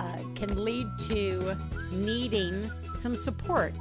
uh, 0.00 0.16
can 0.34 0.64
lead 0.64 0.86
to 1.08 1.54
needing 1.92 2.70
some 3.00 3.16
support. 3.16 3.74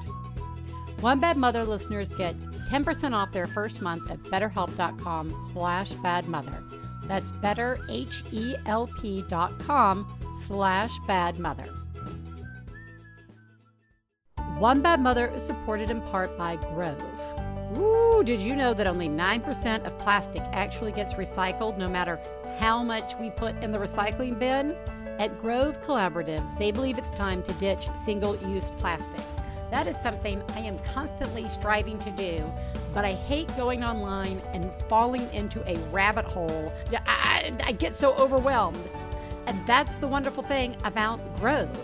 One 0.99 1.21
Bad 1.21 1.37
Mother 1.37 1.63
listeners 1.63 2.09
get 2.09 2.37
10% 2.69 3.13
off 3.13 3.31
their 3.31 3.47
first 3.47 3.81
month 3.81 4.11
at 4.11 4.21
betterhelp.com 4.23 5.33
slash 5.53 5.93
badmother. 5.93 6.61
That's 7.07 7.31
betterhelp.com 7.31 10.19
slash 10.45 10.97
badmother. 10.99 11.82
One 14.59 14.81
Bad 14.81 15.01
Mother 15.01 15.27
is 15.27 15.43
supported 15.43 15.89
in 15.89 15.99
part 15.99 16.37
by 16.37 16.57
Grove. 16.57 17.01
Ooh, 17.75 18.23
did 18.23 18.39
you 18.39 18.55
know 18.55 18.75
that 18.75 18.85
only 18.85 19.09
9% 19.09 19.83
of 19.83 19.97
plastic 19.97 20.43
actually 20.51 20.91
gets 20.91 21.15
recycled 21.15 21.77
no 21.77 21.89
matter 21.89 22.19
how 22.59 22.83
much 22.83 23.13
we 23.19 23.31
put 23.31 23.55
in 23.63 23.71
the 23.71 23.79
recycling 23.79 24.37
bin? 24.37 24.75
At 25.17 25.39
Grove 25.39 25.81
Collaborative, 25.81 26.59
they 26.59 26.71
believe 26.71 26.99
it's 26.99 27.09
time 27.09 27.41
to 27.43 27.53
ditch 27.53 27.89
single 27.95 28.37
use 28.47 28.71
plastics. 28.77 29.25
That 29.71 29.87
is 29.87 29.97
something 29.97 30.41
I 30.55 30.59
am 30.59 30.77
constantly 30.79 31.49
striving 31.49 31.97
to 31.99 32.11
do, 32.11 32.53
but 32.93 33.05
I 33.05 33.13
hate 33.13 33.47
going 33.57 33.83
online 33.83 34.39
and 34.53 34.71
falling 34.87 35.27
into 35.33 35.67
a 35.67 35.75
rabbit 35.89 36.25
hole. 36.25 36.71
I, 37.07 37.51
I 37.63 37.71
get 37.71 37.95
so 37.95 38.13
overwhelmed. 38.17 38.77
And 39.47 39.65
that's 39.65 39.95
the 39.95 40.07
wonderful 40.07 40.43
thing 40.43 40.77
about 40.83 41.19
Grove. 41.39 41.75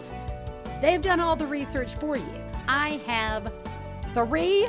They've 0.82 1.02
done 1.02 1.20
all 1.20 1.36
the 1.36 1.48
research 1.48 1.96
for 1.96 2.16
you. 2.16 2.49
I 2.70 3.00
have 3.08 3.52
three 4.14 4.68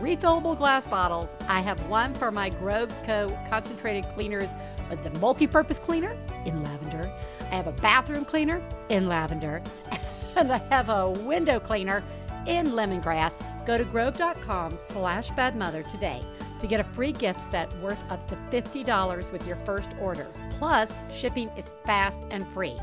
refillable 0.00 0.56
glass 0.56 0.86
bottles. 0.86 1.28
I 1.46 1.60
have 1.60 1.78
one 1.90 2.14
for 2.14 2.30
my 2.30 2.48
Groves 2.48 2.98
Co. 3.04 3.28
concentrated 3.50 4.06
cleaners 4.14 4.48
uh, 4.90 4.94
the 5.02 5.10
multi 5.18 5.46
purpose 5.46 5.78
cleaner 5.78 6.16
in 6.46 6.64
lavender. 6.64 7.12
I 7.42 7.54
have 7.56 7.66
a 7.66 7.72
bathroom 7.72 8.24
cleaner 8.24 8.66
in 8.88 9.08
lavender. 9.08 9.62
and 10.36 10.50
I 10.50 10.56
have 10.70 10.88
a 10.88 11.10
window 11.10 11.60
cleaner 11.60 12.02
in 12.46 12.68
lemongrass. 12.68 13.34
Go 13.66 13.76
to 13.76 13.84
grove.com 13.84 14.78
slash 14.88 15.28
badmother 15.32 15.86
today 15.86 16.22
to 16.62 16.66
get 16.66 16.80
a 16.80 16.84
free 16.84 17.12
gift 17.12 17.42
set 17.42 17.70
worth 17.80 18.02
up 18.10 18.26
to 18.28 18.36
$50 18.50 19.30
with 19.30 19.46
your 19.46 19.56
first 19.66 19.90
order. 20.00 20.28
Plus, 20.58 20.94
shipping 21.12 21.50
is 21.58 21.74
fast 21.84 22.22
and 22.30 22.48
free. 22.48 22.78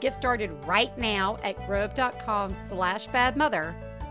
Get 0.00 0.14
started 0.14 0.52
right 0.64 0.96
now 0.96 1.36
at 1.44 1.66
grove.com 1.66 2.54
slash 2.54 3.08
badmother. 3.08 3.74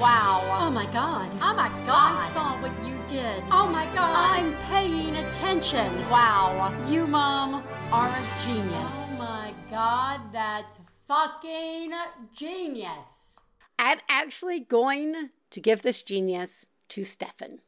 Wow. 0.00 0.42
Oh 0.60 0.70
my 0.70 0.86
God. 0.92 1.28
Oh 1.42 1.54
my 1.54 1.68
God. 1.84 2.16
I 2.16 2.30
saw 2.32 2.62
what 2.62 2.70
you 2.86 2.96
did. 3.08 3.42
Oh 3.50 3.66
my 3.66 3.84
God. 3.86 4.38
I'm 4.38 4.54
paying 4.70 5.16
attention. 5.16 5.92
Wow. 6.08 6.72
You, 6.86 7.08
Mom, 7.08 7.64
are 7.90 8.08
a 8.08 8.40
genius. 8.40 8.72
Oh 8.72 9.16
my 9.18 9.52
God. 9.68 10.32
That's 10.32 10.80
fucking 11.08 11.92
genius. 12.32 13.40
I'm 13.76 13.98
actually 14.08 14.60
going 14.60 15.30
to 15.50 15.60
give 15.60 15.82
this 15.82 16.04
genius 16.04 16.66
to 16.90 17.04
Stefan. 17.04 17.58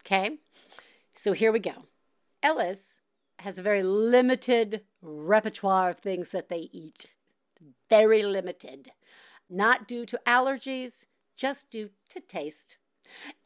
Okay? 0.00 0.38
So 1.14 1.34
here 1.34 1.52
we 1.52 1.58
go. 1.58 1.84
Ellis 2.42 3.00
has 3.40 3.58
a 3.58 3.62
very 3.62 3.82
limited 3.82 4.84
repertoire 5.02 5.90
of 5.90 5.98
things 5.98 6.30
that 6.30 6.48
they 6.48 6.70
eat. 6.72 7.08
Very 7.90 8.22
limited. 8.22 8.92
Not 9.50 9.86
due 9.86 10.06
to 10.06 10.18
allergies, 10.26 11.04
just 11.42 11.70
due 11.70 11.90
to 12.08 12.20
taste. 12.20 12.76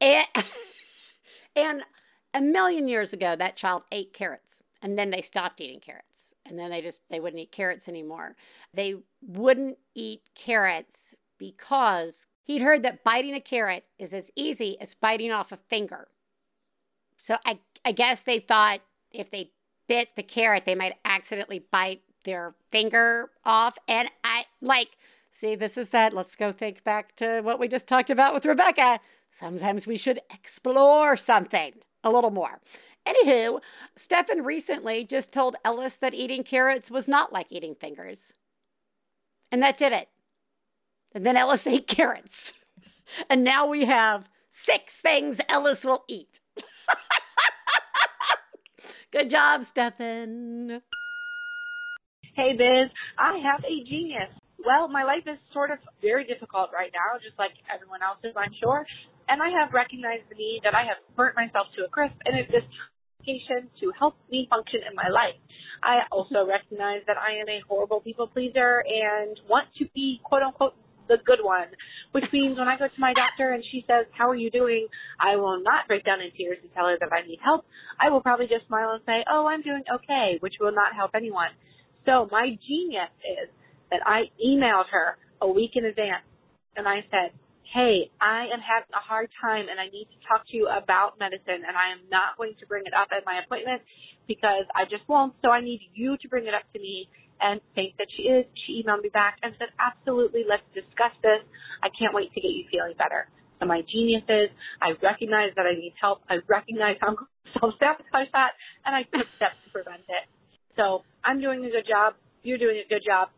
And, 0.02 0.26
and 1.56 1.82
a 2.34 2.42
million 2.42 2.88
years 2.88 3.14
ago, 3.14 3.34
that 3.34 3.56
child 3.56 3.84
ate 3.90 4.12
carrots, 4.12 4.62
and 4.82 4.98
then 4.98 5.08
they 5.08 5.22
stopped 5.22 5.62
eating 5.62 5.80
carrots, 5.80 6.34
and 6.44 6.58
then 6.58 6.70
they 6.70 6.82
just 6.82 7.00
they 7.08 7.18
wouldn't 7.18 7.40
eat 7.40 7.52
carrots 7.52 7.88
anymore. 7.88 8.36
They 8.74 8.96
wouldn't 9.22 9.78
eat 9.94 10.20
carrots 10.34 11.14
because 11.38 12.26
he'd 12.42 12.60
heard 12.60 12.82
that 12.82 13.02
biting 13.02 13.34
a 13.34 13.40
carrot 13.40 13.84
is 13.98 14.12
as 14.12 14.30
easy 14.36 14.78
as 14.78 14.92
biting 14.92 15.32
off 15.32 15.50
a 15.50 15.56
finger. 15.56 16.08
So 17.16 17.38
I 17.46 17.60
I 17.82 17.92
guess 17.92 18.20
they 18.20 18.40
thought 18.40 18.80
if 19.10 19.30
they 19.30 19.52
bit 19.88 20.10
the 20.16 20.22
carrot, 20.22 20.66
they 20.66 20.74
might 20.74 20.96
accidentally 21.02 21.60
bite 21.70 22.02
their 22.24 22.56
finger 22.68 23.30
off, 23.42 23.78
and 23.88 24.10
I 24.22 24.44
like 24.60 24.98
See, 25.38 25.54
this 25.54 25.76
is 25.76 25.90
that. 25.90 26.14
Let's 26.14 26.34
go 26.34 26.50
think 26.50 26.82
back 26.82 27.14
to 27.16 27.42
what 27.42 27.60
we 27.60 27.68
just 27.68 27.86
talked 27.86 28.08
about 28.08 28.32
with 28.32 28.46
Rebecca. 28.46 29.00
Sometimes 29.30 29.86
we 29.86 29.98
should 29.98 30.20
explore 30.32 31.14
something 31.14 31.74
a 32.02 32.10
little 32.10 32.30
more. 32.30 32.58
Anywho, 33.06 33.60
Stefan 33.96 34.44
recently 34.44 35.04
just 35.04 35.32
told 35.32 35.56
Ellis 35.62 35.96
that 35.96 36.14
eating 36.14 36.42
carrots 36.42 36.90
was 36.90 37.06
not 37.06 37.34
like 37.34 37.52
eating 37.52 37.74
fingers. 37.74 38.32
And 39.52 39.62
that 39.62 39.76
did 39.76 39.92
it. 39.92 40.08
And 41.14 41.26
then 41.26 41.36
Ellis 41.36 41.66
ate 41.66 41.86
carrots. 41.86 42.54
And 43.28 43.44
now 43.44 43.66
we 43.66 43.84
have 43.84 44.30
six 44.48 44.96
things 44.96 45.38
Ellis 45.50 45.84
will 45.84 46.04
eat. 46.08 46.40
Good 49.12 49.28
job, 49.28 49.64
Stefan. 49.64 50.80
Hey, 52.34 52.54
Biz. 52.56 52.90
I 53.18 53.36
have 53.44 53.62
a 53.64 53.84
genius. 53.84 54.30
Well, 54.66 54.88
my 54.88 55.06
life 55.06 55.22
is 55.30 55.38
sort 55.54 55.70
of 55.70 55.78
very 56.02 56.26
difficult 56.26 56.74
right 56.74 56.90
now, 56.90 57.22
just 57.22 57.38
like 57.38 57.54
everyone 57.70 58.02
else's, 58.02 58.34
I'm 58.34 58.50
sure. 58.58 58.82
And 59.30 59.38
I 59.38 59.54
have 59.62 59.70
recognized 59.70 60.26
the 60.26 60.34
need 60.34 60.66
that 60.66 60.74
I 60.74 60.82
have 60.90 60.98
burnt 61.14 61.38
myself 61.38 61.70
to 61.78 61.86
a 61.86 61.88
crisp, 61.88 62.18
and 62.26 62.34
it 62.34 62.50
is 62.50 62.66
education 63.22 63.70
to 63.78 63.92
help 63.96 64.18
me 64.26 64.50
function 64.50 64.80
in 64.82 64.94
my 64.98 65.06
life. 65.06 65.38
I 65.82 66.10
also 66.10 66.42
mm-hmm. 66.42 66.50
recognize 66.50 67.06
that 67.06 67.14
I 67.14 67.38
am 67.38 67.48
a 67.48 67.62
horrible 67.68 68.00
people 68.00 68.26
pleaser 68.26 68.82
and 68.82 69.38
want 69.48 69.70
to 69.78 69.86
be 69.94 70.20
quote 70.24 70.42
unquote 70.42 70.74
the 71.06 71.18
good 71.24 71.38
one, 71.42 71.70
which 72.10 72.32
means 72.32 72.58
when 72.58 72.66
I 72.66 72.76
go 72.76 72.88
to 72.88 73.00
my 73.00 73.12
doctor 73.12 73.52
and 73.52 73.62
she 73.70 73.84
says, 73.86 74.06
how 74.10 74.28
are 74.28 74.34
you 74.34 74.50
doing? 74.50 74.88
I 75.20 75.36
will 75.36 75.62
not 75.62 75.86
break 75.86 76.04
down 76.04 76.20
in 76.20 76.32
tears 76.34 76.58
and 76.60 76.72
tell 76.74 76.86
her 76.86 76.96
that 76.98 77.12
I 77.12 77.22
need 77.22 77.38
help. 77.38 77.64
I 78.00 78.10
will 78.10 78.20
probably 78.20 78.48
just 78.48 78.66
smile 78.66 78.90
and 78.90 79.02
say, 79.06 79.22
oh, 79.30 79.46
I'm 79.46 79.62
doing 79.62 79.84
okay, 79.86 80.38
which 80.40 80.54
will 80.58 80.74
not 80.74 80.96
help 80.96 81.12
anyone. 81.14 81.54
So 82.04 82.26
my 82.32 82.58
genius 82.66 83.14
is 83.22 83.48
that 83.90 84.00
I 84.06 84.30
emailed 84.42 84.88
her 84.90 85.18
a 85.40 85.48
week 85.48 85.72
in 85.74 85.84
advance 85.84 86.24
and 86.76 86.88
I 86.88 87.04
said, 87.10 87.32
Hey, 87.74 88.10
I 88.22 88.46
am 88.54 88.62
having 88.62 88.94
a 88.94 89.02
hard 89.02 89.28
time 89.42 89.66
and 89.68 89.80
I 89.82 89.90
need 89.90 90.06
to 90.06 90.18
talk 90.22 90.46
to 90.48 90.56
you 90.56 90.70
about 90.70 91.18
medicine 91.18 91.66
and 91.66 91.74
I 91.74 91.92
am 91.92 92.06
not 92.10 92.38
going 92.38 92.54
to 92.62 92.66
bring 92.66 92.86
it 92.86 92.94
up 92.94 93.10
at 93.10 93.26
my 93.26 93.42
appointment 93.42 93.82
because 94.30 94.64
I 94.70 94.86
just 94.86 95.02
won't. 95.10 95.34
So 95.42 95.50
I 95.50 95.60
need 95.60 95.82
you 95.92 96.16
to 96.22 96.26
bring 96.28 96.46
it 96.46 96.54
up 96.54 96.62
to 96.74 96.78
me 96.78 97.10
and 97.42 97.60
think 97.74 97.98
that 97.98 98.06
she 98.16 98.30
is. 98.30 98.46
She 98.66 98.80
emailed 98.80 99.02
me 99.02 99.10
back 99.10 99.38
and 99.42 99.52
said, 99.58 99.68
absolutely, 99.82 100.46
let's 100.48 100.64
discuss 100.72 101.12
this. 101.26 101.42
I 101.82 101.90
can't 101.90 102.14
wait 102.14 102.32
to 102.34 102.40
get 102.40 102.54
you 102.54 102.64
feeling 102.70 102.94
better. 102.96 103.28
So 103.58 103.66
my 103.66 103.82
genius 103.82 104.24
is 104.28 104.48
I 104.80 104.94
recognize 105.02 105.50
that 105.56 105.66
I 105.66 105.74
need 105.74 105.92
help. 106.00 106.22
I 106.30 106.38
recognize 106.46 106.96
how 107.00 107.18
I'm 107.18 107.20
self-sabotage 107.60 108.30
that 108.32 108.52
and 108.86 108.94
I 108.94 109.02
took 109.10 109.26
steps 109.36 109.58
to 109.64 109.68
prevent 109.74 110.06
it. 110.06 110.24
So 110.76 111.02
I'm 111.24 111.40
doing 111.40 111.64
a 111.64 111.70
good 111.70 111.88
job. 111.88 112.14
You're 112.42 112.62
doing 112.62 112.78
a 112.78 112.88
good 112.88 113.02
job. 113.04 113.28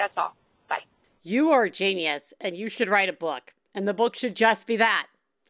That's 0.00 0.16
all. 0.16 0.34
Bye. 0.66 0.84
You 1.22 1.50
are 1.50 1.64
a 1.64 1.70
genius 1.70 2.32
and 2.40 2.56
you 2.56 2.70
should 2.70 2.88
write 2.88 3.10
a 3.10 3.12
book. 3.12 3.52
And 3.74 3.86
the 3.86 3.92
book 3.92 4.16
should 4.16 4.34
just 4.34 4.66
be 4.66 4.76
that. 4.76 5.08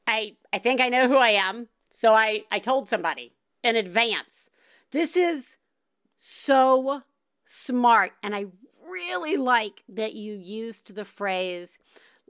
I 0.08 0.34
I 0.52 0.58
think 0.58 0.80
I 0.80 0.88
know 0.88 1.06
who 1.06 1.18
I 1.18 1.30
am. 1.30 1.68
So 1.88 2.14
I 2.14 2.42
I 2.50 2.58
told 2.58 2.88
somebody 2.88 3.36
in 3.62 3.76
advance. 3.76 4.50
This 4.90 5.16
is 5.16 5.56
so 6.16 7.02
smart 7.44 8.10
and 8.24 8.34
I 8.34 8.46
really 8.84 9.36
like 9.36 9.84
that 9.88 10.14
you 10.14 10.34
used 10.34 10.96
the 10.96 11.04
phrase 11.04 11.78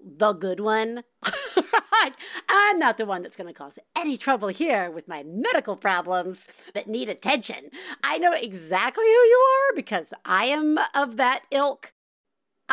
the 0.03 0.33
good 0.33 0.61
one. 0.61 1.05
I'm 2.49 2.79
not 2.79 2.97
the 2.97 3.07
one 3.07 3.23
that's 3.23 3.37
going 3.37 3.49
to 3.49 3.55
cause 3.55 3.79
any 3.97 4.17
trouble 4.17 4.49
here 4.49 4.91
with 4.91 5.09
my 5.09 5.23
medical 5.23 5.77
problems 5.77 6.49
that 6.75 6.89
need 6.89 7.09
attention. 7.09 7.71
I 8.03 8.19
know 8.19 8.33
exactly 8.33 9.05
who 9.05 9.11
you 9.11 9.47
are 9.71 9.75
because 9.75 10.13
I 10.25 10.45
am 10.47 10.79
of 10.95 11.17
that 11.17 11.43
ilk. 11.51 11.93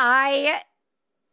I 0.00 0.60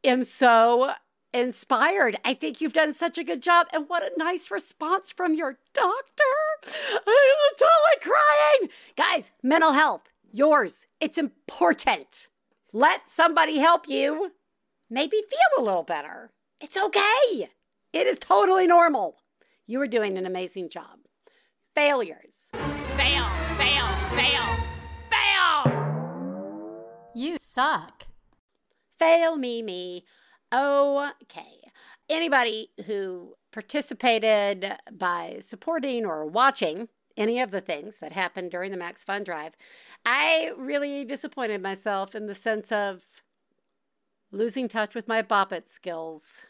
am 0.03 0.23
so 0.23 0.93
inspired. 1.31 2.17
I 2.25 2.33
think 2.33 2.59
you've 2.59 2.73
done 2.73 2.93
such 2.93 3.19
a 3.19 3.23
good 3.23 3.43
job. 3.43 3.67
And 3.71 3.87
what 3.87 4.01
a 4.01 4.09
nice 4.17 4.49
response 4.49 5.11
from 5.11 5.35
your 5.35 5.59
doctor. 5.73 6.23
I'm 6.65 7.55
totally 7.59 8.01
crying. 8.01 8.69
Guys, 8.97 9.31
mental 9.43 9.73
health, 9.73 10.09
yours, 10.33 10.87
it's 10.99 11.19
important. 11.19 12.29
Let 12.73 13.07
somebody 13.07 13.59
help 13.59 13.87
you 13.87 14.31
maybe 14.89 15.17
feel 15.29 15.63
a 15.63 15.63
little 15.63 15.83
better. 15.83 16.31
It's 16.59 16.75
okay. 16.75 17.49
It 17.93 18.07
is 18.07 18.17
totally 18.17 18.65
normal. 18.65 19.17
You 19.67 19.79
are 19.81 19.87
doing 19.87 20.17
an 20.17 20.25
amazing 20.25 20.69
job. 20.69 20.99
Failures. 21.75 22.49
Fail, 22.97 23.27
fail, 23.57 23.87
fail, 24.15 24.43
fail. 25.11 25.71
You 27.13 27.37
suck. 27.37 28.04
Fail 28.97 29.35
me, 29.35 29.61
me. 29.61 30.05
Okay. 30.53 31.71
Anybody 32.09 32.69
who 32.85 33.35
participated 33.51 34.73
by 34.91 35.39
supporting 35.41 36.05
or 36.05 36.25
watching 36.25 36.89
any 37.17 37.39
of 37.39 37.51
the 37.51 37.61
things 37.61 37.95
that 38.01 38.11
happened 38.11 38.51
during 38.51 38.71
the 38.71 38.77
Max 38.77 39.03
Fun 39.03 39.23
Drive, 39.23 39.55
I 40.05 40.51
really 40.57 41.05
disappointed 41.05 41.61
myself 41.61 42.13
in 42.13 42.27
the 42.27 42.35
sense 42.35 42.71
of 42.71 43.01
losing 44.31 44.67
touch 44.67 44.93
with 44.93 45.07
my 45.07 45.21
bop 45.21 45.51
it 45.51 45.69
skills. 45.69 46.41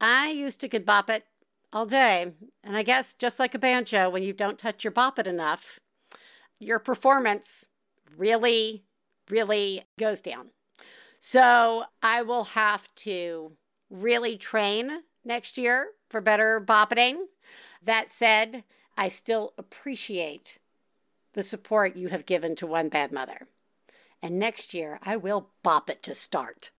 I 0.00 0.30
used 0.30 0.60
to 0.60 0.68
could 0.68 0.86
bop 0.86 1.10
it 1.10 1.24
all 1.72 1.86
day, 1.86 2.32
and 2.64 2.76
I 2.76 2.82
guess 2.82 3.14
just 3.14 3.38
like 3.38 3.54
a 3.54 3.58
banjo, 3.58 4.08
when 4.08 4.22
you 4.22 4.32
don't 4.32 4.58
touch 4.58 4.82
your 4.82 4.90
bop 4.90 5.18
it 5.18 5.26
enough, 5.26 5.78
your 6.58 6.78
performance 6.78 7.66
really, 8.16 8.84
really 9.28 9.84
goes 9.98 10.20
down. 10.20 10.50
So 11.20 11.84
I 12.02 12.22
will 12.22 12.44
have 12.44 12.92
to 12.96 13.52
really 13.90 14.36
train 14.38 15.02
next 15.22 15.58
year 15.58 15.88
for 16.08 16.22
better 16.22 16.58
boppeting. 16.58 17.26
That 17.82 18.10
said, 18.10 18.64
I 18.96 19.08
still 19.08 19.52
appreciate 19.58 20.58
the 21.34 21.42
support 21.42 21.94
you 21.94 22.08
have 22.08 22.26
given 22.26 22.56
to 22.56 22.66
One 22.66 22.88
Bad 22.88 23.12
Mother. 23.12 23.48
And 24.22 24.38
next 24.38 24.74
year, 24.74 24.98
I 25.02 25.16
will 25.16 25.50
bop 25.62 25.88
it 25.90 26.02
to 26.04 26.14
start. 26.14 26.70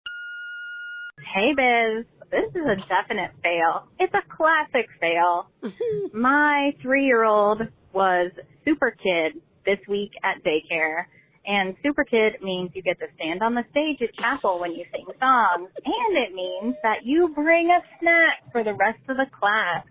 Hey, 1.34 1.52
Biz. 1.54 2.06
This 2.30 2.50
is 2.54 2.66
a 2.66 2.76
definite 2.88 3.32
fail. 3.42 3.88
It's 3.98 4.14
a 4.14 4.22
classic 4.34 4.88
fail. 5.00 5.48
My 6.14 6.74
three 6.80 7.04
year 7.04 7.24
old 7.24 7.62
was 7.92 8.30
super 8.64 8.90
kid 8.90 9.42
this 9.66 9.78
week 9.86 10.12
at 10.22 10.42
daycare. 10.44 11.04
And 11.46 11.74
super 11.82 12.04
kid 12.04 12.34
means 12.42 12.70
you 12.74 12.82
get 12.82 12.98
to 13.00 13.06
stand 13.16 13.42
on 13.42 13.54
the 13.54 13.64
stage 13.70 14.02
at 14.02 14.14
chapel 14.14 14.60
when 14.60 14.72
you 14.72 14.84
sing 14.92 15.06
songs. 15.18 15.70
And 15.84 16.16
it 16.16 16.34
means 16.34 16.76
that 16.82 17.04
you 17.04 17.28
bring 17.34 17.70
a 17.70 17.80
snack 17.98 18.52
for 18.52 18.62
the 18.62 18.74
rest 18.74 19.00
of 19.08 19.16
the 19.16 19.26
class. 19.38 19.84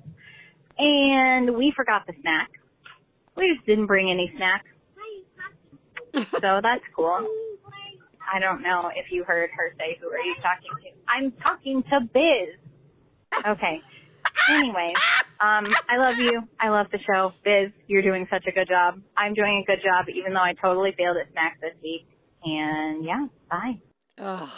And 0.78 1.56
we 1.56 1.74
forgot 1.76 2.06
the 2.08 2.14
snack. 2.22 2.50
We 3.36 3.54
just 3.54 3.66
didn't 3.66 3.88
bring 3.88 4.10
any 4.10 4.32
snack. 4.38 4.64
So 6.14 6.60
that's 6.62 6.84
cool. 6.96 7.28
I 8.32 8.40
don't 8.40 8.62
know 8.62 8.92
if 8.96 9.12
you 9.12 9.24
heard 9.24 9.50
her 9.56 9.74
say, 9.78 9.98
who 10.00 10.08
are 10.10 10.20
you 10.20 10.36
talking 10.42 10.70
to? 10.84 10.90
I'm 11.08 11.32
talking 11.32 11.84
to 11.84 12.00
Biz. 12.02 13.46
Okay. 13.46 13.82
Anyways, 14.50 14.94
um, 15.42 15.66
I 15.88 15.98
love 15.98 16.18
you. 16.18 16.42
I 16.60 16.70
love 16.70 16.88
the 16.92 17.00
show. 17.00 17.34
Biz, 17.46 17.72
you're 17.88 18.02
doing 18.02 18.28
such 18.30 18.46
a 18.48 18.52
good 18.52 18.68
job. 18.68 19.00
I'm 19.18 19.34
doing 19.34 19.64
a 19.64 19.72
good 19.72 19.82
job, 19.84 20.08
even 20.14 20.34
though 20.34 20.42
I 20.42 20.54
totally 20.54 20.94
failed 20.98 21.18
at 21.18 21.32
snacks 21.32 21.60
this 21.62 21.74
week. 21.82 22.08
And 22.44 23.06
yeah, 23.06 23.26
bye. 23.50 23.80
Oh, 24.18 24.54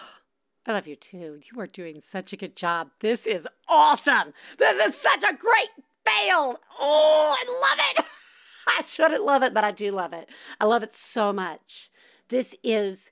I 0.65 0.73
love 0.73 0.87
you 0.87 0.95
too. 0.95 1.39
You 1.51 1.59
are 1.59 1.67
doing 1.67 2.01
such 2.01 2.33
a 2.33 2.37
good 2.37 2.55
job. 2.55 2.89
This 2.99 3.27
is 3.27 3.47
awesome. 3.67 4.33
This 4.57 4.87
is 4.87 4.95
such 4.95 5.23
a 5.23 5.35
great 5.35 5.69
fail. 6.03 6.57
Oh, 6.79 7.37
I 7.37 7.59
love 7.61 7.85
it. 7.97 8.05
I 8.67 8.83
shouldn't 8.83 9.23
love 9.23 9.43
it, 9.43 9.53
but 9.53 9.63
I 9.63 9.71
do 9.71 9.91
love 9.91 10.13
it. 10.13 10.29
I 10.59 10.65
love 10.65 10.81
it 10.81 10.93
so 10.93 11.31
much. 11.31 11.91
This 12.29 12.55
is 12.63 13.11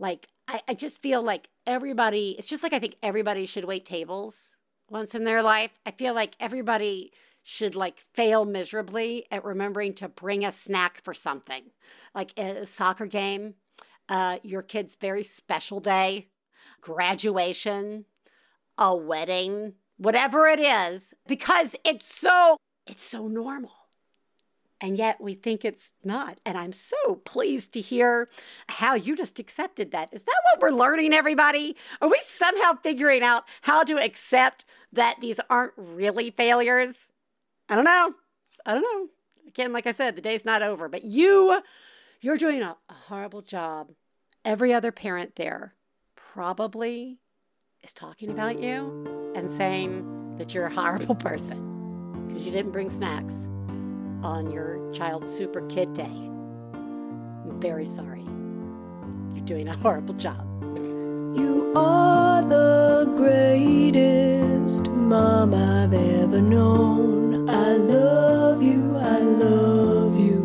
like, 0.00 0.28
I, 0.48 0.62
I 0.66 0.74
just 0.74 1.00
feel 1.00 1.22
like 1.22 1.48
everybody, 1.64 2.34
it's 2.38 2.48
just 2.48 2.62
like 2.64 2.72
I 2.72 2.80
think 2.80 2.96
everybody 3.02 3.46
should 3.46 3.66
wait 3.66 3.86
tables 3.86 4.53
once 4.94 5.12
in 5.12 5.24
their 5.24 5.42
life. 5.42 5.72
I 5.84 5.90
feel 5.90 6.14
like 6.14 6.36
everybody 6.38 7.12
should 7.42 7.74
like 7.74 7.98
fail 8.14 8.44
miserably 8.44 9.26
at 9.30 9.44
remembering 9.44 9.92
to 9.94 10.08
bring 10.08 10.44
a 10.44 10.52
snack 10.52 11.02
for 11.02 11.12
something, 11.12 11.64
like 12.14 12.32
a 12.38 12.64
soccer 12.64 13.04
game, 13.04 13.54
uh, 14.08 14.38
your 14.42 14.62
kid's 14.62 14.94
very 14.94 15.24
special 15.24 15.80
day, 15.80 16.28
graduation, 16.80 18.04
a 18.78 18.96
wedding, 18.96 19.74
whatever 19.98 20.46
it 20.46 20.60
is, 20.60 21.12
because 21.26 21.74
it's 21.84 22.06
so 22.06 22.56
it's 22.86 23.02
so 23.02 23.26
normal. 23.26 23.83
And 24.84 24.98
yet 24.98 25.18
we 25.18 25.32
think 25.32 25.64
it's 25.64 25.94
not. 26.04 26.40
And 26.44 26.58
I'm 26.58 26.74
so 26.74 27.22
pleased 27.24 27.72
to 27.72 27.80
hear 27.80 28.28
how 28.68 28.92
you 28.92 29.16
just 29.16 29.38
accepted 29.38 29.92
that. 29.92 30.12
Is 30.12 30.24
that 30.24 30.42
what 30.44 30.60
we're 30.60 30.78
learning, 30.78 31.14
everybody? 31.14 31.74
Are 32.02 32.08
we 32.10 32.20
somehow 32.22 32.74
figuring 32.82 33.22
out 33.22 33.44
how 33.62 33.82
to 33.84 33.94
accept 33.94 34.66
that 34.92 35.20
these 35.20 35.40
aren't 35.48 35.72
really 35.78 36.30
failures? 36.30 37.10
I 37.66 37.76
don't 37.76 37.86
know. 37.86 38.12
I 38.66 38.74
don't 38.74 38.82
know. 38.82 39.08
Again, 39.48 39.72
like 39.72 39.86
I 39.86 39.92
said, 39.92 40.16
the 40.16 40.20
day's 40.20 40.44
not 40.44 40.60
over, 40.60 40.86
but 40.86 41.02
you, 41.02 41.62
you're 42.20 42.36
doing 42.36 42.60
a, 42.60 42.76
a 42.90 42.94
horrible 43.08 43.40
job. 43.40 43.90
Every 44.44 44.74
other 44.74 44.92
parent 44.92 45.36
there 45.36 45.72
probably 46.14 47.20
is 47.82 47.94
talking 47.94 48.30
about 48.30 48.62
you 48.62 49.32
and 49.34 49.50
saying 49.50 50.36
that 50.36 50.52
you're 50.52 50.66
a 50.66 50.74
horrible 50.74 51.14
person 51.14 52.26
because 52.28 52.44
you 52.44 52.52
didn't 52.52 52.72
bring 52.72 52.90
snacks 52.90 53.48
on 54.24 54.50
your 54.50 54.90
child's 54.92 55.28
super 55.28 55.60
kid 55.68 55.92
day. 55.92 56.04
I'm 56.04 57.60
very 57.60 57.86
sorry. 57.86 58.22
You're 59.34 59.44
doing 59.44 59.68
a 59.68 59.76
horrible 59.76 60.14
job. 60.14 60.46
You 61.36 61.72
are 61.76 62.42
the 62.42 63.12
greatest 63.16 64.90
mom 64.90 65.52
I've 65.52 65.92
ever 65.92 66.40
known. 66.40 67.48
I 67.50 67.72
love 67.76 68.62
you, 68.62 68.96
I 68.96 69.18
love 69.18 70.18
you. 70.18 70.40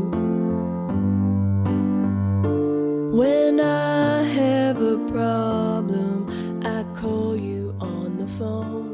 When 3.13 3.61
I 3.61 4.23
have 4.23 4.81
a 4.81 4.97
problem, 5.07 6.27
I 6.65 6.83
call 6.99 7.35
you 7.37 7.75
on 7.79 8.17
the 8.17 8.27
phone. 8.27 8.88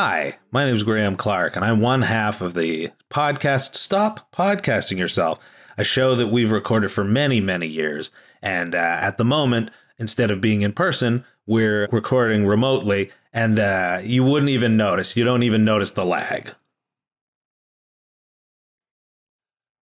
Hi, 0.00 0.38
my 0.52 0.64
name 0.64 0.76
is 0.76 0.84
Graham 0.84 1.16
Clark, 1.16 1.56
and 1.56 1.64
I'm 1.64 1.80
one 1.80 2.02
half 2.02 2.40
of 2.40 2.54
the 2.54 2.90
podcast 3.10 3.74
Stop 3.74 4.30
Podcasting 4.30 4.96
Yourself, 4.96 5.40
a 5.76 5.82
show 5.82 6.14
that 6.14 6.28
we've 6.28 6.52
recorded 6.52 6.92
for 6.92 7.02
many, 7.02 7.40
many 7.40 7.66
years. 7.66 8.12
And 8.40 8.76
uh, 8.76 8.78
at 8.78 9.18
the 9.18 9.24
moment, 9.24 9.72
instead 9.98 10.30
of 10.30 10.40
being 10.40 10.62
in 10.62 10.72
person, 10.72 11.24
we're 11.48 11.88
recording 11.90 12.46
remotely, 12.46 13.10
and 13.32 13.58
uh, 13.58 13.98
you 14.00 14.22
wouldn't 14.22 14.50
even 14.50 14.76
notice. 14.76 15.16
You 15.16 15.24
don't 15.24 15.42
even 15.42 15.64
notice 15.64 15.90
the 15.90 16.04
lag. 16.04 16.52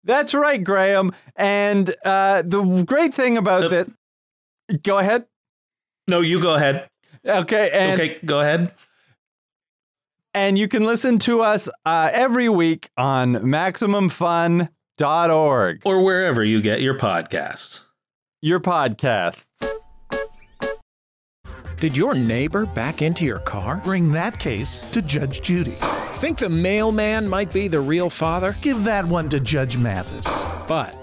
That's 0.04 0.34
right, 0.34 0.64
Graham. 0.64 1.14
And 1.36 1.93
uh, 2.04 2.41
the 2.41 2.84
great 2.88 3.14
thing 3.14 3.38
about 3.38 3.70
this. 3.70 3.88
Go 4.82 4.97
ahead. 4.97 5.28
No, 6.08 6.22
you 6.22 6.41
go 6.41 6.56
ahead. 6.56 6.89
Okay. 7.24 7.70
And, 7.72 8.02
okay, 8.02 8.18
go 8.26 8.41
ahead. 8.41 8.74
And 10.34 10.57
you 10.57 10.67
can 10.69 10.84
listen 10.86 11.19
to 11.19 11.41
us 11.41 11.69
uh, 11.86 12.09
every 12.13 12.47
week 12.49 12.89
on 12.97 13.34
MaximumFun.org, 13.36 15.82
Or 15.86 16.03
wherever 16.03 16.43
you 16.43 16.61
get 16.61 16.82
your 16.82 16.97
podcasts. 16.97 17.86
your 18.41 18.59
podcasts. 18.59 19.47
Did 21.77 21.95
your 21.97 22.13
neighbor 22.13 22.65
back 22.67 23.01
into 23.01 23.25
your 23.25 23.39
car? 23.39 23.82
Bring 23.84 24.11
that 24.11 24.38
case 24.39 24.77
to 24.91 25.01
Judge 25.01 25.41
Judy. 25.41 25.77
Think 26.13 26.38
the 26.38 26.49
mailman 26.49 27.27
might 27.27 27.51
be 27.51 27.67
the 27.67 27.79
real 27.79 28.07
father? 28.09 28.55
Give 28.61 28.84
that 28.84 29.05
one 29.07 29.29
to 29.29 29.39
Judge 29.39 29.77
Mathis. 29.77 30.27
But 30.67 30.95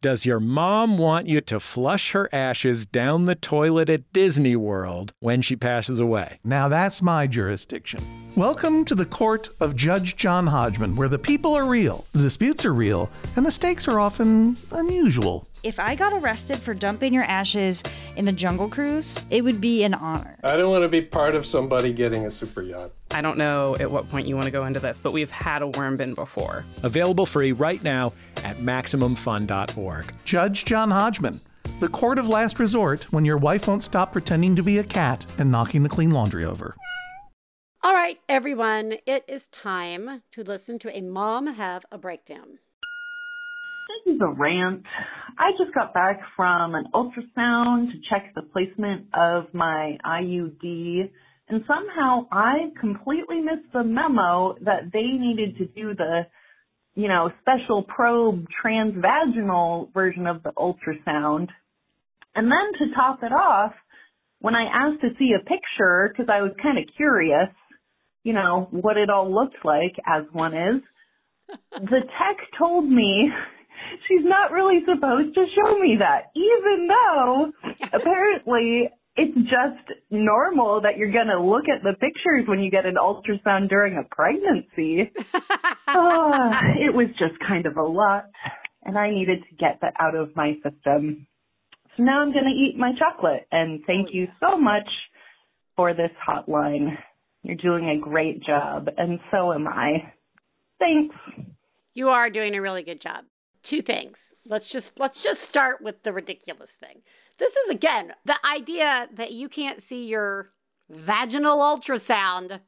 Does 0.00 0.24
your 0.26 0.40
mom 0.40 0.96
want 0.98 1.26
you 1.28 1.40
to 1.42 1.60
flush 1.60 2.12
her 2.12 2.28
ashes 2.32 2.86
down 2.86 3.26
the 3.26 3.34
toilet 3.34 3.90
at 3.90 4.10
Disney 4.14 4.56
World 4.56 5.12
when 5.20 5.42
she 5.42 5.56
passes 5.56 6.00
away? 6.00 6.38
Now 6.42 6.68
that's 6.68 7.02
my 7.02 7.26
jurisdiction. 7.26 8.00
Welcome 8.36 8.84
to 8.86 8.96
the 8.96 9.06
court 9.06 9.50
of 9.60 9.76
Judge 9.76 10.16
John 10.16 10.48
Hodgman, 10.48 10.96
where 10.96 11.06
the 11.06 11.20
people 11.20 11.54
are 11.56 11.64
real, 11.64 12.04
the 12.10 12.18
disputes 12.18 12.64
are 12.64 12.74
real, 12.74 13.08
and 13.36 13.46
the 13.46 13.52
stakes 13.52 13.86
are 13.86 14.00
often 14.00 14.56
unusual. 14.72 15.46
If 15.62 15.78
I 15.78 15.94
got 15.94 16.12
arrested 16.12 16.56
for 16.58 16.74
dumping 16.74 17.14
your 17.14 17.22
ashes 17.22 17.80
in 18.16 18.24
the 18.24 18.32
Jungle 18.32 18.68
Cruise, 18.68 19.22
it 19.30 19.44
would 19.44 19.60
be 19.60 19.84
an 19.84 19.94
honor. 19.94 20.36
I 20.42 20.56
don't 20.56 20.68
want 20.68 20.82
to 20.82 20.88
be 20.88 21.00
part 21.00 21.36
of 21.36 21.46
somebody 21.46 21.92
getting 21.92 22.26
a 22.26 22.30
super 22.30 22.60
yacht. 22.60 22.90
I 23.12 23.22
don't 23.22 23.38
know 23.38 23.76
at 23.78 23.88
what 23.88 24.08
point 24.08 24.26
you 24.26 24.34
want 24.34 24.46
to 24.46 24.50
go 24.50 24.66
into 24.66 24.80
this, 24.80 24.98
but 24.98 25.12
we've 25.12 25.30
had 25.30 25.62
a 25.62 25.68
worm 25.68 25.96
bin 25.96 26.14
before. 26.14 26.64
Available 26.82 27.26
free 27.26 27.52
right 27.52 27.84
now 27.84 28.12
at 28.42 28.58
MaximumFun.org. 28.58 30.12
Judge 30.24 30.64
John 30.64 30.90
Hodgman, 30.90 31.40
the 31.78 31.88
court 31.88 32.18
of 32.18 32.28
last 32.28 32.58
resort 32.58 33.04
when 33.12 33.24
your 33.24 33.38
wife 33.38 33.68
won't 33.68 33.84
stop 33.84 34.10
pretending 34.10 34.56
to 34.56 34.62
be 34.64 34.78
a 34.78 34.84
cat 34.84 35.24
and 35.38 35.52
knocking 35.52 35.84
the 35.84 35.88
clean 35.88 36.10
laundry 36.10 36.44
over. 36.44 36.74
All 37.84 37.92
right, 37.92 38.18
everyone, 38.30 38.94
it 39.04 39.26
is 39.28 39.46
time 39.48 40.22
to 40.32 40.42
listen 40.42 40.78
to 40.78 40.96
a 40.96 41.02
mom 41.02 41.48
have 41.48 41.84
a 41.92 41.98
breakdown. 41.98 42.58
This 44.06 44.14
is 44.14 44.20
a 44.22 44.28
rant. 44.30 44.84
I 45.38 45.50
just 45.62 45.74
got 45.74 45.92
back 45.92 46.18
from 46.34 46.74
an 46.74 46.86
ultrasound 46.94 47.92
to 47.92 47.98
check 48.08 48.32
the 48.34 48.40
placement 48.40 49.08
of 49.12 49.52
my 49.52 49.98
IUD, 50.02 51.10
and 51.50 51.62
somehow 51.66 52.26
I 52.32 52.72
completely 52.80 53.42
missed 53.42 53.70
the 53.74 53.84
memo 53.84 54.54
that 54.62 54.90
they 54.90 55.04
needed 55.04 55.58
to 55.58 55.66
do 55.66 55.94
the, 55.94 56.22
you 56.94 57.08
know, 57.08 57.32
special 57.42 57.82
probe 57.82 58.46
transvaginal 58.64 59.92
version 59.92 60.26
of 60.26 60.42
the 60.42 60.52
ultrasound. 60.56 61.48
And 62.34 62.50
then 62.50 62.78
to 62.78 62.94
top 62.94 63.18
it 63.22 63.32
off, 63.32 63.74
when 64.40 64.54
I 64.54 64.64
asked 64.72 65.02
to 65.02 65.08
see 65.18 65.32
a 65.38 65.44
picture, 65.44 66.08
because 66.08 66.30
I 66.32 66.40
was 66.40 66.52
kind 66.62 66.78
of 66.78 66.84
curious, 66.96 67.50
you 68.24 68.32
know, 68.32 68.66
what 68.70 68.96
it 68.96 69.10
all 69.10 69.32
looked 69.32 69.64
like, 69.64 69.94
as 70.06 70.24
one 70.32 70.54
is, 70.54 70.82
the 71.72 72.00
tech 72.00 72.36
told 72.58 72.88
me 72.90 73.30
she's 74.08 74.24
not 74.24 74.50
really 74.50 74.80
supposed 74.84 75.34
to 75.34 75.44
show 75.54 75.78
me 75.78 75.98
that, 76.00 76.32
even 76.34 76.88
though 76.88 77.52
apparently 77.92 78.90
it's 79.16 79.36
just 79.36 80.00
normal 80.10 80.80
that 80.80 80.96
you're 80.96 81.12
going 81.12 81.28
to 81.28 81.40
look 81.40 81.64
at 81.68 81.84
the 81.84 81.92
pictures 81.92 82.48
when 82.48 82.60
you 82.60 82.70
get 82.70 82.86
an 82.86 82.96
ultrasound 82.96 83.68
during 83.68 83.96
a 83.96 84.14
pregnancy. 84.14 85.12
oh, 85.88 86.50
it 86.80 86.92
was 86.92 87.08
just 87.18 87.38
kind 87.46 87.66
of 87.66 87.76
a 87.76 87.82
lot, 87.82 88.24
and 88.82 88.98
I 88.98 89.10
needed 89.10 89.44
to 89.48 89.56
get 89.56 89.78
that 89.82 89.94
out 90.00 90.16
of 90.16 90.34
my 90.34 90.54
system. 90.64 91.28
So 91.96 92.02
now 92.02 92.22
I'm 92.22 92.32
going 92.32 92.44
to 92.44 92.50
eat 92.50 92.76
my 92.76 92.92
chocolate, 92.98 93.46
and 93.52 93.82
thank 93.86 94.08
oh, 94.08 94.12
you 94.12 94.26
so 94.40 94.58
much 94.58 94.88
for 95.76 95.94
this 95.94 96.10
hotline. 96.26 96.96
You're 97.44 97.56
doing 97.56 97.90
a 97.90 97.98
great 97.98 98.42
job, 98.42 98.88
and 98.96 99.20
so 99.30 99.52
am 99.52 99.68
I. 99.68 100.12
Thanks. 100.78 101.14
You 101.92 102.08
are 102.08 102.30
doing 102.30 102.56
a 102.56 102.62
really 102.62 102.82
good 102.82 103.00
job. 103.00 103.26
Two 103.62 103.82
things. 103.82 104.32
Let's 104.46 104.66
just 104.66 104.98
let's 104.98 105.22
just 105.22 105.42
start 105.42 105.82
with 105.82 106.02
the 106.02 106.12
ridiculous 106.12 106.72
thing. 106.72 107.02
This 107.38 107.54
is 107.54 107.70
again 107.70 108.14
the 108.24 108.38
idea 108.46 109.08
that 109.12 109.32
you 109.32 109.48
can't 109.48 109.82
see 109.82 110.06
your 110.06 110.52
vaginal 110.88 111.58
ultrasound 111.58 112.60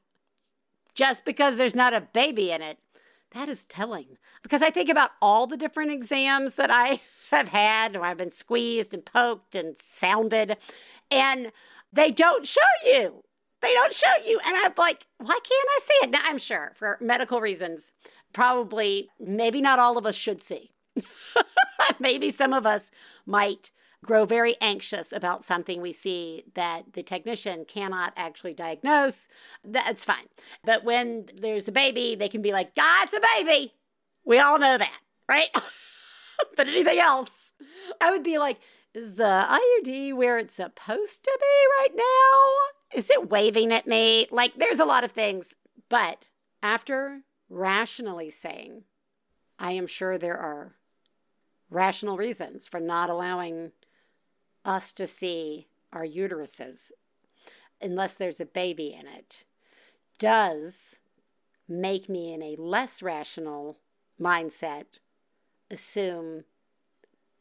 just 0.95 1.24
because 1.24 1.57
there's 1.57 1.74
not 1.74 1.95
a 1.95 2.01
baby 2.12 2.51
in 2.51 2.61
it. 2.61 2.79
That 3.33 3.49
is 3.49 3.64
telling. 3.64 4.18
Because 4.43 4.62
I 4.62 4.70
think 4.70 4.91
about 4.91 5.11
all 5.20 5.47
the 5.47 5.57
different 5.57 5.91
exams 5.91 6.55
that 6.55 6.70
I 6.70 7.01
have 7.31 7.49
had 7.49 7.95
where 7.95 8.05
I've 8.05 8.18
been 8.18 8.31
squeezed 8.31 8.93
and 8.93 9.05
poked 9.05 9.55
and 9.55 9.77
sounded, 9.79 10.59
and 11.11 11.51
they 11.93 12.11
don't 12.11 12.47
show 12.47 12.61
you. 12.85 13.22
They 13.66 13.74
don't 13.74 13.92
show 13.92 14.24
you. 14.24 14.38
And 14.46 14.56
I'm 14.56 14.72
like, 14.78 15.08
why 15.18 15.38
can't 15.42 15.44
I 15.50 15.80
see 15.82 15.94
it? 16.04 16.10
Now, 16.10 16.20
I'm 16.22 16.38
sure 16.38 16.70
for 16.76 16.98
medical 17.00 17.40
reasons, 17.40 17.90
probably, 18.32 19.08
maybe 19.18 19.60
not 19.60 19.80
all 19.80 19.98
of 19.98 20.06
us 20.06 20.14
should 20.14 20.40
see. 20.40 20.70
maybe 21.98 22.30
some 22.30 22.52
of 22.52 22.64
us 22.64 22.92
might 23.26 23.72
grow 24.04 24.24
very 24.24 24.54
anxious 24.60 25.10
about 25.10 25.44
something 25.44 25.80
we 25.80 25.92
see 25.92 26.44
that 26.54 26.92
the 26.92 27.02
technician 27.02 27.64
cannot 27.64 28.12
actually 28.16 28.54
diagnose. 28.54 29.26
That's 29.64 30.04
fine. 30.04 30.28
But 30.64 30.84
when 30.84 31.26
there's 31.36 31.66
a 31.66 31.72
baby, 31.72 32.14
they 32.14 32.28
can 32.28 32.42
be 32.42 32.52
like, 32.52 32.72
God, 32.76 33.08
it's 33.08 33.16
a 33.16 33.36
baby. 33.36 33.74
We 34.24 34.38
all 34.38 34.60
know 34.60 34.78
that, 34.78 35.00
right? 35.28 35.48
but 36.56 36.68
anything 36.68 37.00
else, 37.00 37.52
I 38.00 38.12
would 38.12 38.22
be 38.22 38.38
like, 38.38 38.60
is 38.94 39.14
the 39.14 39.44
IUD 39.84 40.14
where 40.14 40.38
it's 40.38 40.54
supposed 40.54 41.24
to 41.24 41.38
be 41.40 41.82
right 41.82 41.96
now? 41.96 42.76
Is 42.95 43.11
it 43.11 43.30
waving 43.30 43.72
at 43.72 43.87
me? 43.87 44.26
Like, 44.30 44.55
there's 44.57 44.78
a 44.78 44.84
lot 44.84 45.05
of 45.05 45.12
things. 45.12 45.55
But 45.89 46.24
after 46.62 47.22
rationally 47.49 48.30
saying, 48.30 48.84
I 49.59 49.72
am 49.72 49.87
sure 49.87 50.18
there 50.18 50.37
are 50.37 50.74
rational 51.70 52.16
reasons 52.16 52.68
for 52.68 52.80
not 52.80 53.11
allowing 53.11 53.72
us 54.64 54.93
to 54.93 55.07
see 55.07 55.68
our 55.93 56.05
uteruses 56.07 56.91
unless 57.80 58.14
there's 58.14 58.41
a 58.41 58.47
baby 58.47 58.97
in 58.99 59.07
it, 59.07 59.45
does 60.18 60.97
make 61.68 62.09
me 62.09 62.32
in 62.32 62.43
a 62.43 62.57
less 62.59 63.03
rational 63.03 63.78
mindset 64.20 64.84
assume 65.70 66.45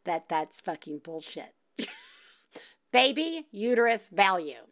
that 0.04 0.28
that's 0.30 0.62
fucking 0.62 1.00
bullshit. 1.00 1.54
baby, 2.92 3.46
uterus, 3.52 4.10
value. 4.10 4.68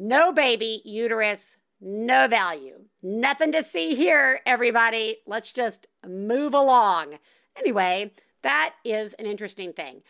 No 0.00 0.32
baby, 0.32 0.80
uterus, 0.84 1.56
no 1.80 2.28
value. 2.28 2.84
Nothing 3.02 3.50
to 3.50 3.64
see 3.64 3.96
here, 3.96 4.40
everybody. 4.46 5.16
Let's 5.26 5.52
just 5.52 5.88
move 6.06 6.54
along. 6.54 7.18
Anyway, 7.56 8.12
that 8.42 8.74
is 8.84 9.14
an 9.14 9.26
interesting 9.26 9.72
thing. 9.72 10.02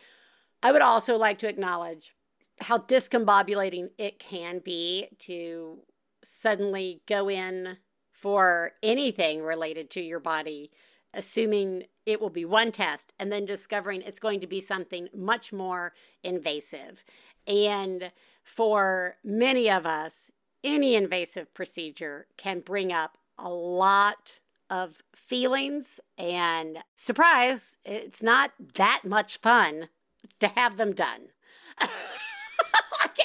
I 0.61 0.71
would 0.71 0.83
also 0.83 1.17
like 1.17 1.39
to 1.39 1.49
acknowledge 1.49 2.13
how 2.61 2.77
discombobulating 2.77 3.89
it 3.97 4.19
can 4.19 4.59
be 4.59 5.07
to 5.21 5.79
suddenly 6.23 7.01
go 7.07 7.27
in 7.27 7.77
for 8.11 8.73
anything 8.83 9.41
related 9.41 9.89
to 9.89 10.01
your 10.01 10.19
body, 10.19 10.69
assuming 11.15 11.85
it 12.05 12.21
will 12.21 12.29
be 12.29 12.45
one 12.45 12.71
test, 12.71 13.13
and 13.17 13.31
then 13.31 13.45
discovering 13.45 14.03
it's 14.03 14.19
going 14.19 14.39
to 14.41 14.47
be 14.47 14.61
something 14.61 15.07
much 15.15 15.51
more 15.51 15.93
invasive. 16.23 17.03
And 17.47 18.11
for 18.49 19.17
many 19.23 19.69
of 19.69 19.85
us, 19.85 20.31
any 20.63 20.95
invasive 20.95 21.53
procedure 21.53 22.25
can 22.35 22.61
bring 22.61 22.91
up 22.91 23.17
a 23.37 23.47
lot 23.47 24.39
of 24.71 25.03
feelings 25.15 25.99
and 26.17 26.79
surprise, 26.95 27.77
it's 27.85 28.23
not 28.23 28.51
that 28.73 29.01
much 29.05 29.37
fun 29.37 29.89
to 30.39 30.47
have 30.47 30.77
them 30.77 30.93
done. 30.93 31.27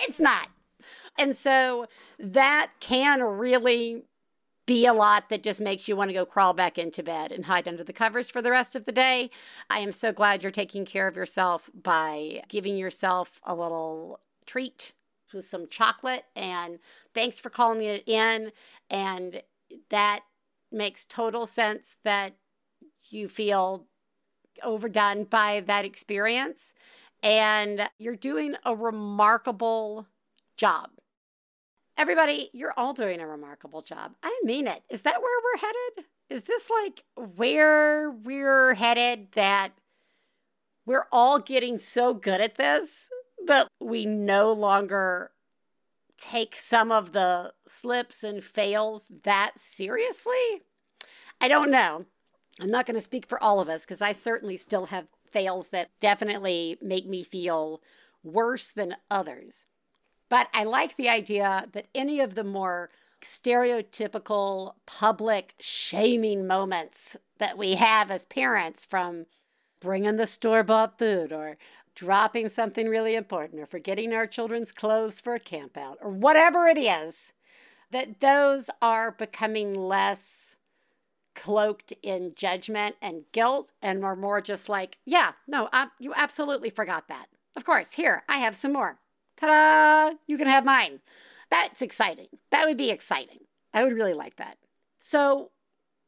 it's 0.06 0.20
not. 0.20 0.48
And 1.18 1.34
so 1.34 1.86
that 2.18 2.72
can 2.80 3.22
really 3.22 4.02
be 4.66 4.84
a 4.84 4.92
lot 4.92 5.30
that 5.30 5.42
just 5.42 5.60
makes 5.60 5.88
you 5.88 5.96
want 5.96 6.10
to 6.10 6.14
go 6.14 6.26
crawl 6.26 6.52
back 6.52 6.76
into 6.76 7.02
bed 7.02 7.32
and 7.32 7.46
hide 7.46 7.66
under 7.66 7.82
the 7.82 7.92
covers 7.94 8.28
for 8.28 8.42
the 8.42 8.50
rest 8.50 8.74
of 8.74 8.84
the 8.84 8.92
day. 8.92 9.30
I 9.70 9.78
am 9.78 9.92
so 9.92 10.12
glad 10.12 10.42
you're 10.42 10.52
taking 10.52 10.84
care 10.84 11.08
of 11.08 11.16
yourself 11.16 11.70
by 11.74 12.42
giving 12.48 12.76
yourself 12.76 13.40
a 13.44 13.54
little 13.54 14.20
treat 14.44 14.92
with 15.34 15.44
some 15.44 15.68
chocolate. 15.68 16.24
And 16.34 16.78
thanks 17.14 17.38
for 17.38 17.50
calling 17.50 17.82
it 17.82 18.08
in. 18.08 18.52
And 18.88 19.42
that 19.90 20.20
makes 20.70 21.04
total 21.04 21.46
sense 21.46 21.96
that 22.04 22.36
you 23.10 23.28
feel 23.28 23.86
overdone 24.62 25.24
by 25.24 25.60
that 25.66 25.84
experience. 25.84 26.72
And 27.22 27.88
you're 27.98 28.16
doing 28.16 28.54
a 28.64 28.74
remarkable 28.74 30.06
job. 30.56 30.90
Everybody, 31.96 32.50
you're 32.52 32.74
all 32.76 32.92
doing 32.92 33.20
a 33.20 33.26
remarkable 33.26 33.82
job. 33.82 34.14
I 34.22 34.40
mean 34.44 34.66
it. 34.66 34.82
Is 34.90 35.02
that 35.02 35.22
where 35.22 35.40
we're 35.42 35.60
headed? 35.60 36.06
Is 36.28 36.42
this 36.44 36.68
like 36.68 37.04
where 37.36 38.10
we're 38.10 38.74
headed 38.74 39.28
that 39.32 39.72
we're 40.86 41.06
all 41.12 41.38
getting 41.38 41.78
so 41.78 42.12
good 42.12 42.40
at 42.40 42.56
this 42.56 43.08
that 43.46 43.68
we 43.80 44.06
no 44.06 44.52
longer 44.52 45.30
take 46.18 46.56
some 46.56 46.92
of 46.92 47.12
the 47.12 47.52
slips 47.66 48.22
and 48.22 48.42
fails 48.42 49.06
that 49.24 49.58
seriously? 49.58 50.62
I 51.40 51.48
don't 51.48 51.70
know. 51.70 52.06
I'm 52.60 52.70
not 52.70 52.86
going 52.86 52.94
to 52.94 53.00
speak 53.00 53.26
for 53.26 53.42
all 53.42 53.60
of 53.60 53.68
us 53.68 53.82
because 53.82 54.00
I 54.00 54.12
certainly 54.12 54.56
still 54.56 54.86
have 54.86 55.06
fails 55.30 55.68
that 55.70 55.90
definitely 55.98 56.78
make 56.80 57.06
me 57.06 57.24
feel 57.24 57.82
worse 58.22 58.68
than 58.68 58.96
others. 59.10 59.66
But 60.28 60.48
I 60.54 60.64
like 60.64 60.96
the 60.96 61.08
idea 61.08 61.66
that 61.72 61.88
any 61.94 62.20
of 62.20 62.34
the 62.34 62.44
more 62.44 62.90
stereotypical 63.22 64.74
public 64.86 65.54
shaming 65.58 66.46
moments 66.46 67.16
that 67.38 67.58
we 67.58 67.74
have 67.74 68.10
as 68.10 68.24
parents 68.24 68.84
from 68.84 69.26
bringing 69.80 70.16
the 70.16 70.26
store 70.26 70.62
bought 70.62 70.98
food 70.98 71.32
or 71.32 71.56
dropping 71.94 72.48
something 72.48 72.88
really 72.88 73.14
important 73.14 73.60
or 73.60 73.66
forgetting 73.66 74.12
our 74.12 74.26
children's 74.26 74.72
clothes 74.72 75.20
for 75.20 75.34
a 75.34 75.40
camp 75.40 75.76
out 75.76 75.98
or 76.00 76.10
whatever 76.10 76.66
it 76.66 76.78
is, 76.78 77.32
that 77.90 78.20
those 78.20 78.70
are 78.82 79.12
becoming 79.12 79.74
less 79.74 80.56
cloaked 81.34 81.92
in 82.02 82.32
judgment 82.34 82.96
and 83.02 83.24
guilt 83.32 83.72
and 83.82 84.04
are 84.04 84.16
more 84.16 84.40
just 84.40 84.68
like, 84.68 84.98
yeah, 85.04 85.32
no, 85.46 85.68
I, 85.72 85.88
you 85.98 86.12
absolutely 86.14 86.70
forgot 86.70 87.08
that. 87.08 87.26
Of 87.56 87.64
course, 87.64 87.92
here, 87.92 88.22
I 88.28 88.38
have 88.38 88.56
some 88.56 88.72
more. 88.72 88.98
Ta 89.36 89.46
da! 89.46 90.16
You 90.26 90.38
can 90.38 90.48
have 90.48 90.64
mine. 90.64 91.00
That's 91.50 91.82
exciting. 91.82 92.28
That 92.50 92.66
would 92.66 92.76
be 92.76 92.90
exciting. 92.90 93.40
I 93.72 93.84
would 93.84 93.92
really 93.92 94.14
like 94.14 94.36
that. 94.36 94.58
So 95.00 95.50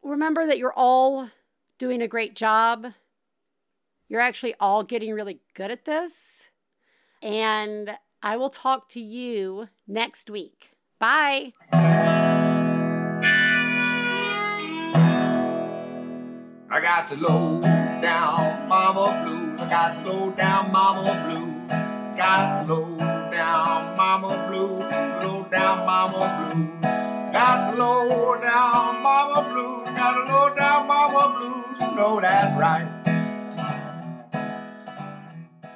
remember 0.03 0.47
that 0.47 0.59
you're 0.59 0.73
all 0.73 1.31
doing 1.79 2.01
a 2.01 2.09
great 2.09 2.35
job. 2.35 2.93
You're 4.09 4.21
actually 4.21 4.55
all 4.61 4.83
getting 4.85 5.13
really 5.13 5.41
good 5.55 5.71
at 5.71 5.85
this. 5.85 6.43
And 7.23 7.99
I 8.23 8.37
will 8.37 8.51
talk 8.51 8.89
to 8.91 9.01
you 9.01 9.69
next 9.87 10.31
week. 10.31 10.73
Bye. 10.99 11.53
I 16.69 16.81
got 16.81 17.09
to 17.09 17.17
low 17.17 17.61
down 18.03 18.69
mama 18.69 19.23
blues. 19.25 19.61
I 19.61 19.71
got 19.71 20.05
to 20.05 20.11
low 20.11 20.31
down 20.33 20.73
mama 20.73 21.15
blues. 21.29 21.71
Got 22.17 22.67
to 22.67 22.75
low 22.75 22.97
down 23.31 23.97
mama 23.97 24.47
blues. 24.49 24.81
Low 25.25 25.47
down 25.51 25.87
mama 25.87 26.53
blues. 26.53 26.83
Got 27.33 27.71
to 27.71 27.77
low 27.77 28.41
down 28.41 29.03
mama 29.03 29.43
blues. 29.53 29.89
Got 29.97 30.13
to 30.13 30.33
low 30.33 30.55
down 30.55 30.87
mama 30.87 31.35
blues. 31.39 31.81
You 31.81 31.97
know 31.97 32.21
right. 32.21 32.96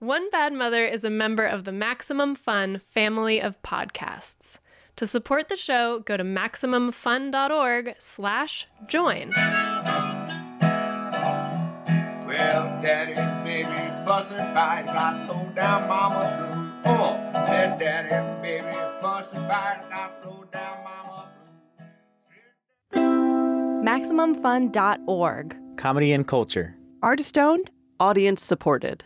One 0.00 0.28
Bad 0.28 0.52
Mother 0.52 0.84
is 0.84 1.04
a 1.04 1.10
member 1.10 1.46
of 1.46 1.64
the 1.64 1.72
Maximum 1.72 2.34
Fun 2.34 2.80
family 2.80 3.40
of 3.40 3.62
podcasts. 3.62 4.58
To 4.96 5.06
support 5.06 5.48
the 5.48 5.56
show, 5.56 6.00
go 6.00 6.18
to 6.18 6.22
MaximumFun.org 6.22 7.94
slash 7.98 8.66
join. 8.86 9.30
Well, 9.30 9.46
daddy 12.82 13.14
and 13.14 13.42
baby 13.42 13.70
fussing 14.04 14.36
fight, 14.36 14.84
got 14.84 15.28
low 15.30 15.50
down 15.54 15.88
mama 15.88 16.82
blue. 16.84 16.92
Oh, 16.92 17.18
said 17.46 17.78
daddy 17.78 18.12
and 18.12 18.42
baby 18.42 18.76
fussing 19.00 19.48
fight, 19.48 19.80
got 19.88 20.12
low 20.26 20.44
down 20.52 20.84
mama 20.84 21.30
MaximumFun.org. 23.82 25.56
Comedy 25.78 26.12
and 26.12 26.28
culture. 26.28 26.76
Artist 27.02 27.38
owned, 27.38 27.70
audience 27.98 28.44
supported. 28.44 29.02